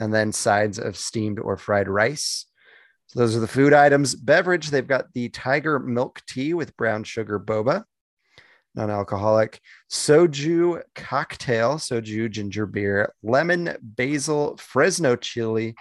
And 0.00 0.12
then 0.14 0.32
sides 0.32 0.78
of 0.78 0.96
steamed 0.96 1.38
or 1.38 1.56
fried 1.56 1.88
rice. 1.88 2.46
So 3.08 3.20
those 3.20 3.34
are 3.34 3.40
the 3.40 3.48
food 3.48 3.72
items. 3.72 4.14
Beverage, 4.14 4.70
they've 4.70 4.86
got 4.86 5.12
the 5.14 5.28
tiger 5.30 5.78
milk 5.78 6.20
tea 6.28 6.54
with 6.54 6.76
brown 6.76 7.04
sugar 7.04 7.40
boba, 7.40 7.84
non 8.74 8.90
alcoholic, 8.90 9.60
soju 9.90 10.82
cocktail, 10.94 11.76
soju 11.76 12.30
ginger 12.30 12.66
beer, 12.66 13.14
lemon 13.22 13.76
basil 13.80 14.56
Fresno 14.58 15.16
chili, 15.16 15.74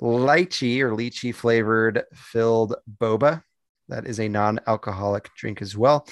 lychee 0.00 0.80
or 0.80 0.92
lychee 0.92 1.34
flavored 1.34 2.04
filled 2.14 2.76
boba. 2.98 3.42
That 3.88 4.06
is 4.06 4.20
a 4.20 4.28
non 4.28 4.60
alcoholic 4.66 5.28
drink 5.36 5.60
as 5.60 5.76
well. 5.76 6.06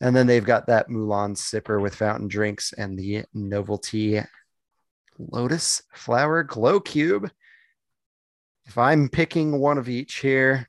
And 0.00 0.14
then 0.14 0.26
they've 0.26 0.44
got 0.44 0.66
that 0.66 0.88
Mulan 0.88 1.36
sipper 1.36 1.80
with 1.80 1.94
fountain 1.94 2.28
drinks 2.28 2.74
and 2.74 2.98
the 2.98 3.24
novelty 3.32 4.20
lotus 5.18 5.82
flower 5.94 6.42
glow 6.42 6.80
cube. 6.80 7.30
If 8.66 8.76
I'm 8.78 9.08
picking 9.08 9.58
one 9.58 9.78
of 9.78 9.88
each 9.88 10.16
here, 10.16 10.68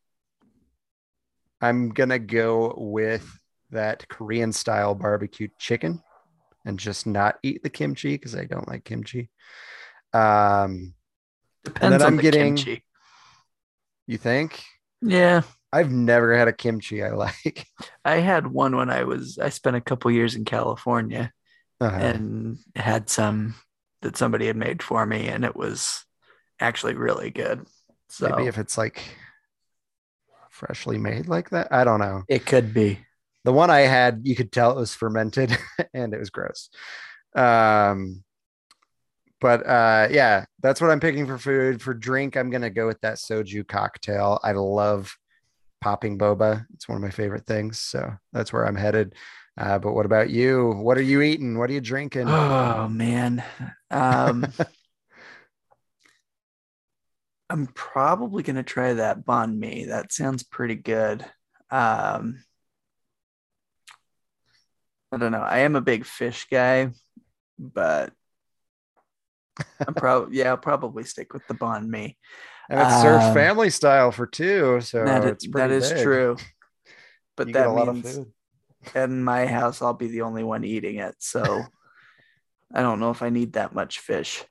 I'm 1.62 1.90
going 1.90 2.10
to 2.10 2.20
go 2.20 2.74
with 2.78 3.40
that 3.72 4.08
Korean 4.08 4.54
style 4.54 4.94
barbecue 4.96 5.48
chicken 5.58 6.02
and 6.66 6.78
just 6.80 7.08
not 7.08 7.38
eat 7.44 7.64
the 7.64 7.70
kimchi 7.70 8.12
because 8.14 8.36
I 8.36 8.46
don't 8.46 8.68
like 8.68 8.84
kimchi. 8.84 9.30
Um, 10.14 10.94
Depends 11.64 11.94
then 11.98 12.02
on 12.02 12.08
I'm 12.08 12.16
the 12.18 12.22
getting- 12.22 12.56
kimchi. 12.56 12.84
you 14.06 14.18
think? 14.18 14.64
Yeah, 15.02 15.42
I've 15.74 15.92
never 15.92 16.36
had 16.38 16.48
a 16.48 16.54
kimchi 16.54 17.04
I 17.04 17.10
like. 17.16 17.66
I 18.06 18.18
had 18.18 18.48
one 18.48 18.76
when 18.76 18.90
I 18.90 19.04
was. 19.04 19.38
I 19.38 19.50
spent 19.50 19.76
a 19.76 19.82
couple 19.82 20.10
years 20.12 20.36
in 20.36 20.46
California 20.46 21.32
Uh-huh. 21.82 21.96
and 21.98 22.58
had 22.76 23.10
some 23.10 23.56
that 24.02 24.18
somebody 24.18 24.48
had 24.48 24.56
made 24.56 24.84
for 24.84 25.06
me, 25.06 25.28
and 25.28 25.44
it 25.44 25.56
was 25.56 26.06
actually 26.60 26.96
really 26.96 27.30
good. 27.30 27.66
So 28.10 28.30
Maybe 28.30 28.48
if 28.48 28.58
it's 28.58 28.78
like 28.78 29.02
freshly 30.50 30.98
made 30.98 31.28
like 31.28 31.52
that. 31.52 31.68
I 31.72 31.84
don't 31.84 32.00
know. 32.00 32.24
it 32.28 32.46
could 32.46 32.74
be. 32.74 33.00
The 33.44 33.54
one 33.54 33.70
I 33.70 33.82
had, 33.82 34.22
you 34.24 34.36
could 34.36 34.52
tell 34.52 34.72
it 34.72 34.80
was 34.80 34.94
fermented 34.94 35.58
and 35.94 36.14
it 36.14 36.20
was 36.20 36.30
gross. 36.30 36.70
Um, 37.36 38.24
but 39.40 39.66
uh, 39.66 40.08
yeah, 40.10 40.46
that's 40.62 40.82
what 40.82 40.90
I'm 40.90 41.00
picking 41.00 41.28
for 41.28 41.38
food. 41.38 41.82
For 41.82 41.94
drink, 41.94 42.36
I'm 42.36 42.50
gonna 42.50 42.72
go 42.72 42.88
with 42.88 43.00
that 43.02 43.18
soju 43.18 43.68
cocktail. 43.68 44.40
I 44.44 44.54
love 44.54 45.16
popping 45.80 46.18
boba. 46.18 46.66
It's 46.74 46.90
one 46.90 46.96
of 46.96 47.04
my 47.04 47.12
favorite 47.12 47.46
things. 47.46 47.80
So 47.80 48.12
that's 48.34 48.52
where 48.52 48.66
I'm 48.66 48.76
headed. 48.76 49.14
Uh, 49.58 49.80
but 49.80 49.94
what 49.94 50.06
about 50.06 50.30
you? 50.30 50.72
What 50.72 50.98
are 50.98 51.04
you 51.04 51.22
eating? 51.22 51.58
What 51.58 51.70
are 51.70 51.74
you 51.74 51.82
drinking? 51.82 52.28
Oh 52.28 52.88
man. 52.88 53.44
Um 53.90 54.46
I'm 57.50 57.68
probably 57.68 58.44
gonna 58.44 58.64
try 58.64 58.94
that 58.94 59.26
banh 59.26 59.58
mi. 59.58 59.86
That 59.86 60.12
sounds 60.12 60.44
pretty 60.44 60.76
good. 60.76 61.26
Um 61.72 62.44
I 65.12 65.18
don't 65.18 65.32
know. 65.32 65.42
I 65.42 65.60
am 65.60 65.76
a 65.76 65.82
big 65.82 66.06
fish 66.06 66.48
guy, 66.52 66.92
but 67.58 68.14
I'm 69.80 69.94
probably 69.96 70.38
yeah, 70.38 70.50
I'll 70.50 70.58
probably 70.58 71.04
stick 71.04 71.34
with 71.34 71.48
the 71.48 71.56
banh 71.56 71.88
mi. 71.88 72.16
and 72.70 72.80
it's 72.80 73.02
served 73.02 73.24
um, 73.24 73.34
family 73.34 73.72
style 73.72 74.12
for 74.12 74.28
two. 74.28 74.82
So 74.82 75.04
that 75.06 75.26
is, 75.26 75.48
that 75.54 75.72
is 75.72 75.90
true. 75.90 76.38
But 77.36 77.54
that 77.54 77.68
a 77.68 77.72
lot 77.72 77.88
of 77.88 77.94
means 77.94 78.14
food. 78.14 78.34
In 78.96 79.24
my 79.24 79.46
house 79.46 79.82
I'll 79.82 79.94
be 79.94 80.08
the 80.08 80.22
only 80.22 80.44
one 80.44 80.64
eating 80.64 80.98
it. 80.98 81.16
So 81.20 81.64
I 82.74 82.82
don't 82.82 83.00
know 83.00 83.12
if 83.12 83.22
I 83.22 83.30
need 83.30 83.54
that 83.54 83.74
much 83.74 84.00
fish 84.00 84.44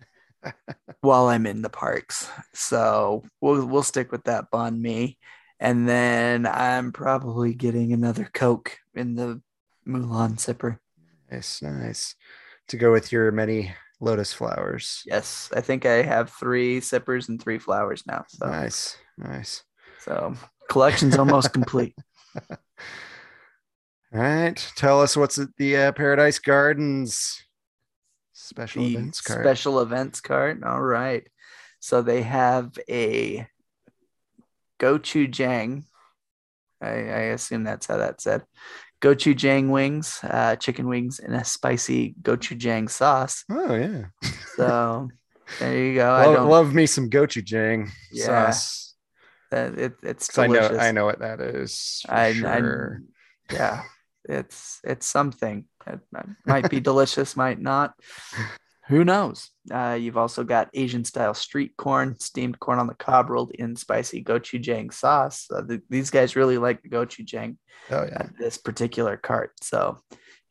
while 1.01 1.27
I'm 1.27 1.47
in 1.47 1.63
the 1.63 1.71
parks. 1.71 2.31
So 2.55 3.23
we'll 3.41 3.67
we'll 3.67 3.83
stick 3.83 4.13
with 4.13 4.25
that 4.25 4.51
banh 4.51 4.79
mi. 4.81 5.19
And 5.59 5.89
then 5.89 6.47
I'm 6.47 6.93
probably 6.93 7.55
getting 7.55 7.93
another 7.93 8.29
Coke 8.33 8.79
in 8.95 9.15
the 9.15 9.41
Mulan 9.89 10.37
sipper. 10.37 10.79
Nice, 11.31 11.63
nice. 11.63 12.15
To 12.69 12.77
go 12.77 12.93
with 12.93 13.11
your 13.11 13.33
many 13.33 13.73
lotus 14.01 14.33
flowers. 14.33 15.03
Yes, 15.07 15.51
I 15.55 15.61
think 15.63 15.87
I 15.87 16.03
have 16.03 16.31
three 16.31 16.81
sippers 16.81 17.29
and 17.29 17.41
three 17.43 17.59
flowers 17.59 18.03
now. 18.07 18.25
So 18.29 18.47
Nice, 18.47 18.99
nice. 19.17 19.63
so 20.01 20.35
collection's 20.69 21.17
almost 21.17 21.53
complete. 21.55 21.95
All 24.15 24.21
right. 24.21 24.73
Tell 24.77 25.01
us 25.01 25.17
what's 25.17 25.39
at 25.39 25.49
the 25.59 25.77
uh, 25.77 25.93
Paradise 25.93 26.39
Gardens 26.39 27.43
special 28.33 28.83
the 28.83 28.89
events 28.95 29.21
card. 29.21 29.43
special 29.45 29.81
events 29.81 30.21
card. 30.21 30.63
All 30.65 30.81
right. 30.81 31.27
So 31.81 32.03
they 32.03 32.23
have 32.23 32.79
a 32.89 33.47
gochujang. 34.81 35.85
I, 36.81 36.89
I 36.89 37.21
assume 37.35 37.65
that's 37.65 37.87
how 37.87 37.97
that 37.99 38.21
said. 38.21 38.43
Gochujang 39.01 39.71
wings, 39.71 40.21
uh, 40.23 40.57
chicken 40.57 40.89
wings 40.89 41.19
and 41.19 41.35
a 41.35 41.45
spicy 41.45 42.15
gochujang 42.23 42.89
sauce. 42.91 43.45
oh 43.51 43.75
yeah. 43.75 44.05
So 44.57 45.09
there 45.61 45.77
you 45.79 45.95
go. 45.97 46.11
I 46.13 46.27
love, 46.27 46.35
don't. 46.35 46.51
love 46.51 46.75
me 46.75 46.87
some 46.87 47.11
gochujang 47.11 47.91
Yeah, 48.13 48.51
sauce. 48.51 48.95
uh, 49.53 49.71
it, 49.77 49.95
it's 50.03 50.29
'Cause 50.29 50.39
I 50.39 50.47
know 50.47 50.55
delicious. 50.55 50.79
I 50.79 50.93
know 50.93 51.05
what 51.05 51.19
that 51.19 51.41
is. 51.41 52.03
I, 52.09 52.33
sure. 52.33 53.03
I, 53.51 53.55
yeah, 53.55 53.83
it's 54.29 54.81
it's 54.85 55.07
something. 55.07 55.65
It 55.87 56.01
might 56.45 56.69
be 56.69 56.81
delicious, 56.81 57.37
might 57.45 57.61
not. 57.61 57.95
Who 58.89 59.05
knows? 59.05 59.51
Uh, 59.71 59.97
you've 60.01 60.17
also 60.17 60.45
got 60.45 60.71
Asian 60.73 61.05
style 61.05 61.35
street 61.35 61.77
corn, 61.77 62.19
steamed 62.21 62.61
corn 62.61 62.79
on 62.79 62.87
the 62.87 62.95
cob, 62.95 63.31
rolled 63.31 63.51
in 63.53 63.75
spicy 63.75 64.23
gochujang 64.23 64.93
sauce. 64.93 65.47
Uh, 65.53 65.63
th- 65.63 65.81
these 65.91 66.11
guys 66.11 66.37
really 66.37 66.57
like 66.57 66.83
the 66.83 66.89
gochujang 66.89 67.57
oh 67.91 68.05
yeah. 68.05 68.17
at 68.21 68.39
this 68.39 68.59
particular 68.59 69.17
cart. 69.17 69.53
So, 69.61 69.99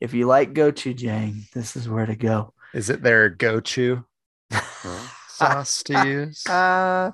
if 0.02 0.14
you 0.14 0.28
like 0.28 0.54
gochujang, 0.54 1.50
this 1.52 1.78
is 1.78 1.88
where 1.88 2.06
to 2.06 2.16
go. 2.16 2.54
Is 2.74 2.90
it 2.90 3.02
their 3.02 3.30
go-to 3.30 4.04
sauce 5.30 5.84
to 5.84 6.06
use? 6.08 6.44
Uh, 6.50 7.12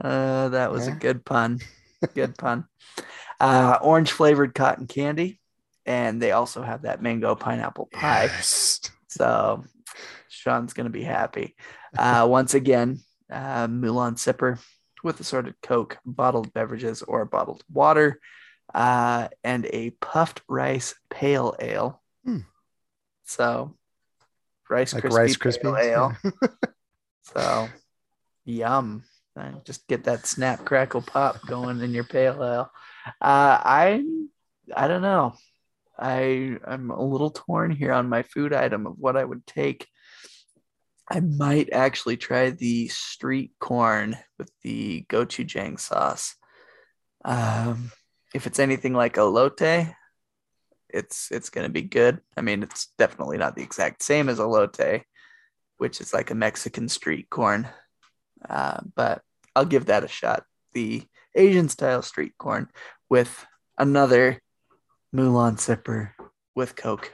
uh, 0.00 0.48
that 0.48 0.72
was 0.72 0.88
Yeah. 0.88 0.94
a 0.94 0.98
good 0.98 1.24
pun. 1.24 1.60
Good 2.14 2.36
pun. 2.36 2.64
Uh, 3.38 3.78
orange 3.80 4.10
flavored 4.10 4.52
cotton 4.54 4.86
candy. 4.88 5.38
And 5.86 6.20
they 6.20 6.32
also 6.32 6.62
have 6.62 6.82
that 6.82 7.00
mango 7.00 7.34
pineapple 7.34 7.88
pie. 7.92 8.24
Yes. 8.24 8.80
So 9.08 9.64
Sean's 10.28 10.72
going 10.72 10.86
to 10.86 10.90
be 10.90 11.04
happy. 11.04 11.56
Uh, 11.96 12.26
once 12.30 12.54
again, 12.54 12.98
uh, 13.30 13.68
Mulan 13.68 14.16
Sipper 14.16 14.58
with 15.04 15.20
assorted 15.20 15.54
Coke, 15.62 15.98
bottled 16.04 16.52
beverages, 16.52 17.02
or 17.02 17.24
bottled 17.24 17.62
water, 17.72 18.20
uh, 18.74 19.28
and 19.44 19.66
a 19.66 19.90
puffed 19.90 20.42
rice 20.48 20.94
pale 21.08 21.54
ale. 21.60 22.02
Hmm. 22.24 22.38
So 23.24 23.76
Rice 24.68 24.94
like 24.94 25.04
Krispie 25.04 25.44
Rice 25.44 25.58
Pale 25.58 25.76
Ale. 25.76 26.16
So, 27.34 27.68
yum. 28.44 29.02
Uh, 29.36 29.50
Just 29.64 29.88
get 29.88 30.04
that 30.04 30.26
snap 30.26 30.64
crackle 30.64 31.02
pop 31.02 31.44
going 31.44 31.80
in 31.80 31.90
your 31.90 32.04
pale 32.04 32.42
ale. 32.42 32.70
Uh, 33.20 33.58
I 33.64 34.04
I 34.74 34.86
don't 34.86 35.02
know. 35.02 35.34
I 35.98 36.56
I'm 36.66 36.90
a 36.90 37.02
little 37.02 37.30
torn 37.30 37.70
here 37.70 37.92
on 37.92 38.08
my 38.08 38.22
food 38.22 38.52
item 38.52 38.86
of 38.86 38.98
what 38.98 39.16
I 39.16 39.24
would 39.24 39.46
take. 39.46 39.86
I 41.08 41.20
might 41.20 41.72
actually 41.72 42.16
try 42.16 42.50
the 42.50 42.88
street 42.88 43.52
corn 43.60 44.18
with 44.38 44.50
the 44.62 45.06
gochujang 45.08 45.78
sauce. 45.78 46.34
Um, 47.24 47.92
if 48.34 48.46
it's 48.46 48.58
anything 48.58 48.92
like 48.92 49.14
elote, 49.14 49.94
it's 50.88 51.30
it's 51.30 51.50
gonna 51.50 51.68
be 51.68 51.82
good. 51.82 52.20
I 52.36 52.40
mean, 52.40 52.62
it's 52.62 52.88
definitely 52.98 53.38
not 53.38 53.56
the 53.56 53.62
exact 53.62 54.02
same 54.02 54.28
as 54.28 54.38
a 54.38 54.42
elote, 54.42 55.02
which 55.78 56.00
is 56.00 56.12
like 56.12 56.30
a 56.30 56.34
Mexican 56.34 56.88
street 56.88 57.30
corn. 57.30 57.68
Uh, 58.48 58.80
but 58.94 59.22
I'll 59.54 59.64
give 59.64 59.86
that 59.86 60.04
a 60.04 60.08
shot. 60.08 60.44
The 60.72 61.02
Asian 61.34 61.68
style 61.68 62.02
street 62.02 62.32
corn 62.38 62.68
with 63.08 63.46
another 63.78 64.40
Mulan 65.14 65.56
sipper 65.56 66.10
with 66.54 66.76
Coke. 66.76 67.12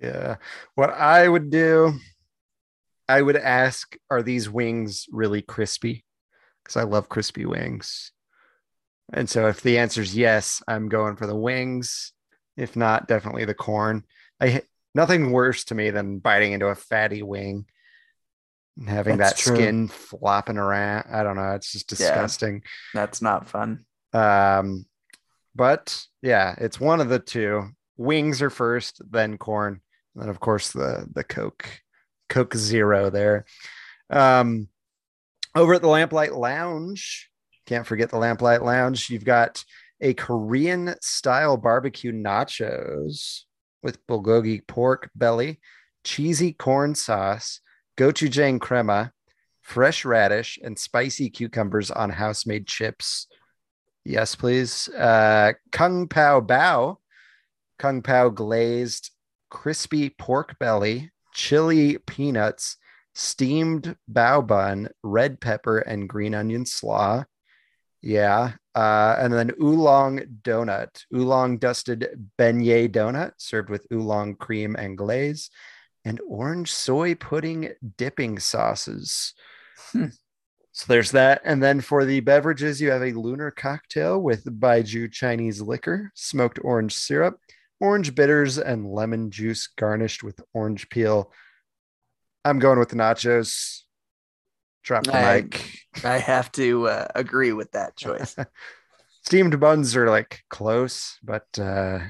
Yeah. 0.00 0.36
What 0.74 0.90
I 0.90 1.28
would 1.28 1.50
do, 1.50 1.94
I 3.08 3.22
would 3.22 3.36
ask, 3.36 3.96
are 4.10 4.22
these 4.22 4.48
wings 4.50 5.06
really 5.10 5.42
crispy? 5.42 6.04
Because 6.62 6.76
I 6.76 6.84
love 6.84 7.08
crispy 7.08 7.44
wings. 7.44 8.12
And 9.12 9.28
so 9.28 9.48
if 9.48 9.60
the 9.60 9.78
answer 9.78 10.00
is 10.00 10.16
yes, 10.16 10.62
I'm 10.66 10.88
going 10.88 11.16
for 11.16 11.26
the 11.26 11.36
wings. 11.36 12.12
If 12.56 12.76
not, 12.76 13.08
definitely 13.08 13.44
the 13.44 13.54
corn. 13.54 14.04
I 14.40 14.62
nothing 14.94 15.32
worse 15.32 15.64
to 15.64 15.74
me 15.74 15.90
than 15.90 16.20
biting 16.20 16.52
into 16.52 16.66
a 16.66 16.74
fatty 16.74 17.22
wing 17.22 17.66
and 18.78 18.88
having 18.88 19.18
That's 19.18 19.34
that 19.34 19.38
true. 19.42 19.56
skin 19.56 19.88
flopping 19.88 20.56
around. 20.56 21.06
I 21.12 21.22
don't 21.22 21.36
know. 21.36 21.50
It's 21.52 21.72
just 21.72 21.90
Yeah. 21.90 21.96
disgusting. 21.96 22.62
That's 22.94 23.20
not 23.20 23.48
fun. 23.48 23.84
Um, 24.12 24.86
but 25.54 26.04
yeah, 26.22 26.54
it's 26.58 26.80
one 26.80 27.00
of 27.00 27.08
the 27.08 27.18
two. 27.18 27.68
Wings 27.96 28.42
are 28.42 28.50
first, 28.50 29.00
then 29.10 29.38
corn, 29.38 29.80
and 30.14 30.22
then 30.22 30.28
of 30.28 30.40
course 30.40 30.72
the 30.72 31.06
the 31.12 31.24
Coke, 31.24 31.68
Coke 32.28 32.54
Zero 32.54 33.10
there. 33.10 33.44
Um, 34.10 34.68
over 35.54 35.74
at 35.74 35.82
the 35.82 35.88
Lamplight 35.88 36.32
Lounge, 36.32 37.30
can't 37.66 37.86
forget 37.86 38.10
the 38.10 38.18
Lamplight 38.18 38.62
Lounge. 38.62 39.08
You've 39.10 39.24
got 39.24 39.64
a 40.00 40.14
Korean 40.14 40.94
style 41.00 41.56
barbecue 41.56 42.12
nachos 42.12 43.42
with 43.82 44.04
bulgogi 44.06 44.66
pork 44.66 45.10
belly, 45.14 45.60
cheesy 46.04 46.52
corn 46.52 46.94
sauce, 46.94 47.60
gochujang 47.96 48.60
crema, 48.60 49.12
fresh 49.62 50.04
radish, 50.04 50.58
and 50.62 50.78
spicy 50.78 51.30
cucumbers 51.30 51.90
on 51.90 52.10
house 52.10 52.46
made 52.46 52.66
chips. 52.66 53.26
Yes, 54.04 54.34
please. 54.34 54.88
Uh, 54.88 55.52
Kung 55.72 56.08
Pao 56.08 56.40
Bao, 56.40 56.96
Kung 57.78 58.02
Pao 58.02 58.28
glazed 58.28 59.10
crispy 59.50 60.10
pork 60.10 60.58
belly, 60.58 61.10
chili 61.32 61.98
peanuts, 61.98 62.76
steamed 63.14 63.96
bao 64.10 64.46
bun, 64.46 64.88
red 65.02 65.40
pepper, 65.40 65.78
and 65.78 66.08
green 66.08 66.34
onion 66.34 66.66
slaw. 66.66 67.24
Yeah. 68.02 68.52
Uh, 68.74 69.16
and 69.18 69.32
then 69.32 69.52
oolong 69.62 70.20
donut, 70.42 71.04
oolong 71.14 71.58
dusted 71.58 72.28
beignet 72.38 72.90
donut 72.90 73.32
served 73.38 73.70
with 73.70 73.86
oolong 73.92 74.34
cream 74.34 74.74
and 74.76 74.98
glaze, 74.98 75.48
and 76.04 76.20
orange 76.28 76.72
soy 76.72 77.14
pudding 77.14 77.70
dipping 77.96 78.38
sauces. 78.38 79.32
Hmm. 79.92 80.06
So 80.74 80.86
there's 80.88 81.12
that. 81.12 81.40
And 81.44 81.62
then 81.62 81.80
for 81.80 82.04
the 82.04 82.18
beverages, 82.18 82.80
you 82.80 82.90
have 82.90 83.02
a 83.02 83.12
lunar 83.12 83.52
cocktail 83.52 84.20
with 84.20 84.44
baijiu 84.44 85.10
Chinese 85.10 85.60
liquor, 85.60 86.10
smoked 86.16 86.58
orange 86.64 86.96
syrup, 86.96 87.38
orange 87.78 88.16
bitters, 88.16 88.58
and 88.58 88.84
lemon 88.84 89.30
juice 89.30 89.68
garnished 89.68 90.24
with 90.24 90.40
orange 90.52 90.88
peel. 90.88 91.30
I'm 92.44 92.58
going 92.58 92.80
with 92.80 92.88
the 92.88 92.96
nachos. 92.96 93.82
Drop 94.82 95.04
the 95.04 95.16
I- 95.16 95.42
mic. 95.42 95.78
I 96.04 96.18
have 96.18 96.50
to 96.52 96.88
uh, 96.88 97.06
agree 97.14 97.52
with 97.52 97.70
that 97.70 97.96
choice. 97.96 98.34
Steamed 99.22 99.60
buns 99.60 99.94
are 99.94 100.10
like 100.10 100.42
close, 100.50 101.18
but 101.22 101.46
uh, 101.56 102.00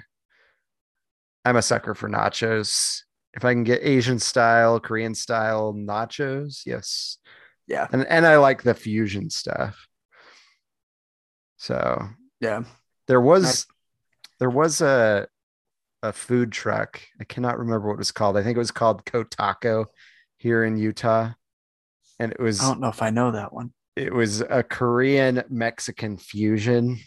I'm 1.44 1.56
a 1.56 1.62
sucker 1.62 1.94
for 1.94 2.08
nachos. 2.08 3.02
If 3.34 3.44
I 3.44 3.52
can 3.52 3.64
get 3.64 3.82
Asian 3.82 4.18
style, 4.18 4.80
Korean 4.80 5.14
style 5.14 5.74
nachos, 5.74 6.62
yes. 6.64 7.18
Yeah. 7.66 7.86
And 7.92 8.06
and 8.06 8.26
I 8.26 8.36
like 8.36 8.62
the 8.62 8.74
fusion 8.74 9.30
stuff. 9.30 9.86
So 11.56 12.08
Yeah. 12.40 12.64
there 13.06 13.20
was 13.20 13.66
there 14.38 14.50
was 14.50 14.80
a 14.80 15.28
a 16.02 16.12
food 16.12 16.52
truck. 16.52 17.00
I 17.20 17.24
cannot 17.24 17.58
remember 17.58 17.88
what 17.88 17.94
it 17.94 17.98
was 17.98 18.12
called. 18.12 18.36
I 18.36 18.42
think 18.42 18.56
it 18.56 18.58
was 18.58 18.70
called 18.70 19.04
Kotako 19.06 19.86
here 20.36 20.62
in 20.64 20.76
Utah. 20.76 21.30
And 22.18 22.32
it 22.32 22.40
was 22.40 22.60
I 22.60 22.64
don't 22.68 22.80
know 22.80 22.88
if 22.88 23.00
I 23.02 23.10
know 23.10 23.30
that 23.32 23.52
one. 23.52 23.72
it 23.96 24.12
was 24.12 24.40
a 24.42 24.62
Korean 24.62 25.42
Mexican 25.48 26.16
fusion 26.18 26.98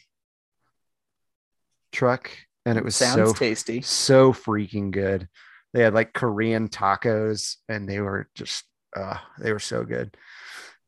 truck, 1.91 2.29
and 2.65 2.77
it 2.77 2.83
was 2.83 2.95
Sounds 2.95 3.15
so 3.29 3.33
tasty. 3.33 3.81
so 3.81 4.33
freaking 4.33 4.91
good. 4.91 5.27
They 5.73 5.83
had 5.83 5.93
like 5.93 6.13
Korean 6.13 6.67
tacos, 6.69 7.57
and 7.69 7.87
they 7.87 7.99
were 7.99 8.29
just 8.35 8.65
uh, 8.95 9.17
they 9.39 9.51
were 9.51 9.59
so 9.59 9.83
good. 9.83 10.15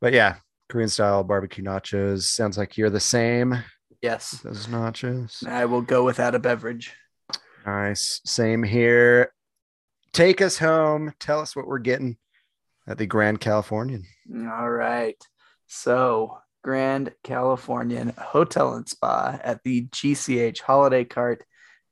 But 0.01 0.13
yeah, 0.13 0.35
Korean 0.69 0.89
style 0.89 1.23
barbecue 1.23 1.63
nachos 1.63 2.23
sounds 2.23 2.57
like 2.57 2.77
you're 2.77 2.89
the 2.89 2.99
same. 2.99 3.63
Yes. 4.01 4.39
Those 4.43 4.67
nachos, 4.67 5.45
I 5.45 5.65
will 5.65 5.81
go 5.81 6.05
without 6.05 6.35
a 6.35 6.39
beverage. 6.39 6.93
nice. 7.65 8.21
Same 8.25 8.63
here. 8.63 9.33
Take 10.13 10.41
us 10.41 10.57
home. 10.57 11.13
Tell 11.19 11.39
us 11.39 11.55
what 11.55 11.67
we're 11.67 11.79
getting 11.79 12.17
at 12.87 12.97
the 12.97 13.05
Grand 13.05 13.39
Californian. 13.39 14.05
All 14.33 14.69
right. 14.69 15.21
So, 15.67 16.39
Grand 16.63 17.13
Californian 17.23 18.13
Hotel 18.17 18.73
and 18.73 18.87
Spa 18.87 19.39
at 19.43 19.63
the 19.63 19.87
GCH 19.87 20.61
Holiday 20.61 21.03
Cart. 21.03 21.43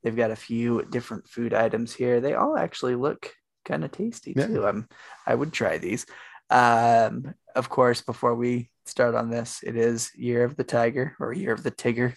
They've 0.02 0.16
got 0.16 0.30
a 0.30 0.36
few 0.36 0.84
different 0.90 1.28
food 1.28 1.54
items 1.54 1.94
here. 1.94 2.20
They 2.20 2.34
all 2.34 2.56
actually 2.56 2.94
look 2.94 3.32
kind 3.68 3.84
of 3.84 3.92
tasty 3.92 4.32
Yeah. 4.36 4.46
too. 4.46 4.66
Um, 4.66 4.88
I 5.26 5.34
would 5.34 5.52
try 5.52 5.78
these. 5.78 6.06
Um, 6.50 7.34
of 7.54 7.68
course, 7.68 8.00
before 8.00 8.34
we 8.34 8.70
start 8.86 9.14
on 9.14 9.30
this, 9.30 9.60
it 9.62 9.76
is 9.76 10.10
Year 10.16 10.44
of 10.44 10.56
the 10.56 10.64
Tiger 10.64 11.14
or 11.20 11.32
Year 11.32 11.52
of 11.52 11.62
the 11.62 11.70
Tigger. 11.70 12.14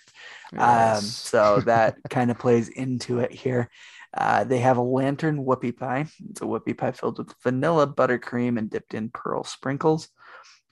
Um, 0.57 1.01
so 1.01 1.59
that 1.65 1.97
kind 2.09 2.31
of 2.31 2.39
plays 2.39 2.69
into 2.69 3.19
it 3.19 3.31
here. 3.31 3.69
Uh, 4.13 4.43
they 4.43 4.59
have 4.59 4.77
a 4.77 4.81
lantern 4.81 5.45
whoopie 5.45 5.77
pie. 5.77 6.05
It's 6.29 6.41
a 6.41 6.45
whoopie 6.45 6.77
pie 6.77 6.91
filled 6.91 7.17
with 7.17 7.33
vanilla 7.43 7.87
buttercream 7.87 8.57
and 8.57 8.69
dipped 8.69 8.93
in 8.93 9.09
pearl 9.09 9.43
sprinkles. 9.43 10.09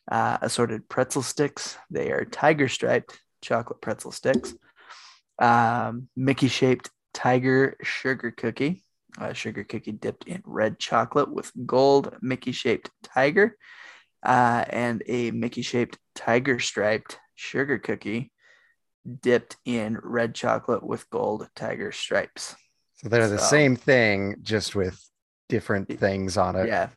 Uh, 0.10 0.38
assorted 0.42 0.90
pretzel 0.90 1.22
sticks. 1.22 1.78
They 1.92 2.12
are 2.12 2.26
tiger 2.26 2.68
striped 2.68 3.20
chocolate 3.42 3.82
pretzel 3.82 4.12
sticks. 4.12 4.56
Um, 5.38 6.10
Mickey 6.16 6.48
shaped 6.48 6.90
tiger 7.14 7.78
sugar 7.84 8.32
cookie. 8.32 8.84
A 9.18 9.34
sugar 9.34 9.64
cookie 9.64 9.92
dipped 9.92 10.26
in 10.28 10.42
red 10.46 10.80
chocolate 10.80 11.32
with 11.32 11.52
gold 11.66 12.16
Mickey 12.22 12.52
shaped 12.52 12.90
tiger. 13.04 13.58
Uh, 14.24 14.66
and 14.70 15.02
a 15.08 15.32
Mickey 15.32 15.62
shaped 15.62 15.98
tiger 16.16 16.60
striped 16.60 17.18
sugar 17.36 17.80
cookie 17.80 18.32
dipped 19.22 19.56
in 19.66 19.98
red 20.04 20.36
chocolate 20.36 20.84
with 20.84 21.10
gold 21.10 21.50
tiger 21.56 21.92
stripes. 21.92 22.56
So 22.96 23.10
they're 23.10 23.30
the 23.30 23.38
same 23.40 23.76
thing, 23.78 24.36
just 24.42 24.76
with 24.76 25.02
different 25.48 26.00
things 26.00 26.38
on 26.38 26.56
it. 26.56 26.68
Yeah. 26.68 26.90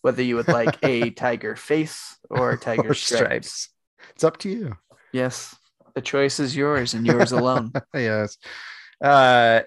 Whether 0.00 0.22
you 0.22 0.36
would 0.36 0.48
like 0.48 0.78
a 0.82 1.10
tiger 1.26 1.54
face 1.54 2.18
or 2.30 2.56
tiger 2.56 2.90
Or 2.90 2.94
stripes. 2.94 3.68
It's 4.10 4.24
up 4.24 4.38
to 4.38 4.48
you. 4.48 4.76
Yes. 5.12 5.54
The 5.94 6.00
choice 6.00 6.40
is 6.40 6.56
yours 6.56 6.94
and 6.94 7.06
yours 7.06 7.32
alone. 7.40 7.72
yes. 7.94 8.38
Uh, 9.02 9.60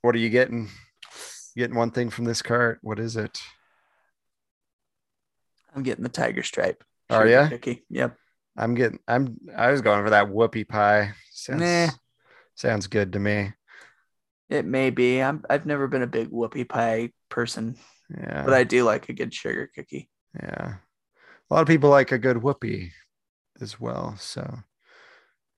what 0.00 0.14
are 0.14 0.18
you 0.18 0.30
getting? 0.30 0.70
Getting 1.56 1.76
one 1.76 1.90
thing 1.90 2.10
from 2.10 2.24
this 2.24 2.42
cart. 2.42 2.78
What 2.82 2.98
is 2.98 3.16
it? 3.16 3.40
I'm 5.74 5.82
getting 5.82 6.02
the 6.02 6.08
tiger 6.08 6.42
stripe. 6.42 6.82
Are 7.10 7.26
ya? 7.26 7.48
Cookie. 7.48 7.84
Yep. 7.90 8.16
I'm 8.56 8.74
getting. 8.74 8.98
I'm. 9.06 9.38
I 9.56 9.70
was 9.70 9.80
going 9.82 10.02
for 10.04 10.10
that 10.10 10.26
whoopie 10.28 10.68
pie. 10.68 11.12
Sounds 11.30 11.60
Nah. 11.60 11.88
sounds 12.54 12.86
good 12.86 13.12
to 13.12 13.18
me. 13.20 13.52
It 14.48 14.64
may 14.64 14.90
be. 14.90 15.20
I'm 15.20 15.44
I've 15.50 15.66
never 15.66 15.86
been 15.88 16.02
a 16.02 16.06
big 16.06 16.30
whoopie 16.30 16.68
pie 16.68 17.10
person, 17.28 17.76
Yeah. 18.16 18.42
but 18.44 18.54
I 18.54 18.64
do 18.64 18.84
like 18.84 19.08
a 19.08 19.12
good 19.12 19.34
sugar 19.34 19.70
cookie. 19.74 20.08
yeah. 20.40 20.74
A 21.50 21.54
lot 21.54 21.60
of 21.62 21.68
people 21.68 21.90
like 21.90 22.10
a 22.12 22.18
good 22.18 22.38
whoopie 22.38 22.90
as 23.60 23.78
well. 23.78 24.16
So 24.18 24.58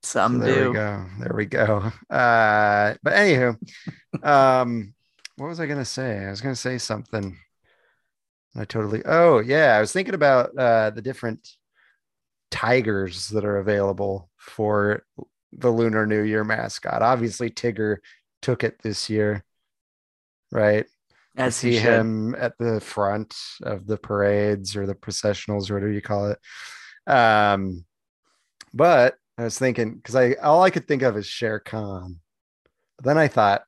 Some 0.02 0.40
So 0.40 0.46
there 0.46 0.54
do. 0.64 0.68
we 0.70 0.74
go. 0.74 1.06
There 1.20 1.34
we 1.36 1.46
go. 1.46 1.92
Uh, 2.10 2.94
but 3.02 3.12
anywho, 3.14 3.56
um, 4.24 4.94
what 5.36 5.48
was 5.48 5.60
I 5.60 5.66
gonna 5.66 5.84
say? 5.84 6.24
I 6.24 6.30
was 6.30 6.40
gonna 6.40 6.56
say 6.56 6.78
something. 6.78 7.38
I 8.56 8.64
totally. 8.64 9.02
Oh 9.04 9.38
yeah, 9.40 9.76
I 9.76 9.80
was 9.80 9.92
thinking 9.92 10.14
about 10.14 10.56
uh, 10.56 10.90
the 10.90 11.02
different 11.02 11.46
tigers 12.50 13.28
that 13.28 13.44
are 13.44 13.58
available 13.58 14.30
for 14.36 15.04
the 15.52 15.70
Lunar 15.70 16.06
New 16.06 16.22
Year 16.22 16.44
mascot. 16.44 17.02
Obviously, 17.02 17.50
Tigger 17.50 17.98
took 18.42 18.64
it 18.64 18.80
this 18.82 19.10
year, 19.10 19.44
right? 20.50 20.86
I 21.36 21.46
As 21.46 21.56
see 21.56 21.76
him 21.76 22.34
at 22.36 22.56
the 22.58 22.80
front 22.80 23.36
of 23.62 23.86
the 23.86 23.98
parades 23.98 24.74
or 24.74 24.86
the 24.86 24.94
processionals 24.94 25.70
or 25.70 25.74
whatever 25.74 25.92
you 25.92 26.00
call 26.00 26.30
it. 26.30 26.38
Um, 27.10 27.84
but 28.72 29.16
I 29.38 29.44
was 29.44 29.58
thinking 29.58 29.96
because 29.96 30.16
I 30.16 30.32
all 30.34 30.62
I 30.62 30.70
could 30.70 30.88
think 30.88 31.02
of 31.02 31.16
is 31.16 31.26
Shere 31.26 31.60
Khan. 31.60 32.20
But 32.96 33.04
then 33.04 33.18
I 33.18 33.28
thought 33.28 33.62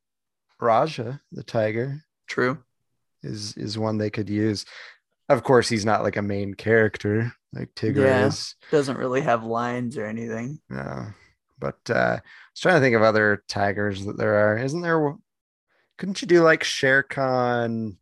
Raja, 0.60 1.20
the 1.32 1.42
tiger, 1.42 2.02
True. 2.26 2.58
is 3.22 3.56
is 3.56 3.78
one 3.78 3.98
they 3.98 4.10
could 4.10 4.28
use. 4.28 4.64
Of 5.28 5.42
course, 5.44 5.68
he's 5.68 5.84
not 5.84 6.02
like 6.02 6.16
a 6.16 6.22
main 6.22 6.54
character 6.54 7.32
like 7.52 7.74
Tigger 7.74 8.04
Yeah. 8.04 8.26
is. 8.26 8.54
Doesn't 8.70 8.96
really 8.98 9.20
have 9.22 9.44
lines 9.44 9.96
or 9.98 10.06
anything. 10.06 10.60
No. 10.68 11.06
But 11.58 11.78
uh 11.90 12.18
I 12.18 12.22
was 12.52 12.60
trying 12.60 12.76
to 12.76 12.80
think 12.80 12.96
of 12.96 13.02
other 13.02 13.42
tigers 13.48 14.04
that 14.06 14.16
there 14.18 14.34
are. 14.34 14.58
Isn't 14.58 14.80
there 14.82 15.14
couldn't 15.98 16.22
you 16.22 16.28
do 16.28 16.42
like 16.42 16.62
Shere 16.64 17.02
Khan 17.02 17.98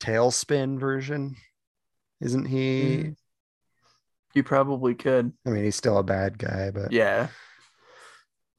TaleSpin 0.00 0.78
version? 0.80 1.36
Isn't 2.20 2.46
he? 2.46 2.82
Mhm. 2.82 3.16
You 4.34 4.42
probably 4.44 4.94
could. 4.94 5.32
I 5.46 5.50
mean, 5.50 5.64
he's 5.64 5.76
still 5.76 5.98
a 5.98 6.02
bad 6.04 6.38
guy, 6.38 6.70
but 6.70 6.92
Yeah. 6.92 7.28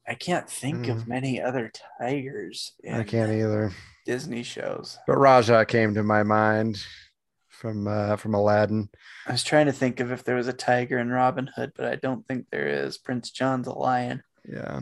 I 0.06 0.14
can't 0.14 0.48
think 0.50 0.88
of 0.88 1.06
many 1.06 1.40
other 1.40 1.70
tigers 2.00 2.72
in 2.82 2.94
Mm. 2.94 3.00
I 3.00 3.04
can't 3.04 3.32
either. 3.32 3.72
Disney 4.04 4.42
shows. 4.42 4.98
But 5.06 5.18
Raja 5.18 5.64
came 5.64 5.94
to 5.94 6.02
my 6.02 6.22
mind 6.24 6.84
from 7.48 7.86
uh 7.86 8.16
from 8.16 8.34
Aladdin. 8.34 8.88
I 9.26 9.32
was 9.32 9.44
trying 9.44 9.66
to 9.66 9.72
think 9.72 10.00
of 10.00 10.10
if 10.10 10.24
there 10.24 10.34
was 10.34 10.48
a 10.48 10.52
tiger 10.52 10.98
in 10.98 11.10
Robin 11.10 11.48
Hood, 11.54 11.72
but 11.76 11.86
I 11.86 11.94
don't 11.96 12.26
think 12.26 12.46
there 12.50 12.66
is. 12.66 12.98
Prince 12.98 13.30
John's 13.30 13.68
a 13.68 13.72
lion. 13.72 14.22
Yeah. 14.48 14.80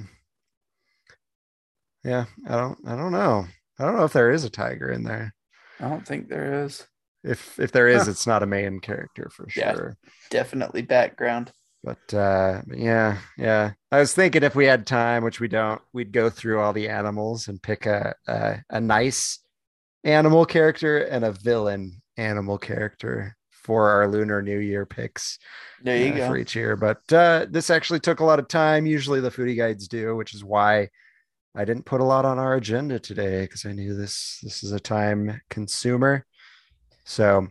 Yeah, 2.03 2.25
I 2.49 2.57
don't 2.57 2.79
I 2.87 2.97
don't 2.97 3.13
know. 3.13 3.47
I 3.79 3.85
don't 3.85 3.97
know 3.97 4.05
if 4.05 4.13
there 4.15 4.31
is 4.31 4.45
a 4.45 4.51
tiger 4.51 4.91
in 4.91 5.05
there. 5.05 5.35
I 5.79 5.89
don't 5.89 6.07
think 6.07 6.29
there 6.29 6.65
is. 6.65 6.87
If 7.23 7.61
if 7.61 7.73
there 7.73 7.89
is, 7.89 8.05
Huh. 8.05 8.11
it's 8.13 8.27
not 8.27 8.43
a 8.43 8.47
main 8.47 8.81
character 8.81 9.29
for 9.31 9.47
Yeah. 9.55 9.75
sure. 9.75 9.97
Definitely 10.31 10.83
background. 10.83 11.53
But 11.83 12.15
uh 12.15 12.63
yeah, 12.75 13.19
yeah. 13.39 13.73
I 13.91 13.99
was 13.99 14.15
thinking 14.15 14.43
if 14.43 14.55
we 14.55 14.67
had 14.67 14.87
time, 14.87 15.25
which 15.25 15.41
we 15.41 15.49
don't, 15.49 15.81
we'd 15.93 16.13
go 16.13 16.29
through 16.31 16.61
all 16.61 16.73
the 16.73 16.89
animals 16.89 17.49
and 17.49 17.63
pick 17.63 17.87
a 17.87 18.15
a, 18.27 18.59
a 18.71 18.81
nice 18.81 19.39
animal 20.05 20.45
character 20.45 20.99
and 20.99 21.25
a 21.25 21.33
villain 21.33 22.03
animal 22.17 22.59
character 22.59 23.37
for 23.51 23.91
our 23.91 24.09
Lunar 24.09 24.43
New 24.43 24.59
Year 24.59 24.87
picks 24.87 25.39
There 25.83 25.97
you 25.97 26.13
uh, 26.13 26.17
go. 26.17 26.29
for 26.29 26.37
each 26.37 26.57
year. 26.57 26.77
But 26.77 27.13
uh, 27.13 27.47
this 27.51 27.71
actually 27.71 28.01
took 28.01 28.21
a 28.21 28.25
lot 28.25 28.39
of 28.39 28.49
time. 28.49 28.87
Usually 28.87 29.21
the 29.21 29.31
foodie 29.31 29.57
guides 29.57 29.87
do, 29.89 30.17
which 30.17 30.35
is 30.35 30.43
why 30.43 30.89
I 31.55 31.65
didn't 31.65 31.85
put 31.85 32.01
a 32.01 32.05
lot 32.05 32.25
on 32.25 32.39
our 32.39 32.55
agenda 32.55 32.99
today 32.99 33.43
because 33.43 33.67
I 33.67 33.73
knew 33.73 33.95
this 33.95 34.39
this 34.43 34.63
is 34.63 34.73
a 34.73 34.81
time 34.81 35.41
consumer. 35.51 36.27
So 37.05 37.49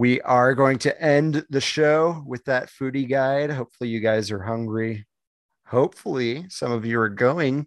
we 0.00 0.18
are 0.22 0.54
going 0.54 0.78
to 0.78 0.98
end 1.02 1.44
the 1.50 1.60
show 1.60 2.24
with 2.26 2.42
that 2.46 2.70
foodie 2.70 3.06
guide. 3.06 3.50
Hopefully 3.50 3.90
you 3.90 4.00
guys 4.00 4.30
are 4.30 4.42
hungry. 4.42 5.04
Hopefully 5.66 6.46
some 6.48 6.72
of 6.72 6.86
you 6.86 6.98
are 6.98 7.10
going 7.10 7.66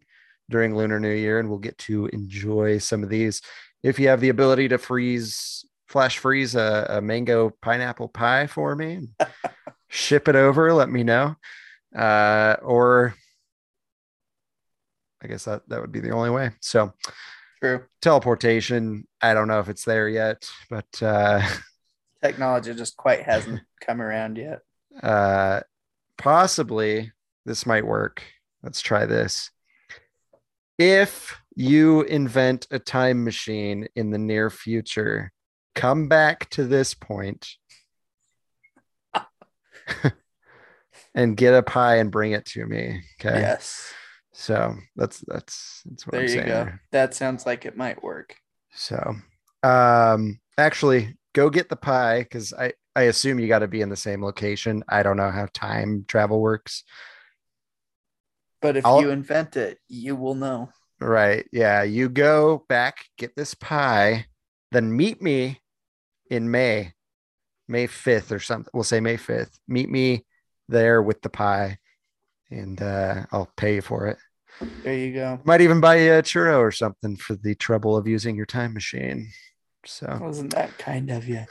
during 0.50 0.76
Lunar 0.76 1.00
New 1.00 1.14
Year 1.14 1.38
and 1.38 1.48
we'll 1.48 1.60
get 1.60 1.78
to 1.78 2.08
enjoy 2.08 2.80
some 2.80 3.04
of 3.04 3.10
these. 3.10 3.44
If 3.84 4.00
you 4.00 4.08
have 4.08 4.20
the 4.20 4.30
ability 4.30 4.70
to 4.70 4.80
freeze 4.80 5.64
flash 5.88 6.18
freeze 6.18 6.56
a, 6.56 6.88
a 6.90 7.02
mango 7.02 7.52
pineapple 7.62 8.08
pie 8.08 8.48
for 8.48 8.76
me 8.76 9.10
ship 9.88 10.28
it 10.28 10.36
over 10.36 10.74
let 10.74 10.90
me 10.90 11.04
know 11.04 11.36
uh 11.96 12.56
or 12.64 13.14
i 15.22 15.28
guess 15.28 15.46
that 15.46 15.62
that 15.70 15.80
would 15.80 15.92
be 15.92 16.00
the 16.00 16.10
only 16.10 16.32
way 16.32 16.50
so 16.62 16.92
True. 17.62 17.84
teleportation 18.02 19.06
i 19.22 19.36
don't 19.36 19.48
know 19.48 19.60
if 19.60 19.70
it's 19.70 19.86
there 19.86 20.10
yet 20.10 20.50
but 20.68 20.88
uh 21.04 21.48
Technology 22.24 22.74
just 22.74 22.96
quite 22.98 23.24
hasn't 23.24 23.60
come 23.86 24.02
around 24.02 24.38
yet. 24.38 24.60
uh 25.04 25.60
possibly 26.18 27.12
this 27.46 27.66
might 27.66 27.86
work 27.86 28.24
let's 28.62 28.80
try 28.82 29.06
this 29.06 29.50
if 30.78 31.36
you 31.56 32.02
invent 32.04 32.66
a 32.72 32.80
time 32.80 33.24
machine 33.24 33.88
in 33.96 34.12
the 34.12 34.18
near 34.18 34.50
future 34.50 35.32
come 35.76 36.08
back 36.08 36.50
to 36.52 36.64
this 36.64 36.94
point 36.94 37.48
and 41.16 41.36
get 41.38 41.54
a 41.54 41.64
pie 41.64 41.98
and 41.98 42.12
bring 42.12 42.32
it 42.32 42.46
to 42.46 42.66
me 42.66 43.02
okay 43.20 43.40
Yes. 43.42 43.92
so 44.32 44.76
that's 44.96 45.20
that's 45.28 45.82
that's 45.86 46.06
what 46.08 46.12
There 46.14 46.22
i'm 46.22 46.28
you 46.28 46.34
saying 46.34 46.48
go. 46.48 46.70
That 46.92 47.14
sounds 47.14 47.46
like 47.46 47.66
it 47.66 47.76
might 47.78 48.02
work. 48.04 48.36
so 48.74 49.16
um 49.64 50.40
actually 50.58 51.18
go 51.34 51.50
get 51.50 51.70
the 51.70 51.76
pie 51.76 52.20
because 52.20 52.54
i 52.54 52.72
i 52.96 53.04
assume 53.04 53.40
you 53.40 53.48
got 53.48 53.60
to 53.60 53.68
be 53.68 53.82
in 53.82 53.90
the 53.90 53.96
same 53.96 54.24
location 54.24 54.84
i 54.90 55.02
don't 55.04 55.18
know 55.18 55.32
how 55.32 55.48
time 55.54 56.06
travel 56.08 56.40
works 56.42 56.84
But 58.62 58.78
if 58.78 58.86
I'll- 58.86 59.02
you 59.02 59.10
invent 59.10 59.58
it, 59.58 59.80
you 59.90 60.16
will 60.16 60.36
know. 60.36 60.70
Right. 61.02 61.46
Yeah. 61.52 61.84
You 61.84 62.08
go 62.08 62.64
back, 62.70 62.96
get 63.18 63.36
this 63.36 63.54
pie, 63.56 64.28
then 64.72 64.96
meet 64.96 65.22
me 65.22 65.60
in 66.30 66.50
May, 66.50 66.94
May 67.68 67.88
5th 67.88 68.32
or 68.32 68.40
something. 68.40 68.70
We'll 68.74 68.86
say 68.86 69.02
May 69.02 69.18
5th. 69.18 69.60
Meet 69.68 69.90
me 69.90 70.26
there 70.70 71.02
with 71.02 71.22
the 71.22 71.30
pie 71.30 71.78
and 72.50 72.82
uh, 72.82 73.26
I'll 73.34 73.52
pay 73.58 73.76
you 73.76 73.82
for 73.82 74.08
it. 74.08 74.18
There 74.84 74.96
you 74.98 75.14
go. 75.14 75.42
Might 75.44 75.60
even 75.60 75.82
buy 75.82 75.96
you 75.98 76.14
a 76.14 76.22
churro 76.22 76.60
or 76.60 76.72
something 76.72 77.18
for 77.18 77.36
the 77.36 77.56
trouble 77.56 77.98
of 77.98 78.08
using 78.08 78.38
your 78.38 78.46
time 78.46 78.74
machine. 78.74 79.28
So, 79.86 80.18
Wasn't 80.22 80.54
that 80.56 80.78
kind 80.78 81.12
of 81.12 81.28
you? 81.28 81.46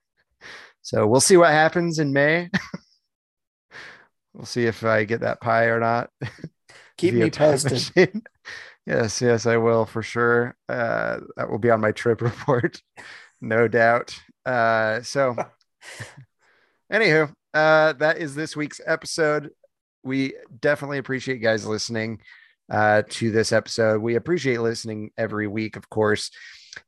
so 0.82 1.06
we'll 1.06 1.20
see 1.20 1.36
what 1.36 1.50
happens 1.50 1.98
in 1.98 2.12
May. 2.12 2.50
we'll 4.34 4.46
see 4.46 4.66
if 4.66 4.84
I 4.84 5.04
get 5.04 5.20
that 5.20 5.40
pie 5.40 5.64
or 5.64 5.80
not. 5.80 6.10
Keep 6.96 7.14
me 7.14 7.30
posted. 7.30 8.22
yes, 8.86 9.20
yes, 9.22 9.46
I 9.46 9.56
will 9.56 9.86
for 9.86 10.02
sure. 10.02 10.56
Uh, 10.68 11.18
that 11.36 11.48
will 11.48 11.58
be 11.58 11.70
on 11.70 11.80
my 11.80 11.92
trip 11.92 12.20
report, 12.20 12.82
no 13.40 13.68
doubt. 13.68 14.18
Uh, 14.44 15.02
so, 15.02 15.36
anywho, 16.92 17.32
uh, 17.54 17.92
that 17.94 18.18
is 18.18 18.34
this 18.34 18.56
week's 18.56 18.80
episode. 18.84 19.50
We 20.02 20.34
definitely 20.60 20.98
appreciate 20.98 21.36
you 21.36 21.40
guys 21.40 21.66
listening 21.66 22.20
uh, 22.70 23.02
to 23.10 23.30
this 23.30 23.52
episode. 23.52 24.02
We 24.02 24.16
appreciate 24.16 24.60
listening 24.60 25.10
every 25.16 25.46
week, 25.46 25.76
of 25.76 25.88
course. 25.88 26.30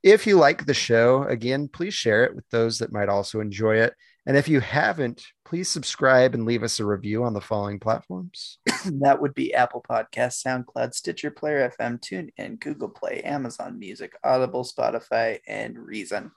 If 0.03 0.27
you 0.27 0.37
like 0.37 0.67
the 0.67 0.75
show, 0.75 1.25
again, 1.25 1.69
please 1.69 1.95
share 1.95 2.25
it 2.25 2.35
with 2.35 2.49
those 2.51 2.79
that 2.79 2.93
might 2.93 3.09
also 3.09 3.41
enjoy 3.41 3.77
it. 3.77 3.95
And 4.27 4.37
if 4.37 4.49
you 4.49 4.61
haven't, 4.61 5.25
please 5.45 5.69
subscribe 5.69 6.35
and 6.35 6.45
leave 6.45 6.63
us 6.63 6.79
a 6.79 6.85
review 6.85 7.25
on 7.25 7.33
the 7.33 7.41
following 7.41 7.81
platforms. 7.81 8.59
that 9.01 9.21
would 9.21 9.35
be 9.35 9.55
Apple 9.55 9.85
Podcasts, 9.89 10.45
SoundCloud, 10.47 10.95
Stitcher, 10.95 11.31
Player 11.31 11.73
FM, 11.81 12.01
TuneIn, 12.01 12.61
Google 12.61 12.91
Play, 12.91 13.23
Amazon 13.23 13.79
Music, 13.79 14.13
Audible, 14.23 14.65
Spotify, 14.65 15.39
and 15.49 15.79
Reason. 15.79 16.31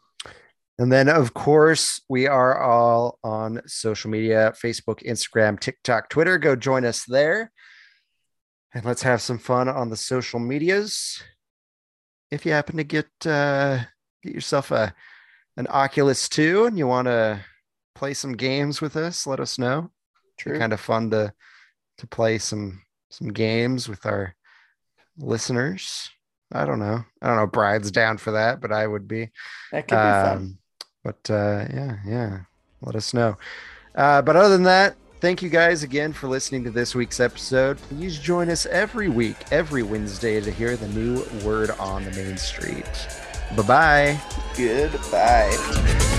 And 0.80 0.92
then, 0.92 1.08
of 1.08 1.34
course, 1.34 2.02
we 2.10 2.26
are 2.26 2.60
all 2.60 3.20
on 3.24 3.62
social 3.68 4.10
media 4.10 4.54
Facebook, 4.56 5.06
Instagram, 5.06 5.60
TikTok, 5.60 6.10
Twitter. 6.10 6.40
Go 6.40 6.56
join 6.56 6.84
us 6.84 7.06
there. 7.06 7.52
And 8.74 8.84
let's 8.84 9.04
have 9.04 9.22
some 9.22 9.38
fun 9.38 9.70
on 9.70 9.92
the 9.92 9.98
social 9.98 10.40
medias. 10.40 11.22
If 12.34 12.46
you 12.46 12.52
happen 12.52 12.78
to 12.78 12.84
get 12.84 13.08
uh, 13.26 13.80
get 14.24 14.34
yourself 14.34 14.72
a 14.72 14.94
an 15.56 15.68
Oculus 15.68 16.28
2 16.30 16.66
and 16.66 16.78
you 16.80 16.88
want 16.88 17.06
to 17.06 17.40
play 17.94 18.16
some 18.16 18.34
games 18.34 18.82
with 18.82 18.96
us, 18.96 19.28
let 19.28 19.40
us 19.40 19.60
know. 19.60 19.92
True. 20.40 20.58
Kind 20.58 20.74
of 20.74 20.80
fun 20.80 21.12
to 21.12 21.32
to 22.00 22.08
play 22.08 22.40
some 22.40 22.82
some 23.12 23.32
games 23.32 23.88
with 23.88 24.06
our 24.08 24.36
listeners. 25.18 26.10
I 26.52 26.66
don't 26.66 26.80
know. 26.80 27.06
I 27.22 27.28
don't 27.28 27.38
know. 27.38 27.48
Bride's 27.48 27.92
down 27.92 28.18
for 28.18 28.32
that, 28.32 28.62
but 28.62 28.72
I 28.72 28.88
would 28.88 29.08
be. 29.08 29.30
That 29.72 29.88
could 29.88 29.96
be 29.96 29.98
fun. 29.98 30.38
Um, 30.38 30.58
but 31.04 31.30
uh, 31.30 31.66
yeah, 31.72 31.98
yeah, 32.06 32.40
let 32.82 32.96
us 32.96 33.14
know. 33.14 33.38
Uh, 33.94 34.24
but 34.24 34.36
other 34.36 34.50
than 34.50 34.64
that, 34.64 34.96
thank 35.24 35.42
you 35.42 35.48
guys 35.48 35.84
again 35.84 36.12
for 36.12 36.28
listening 36.28 36.66
to 36.66 36.70
this 36.70 36.94
week's 36.94 37.22
episode. 37.22 37.78
Please 37.78 38.20
join 38.20 38.50
us 38.50 38.66
every 38.66 39.08
week, 39.08 39.38
every 39.52 39.82
Wednesday, 39.82 40.42
to 40.42 40.52
hear 40.52 40.76
the 40.76 40.90
new 40.90 41.24
word 41.46 41.72
on 41.80 42.04
the 42.04 42.12
main 42.12 42.36
street. 42.36 43.08
Bye 43.56 43.64
bye. 43.64 44.22
Goodbye. 44.58 46.10